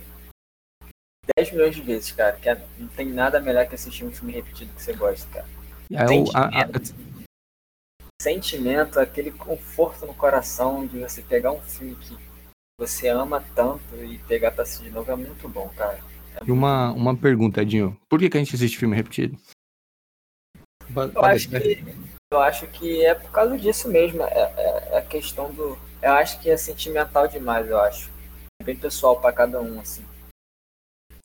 10 1.38 1.52
milhões 1.52 1.76
de 1.76 1.82
vezes, 1.82 2.12
cara. 2.12 2.36
Que 2.38 2.50
é, 2.50 2.66
não 2.78 2.88
tem 2.88 3.08
nada 3.08 3.40
melhor 3.40 3.68
que 3.68 3.76
assistir 3.76 4.04
um 4.04 4.12
filme 4.12 4.34
repetido 4.34 4.74
que 4.74 4.82
você 4.82 4.94
gosta, 4.94 5.28
cara. 5.32 5.48
É 5.92 6.08
sentimento, 6.08 6.38
a, 6.38 6.48
a... 6.48 8.22
sentimento, 8.22 9.00
aquele 9.00 9.32
conforto 9.32 10.06
no 10.06 10.14
coração 10.14 10.88
de 10.88 11.00
você 11.00 11.22
pegar 11.22 11.52
um 11.52 11.62
filme 11.62 11.96
que 11.96 12.18
você 12.80 13.10
ama 13.10 13.44
tanto 13.54 13.96
e 14.04 14.18
pegar 14.20 14.52
pra 14.52 14.64
assistir 14.64 14.86
de 14.86 14.92
novo 14.92 15.12
é 15.12 15.16
muito 15.16 15.48
bom, 15.50 15.70
cara. 15.70 16.00
E 16.46 16.52
uma, 16.52 16.92
uma 16.94 17.16
pergunta, 17.16 17.62
Edinho. 17.62 17.98
Por 18.10 18.20
que, 18.20 18.30
que 18.30 18.38
a 18.38 18.40
gente 18.40 18.56
assiste 18.56 18.78
filme 18.78 18.96
repetido? 18.96 19.38
Eu 20.96 21.24
acho, 21.24 21.50
que, 21.50 21.84
eu 22.32 22.40
acho 22.40 22.66
que 22.68 23.06
é 23.06 23.14
por 23.14 23.30
causa 23.32 23.58
disso 23.58 23.90
mesmo. 23.90 24.24
É, 24.24 24.54
é, 24.58 24.90
é, 24.92 24.98
a 24.98 25.02
questão 25.02 25.52
do. 25.52 25.78
Eu 26.02 26.14
acho 26.14 26.40
que 26.40 26.50
é 26.50 26.58
sentimental 26.58 27.28
demais, 27.28 27.70
eu 27.70 27.80
acho. 27.80 28.10
É 28.62 28.64
bem 28.64 28.76
pessoal 28.76 29.20
para 29.20 29.34
cada 29.34 29.62
um, 29.62 29.80
assim. 29.80 30.06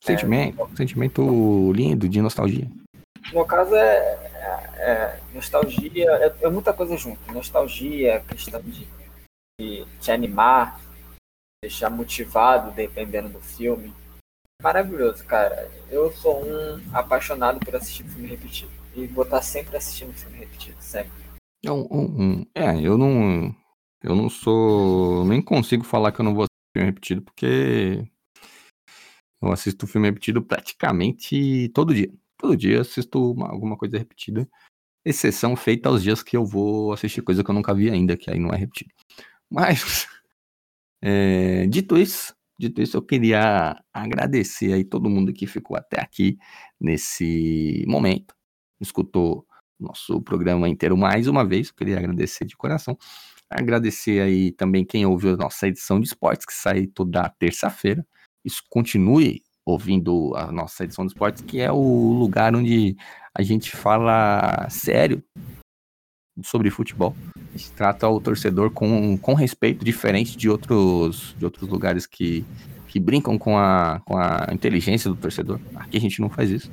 Sentimento, 0.02 0.62
é, 0.72 0.76
sentimento 0.76 1.72
lindo, 1.72 2.08
de 2.08 2.20
nostalgia. 2.20 2.68
No 3.32 3.44
caso 3.44 3.74
é, 3.74 3.98
é, 4.34 4.78
é 4.78 5.20
nostalgia, 5.32 6.10
é, 6.10 6.34
é, 6.42 6.48
muita 6.48 6.72
coisa 6.72 6.96
junto. 6.96 7.32
Nostalgia, 7.32 8.20
questão 8.28 8.60
de, 8.60 8.86
de 9.60 9.84
te 10.00 10.12
animar, 10.12 10.80
deixar 11.62 11.90
motivado 11.90 12.70
dependendo 12.72 13.28
do 13.28 13.40
filme 13.40 13.92
maravilhoso, 14.62 15.24
cara. 15.24 15.70
Eu 15.90 16.12
sou 16.12 16.44
um 16.44 16.80
apaixonado 16.92 17.60
por 17.60 17.76
assistir 17.76 18.04
filme 18.04 18.28
repetido. 18.28 18.70
E 18.94 19.06
vou 19.06 19.24
estar 19.24 19.42
sempre 19.42 19.76
assistindo 19.76 20.14
filme 20.14 20.38
repetido, 20.38 20.75
sempre. 20.86 21.12
É, 21.64 21.70
um, 21.70 21.86
um, 21.90 22.46
é, 22.54 22.80
eu 22.80 22.96
não. 22.96 23.54
Eu 24.02 24.14
não 24.14 24.30
sou. 24.30 25.24
Nem 25.26 25.42
consigo 25.42 25.84
falar 25.84 26.12
que 26.12 26.20
eu 26.20 26.24
não 26.24 26.34
vou 26.34 26.44
assistir 26.44 26.72
filme 26.76 26.86
repetido, 26.86 27.22
porque 27.22 28.08
eu 29.42 29.52
assisto 29.52 29.86
filme 29.86 30.08
repetido 30.08 30.42
praticamente 30.42 31.68
todo 31.74 31.94
dia. 31.94 32.12
Todo 32.38 32.56
dia 32.56 32.80
assisto 32.80 33.32
uma, 33.32 33.48
alguma 33.48 33.76
coisa 33.76 33.98
repetida. 33.98 34.48
Exceção 35.04 35.56
feita 35.56 35.88
aos 35.88 36.02
dias 36.02 36.22
que 36.22 36.36
eu 36.36 36.44
vou 36.44 36.92
assistir 36.92 37.22
coisa 37.22 37.42
que 37.44 37.50
eu 37.50 37.54
nunca 37.54 37.74
vi 37.74 37.90
ainda, 37.90 38.16
que 38.16 38.30
aí 38.30 38.38
não 38.38 38.50
é 38.50 38.56
repetido. 38.56 38.92
Mas, 39.50 40.06
é, 41.02 41.66
dito 41.66 41.96
isso, 41.96 42.36
Dito 42.58 42.80
isso, 42.80 42.96
eu 42.96 43.02
queria 43.02 43.78
agradecer 43.92 44.72
aí 44.72 44.82
todo 44.82 45.10
mundo 45.10 45.32
que 45.32 45.46
ficou 45.46 45.76
até 45.76 46.00
aqui 46.00 46.38
nesse 46.80 47.84
momento, 47.86 48.34
escutou 48.80 49.45
nosso 49.78 50.20
programa 50.22 50.68
inteiro 50.68 50.96
mais 50.96 51.26
uma 51.26 51.44
vez, 51.44 51.70
queria 51.70 51.98
agradecer 51.98 52.44
de 52.44 52.56
coração. 52.56 52.96
Agradecer 53.48 54.20
aí 54.20 54.50
também 54.52 54.84
quem 54.84 55.06
ouviu 55.06 55.34
a 55.34 55.36
nossa 55.36 55.68
edição 55.68 56.00
de 56.00 56.08
esportes, 56.08 56.44
que 56.44 56.52
sai 56.52 56.86
toda 56.86 57.28
terça-feira. 57.38 58.04
Isso 58.44 58.62
continue 58.68 59.42
ouvindo 59.64 60.32
a 60.36 60.50
nossa 60.50 60.84
edição 60.84 61.04
de 61.04 61.12
esportes, 61.12 61.42
que 61.42 61.60
é 61.60 61.70
o 61.70 62.12
lugar 62.12 62.54
onde 62.54 62.96
a 63.34 63.42
gente 63.42 63.76
fala 63.76 64.68
sério 64.70 65.22
sobre 66.44 66.70
futebol. 66.70 67.16
A 67.36 67.56
gente 67.56 67.72
trata 67.72 68.08
o 68.08 68.20
torcedor 68.20 68.70
com, 68.70 69.16
com 69.18 69.34
respeito, 69.34 69.84
diferente 69.84 70.36
de 70.36 70.48
outros, 70.48 71.34
de 71.38 71.44
outros 71.44 71.68
lugares 71.68 72.06
que, 72.06 72.44
que 72.88 73.00
brincam 73.00 73.38
com 73.38 73.58
a, 73.58 74.00
com 74.04 74.16
a 74.16 74.48
inteligência 74.52 75.10
do 75.10 75.16
torcedor. 75.16 75.60
Aqui 75.74 75.96
a 75.96 76.00
gente 76.00 76.20
não 76.20 76.28
faz 76.28 76.50
isso. 76.50 76.70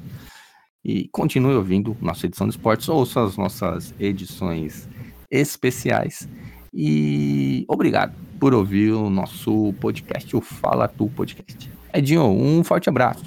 E 0.86 1.08
continue 1.10 1.56
ouvindo 1.56 1.96
nossa 2.02 2.26
edição 2.26 2.48
de 2.48 2.56
esportes, 2.56 2.90
ouça 2.90 3.24
as 3.24 3.38
nossas 3.38 3.94
edições 4.00 4.88
especiais. 5.32 6.28
E 6.74 7.66
obrigado 7.68 8.14
por 8.40 8.54
ouvir 8.54 8.92
o 8.92 9.10
nosso 9.10 9.74
podcast, 9.80 10.36
o 10.36 10.42
Fala 10.42 10.88
Tu 10.88 11.08
Podcast. 11.10 11.72
Edinho, 11.94 12.26
um 12.26 12.64
forte 12.64 12.90
abraço. 12.90 13.24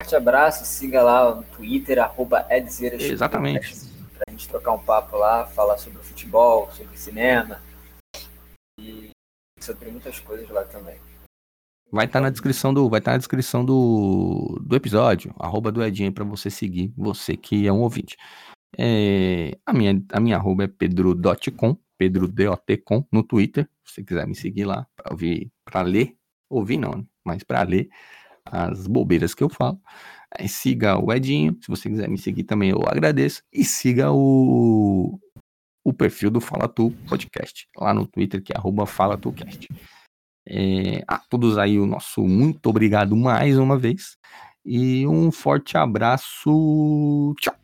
Forte 0.00 0.14
abraço, 0.14 0.64
siga 0.64 1.02
lá 1.02 1.34
no 1.34 1.42
Twitter, 1.42 1.98
arroba 1.98 2.46
Exatamente. 2.50 3.74
Pra 4.14 4.30
gente 4.30 4.48
trocar 4.48 4.72
um 4.72 4.78
papo 4.78 5.16
lá, 5.16 5.46
falar 5.46 5.78
sobre 5.78 6.02
futebol, 6.02 6.70
sobre 6.72 6.96
cinema 6.96 7.60
e 8.78 9.10
sobre 9.60 9.90
muitas 9.90 10.20
coisas 10.20 10.48
lá 10.50 10.62
também. 10.64 10.96
Vai 11.94 12.06
estar 12.06 12.18
tá 12.18 12.24
na 12.24 12.30
descrição 12.30 12.74
do, 12.74 12.90
vai 12.90 12.98
estar 12.98 13.12
tá 13.12 13.14
na 13.14 13.18
descrição 13.18 13.64
do, 13.64 14.60
do 14.66 14.74
episódio, 14.74 15.32
arroba 15.38 15.70
do 15.70 15.80
Edinho 15.80 16.12
para 16.12 16.24
você 16.24 16.50
seguir, 16.50 16.92
você 16.96 17.36
que 17.36 17.68
é 17.68 17.72
um 17.72 17.82
ouvinte. 17.82 18.16
É, 18.76 19.56
a 19.64 19.72
minha, 19.72 20.02
a 20.12 20.18
minha 20.18 20.36
arroba 20.36 20.64
é 20.64 20.66
pedro.com, 20.66 21.78
pedro.dot.com 21.96 23.06
no 23.12 23.22
Twitter, 23.22 23.68
se 23.84 23.94
você 23.94 24.02
quiser 24.02 24.26
me 24.26 24.34
seguir 24.34 24.64
lá 24.64 24.84
para 24.96 25.12
ouvir, 25.12 25.52
para 25.64 25.82
ler, 25.82 26.16
ouvir 26.50 26.78
não, 26.78 26.90
né? 26.90 27.04
mas 27.24 27.44
para 27.44 27.62
ler 27.62 27.88
as 28.44 28.88
bobeiras 28.88 29.32
que 29.32 29.44
eu 29.44 29.48
falo. 29.48 29.80
Siga 30.48 30.98
o 30.98 31.12
Edinho, 31.12 31.56
se 31.62 31.68
você 31.68 31.88
quiser 31.88 32.08
me 32.08 32.18
seguir 32.18 32.42
também 32.42 32.70
eu 32.70 32.82
agradeço. 32.88 33.40
E 33.52 33.64
siga 33.64 34.10
o, 34.10 35.16
o 35.84 35.92
perfil 35.92 36.28
do 36.28 36.40
Fala 36.40 36.66
Tu 36.66 36.90
Podcast, 37.08 37.68
lá 37.78 37.94
no 37.94 38.04
Twitter, 38.04 38.42
que 38.42 38.52
é 38.52 38.56
arroba 38.56 38.84
FalaTuCast. 38.84 39.68
É, 40.46 41.02
a 41.08 41.18
todos 41.18 41.56
aí 41.58 41.78
o 41.78 41.86
nosso 41.86 42.22
muito 42.22 42.68
obrigado 42.68 43.16
mais 43.16 43.58
uma 43.58 43.78
vez. 43.78 44.16
E 44.64 45.06
um 45.06 45.30
forte 45.30 45.76
abraço. 45.76 47.34
Tchau! 47.38 47.54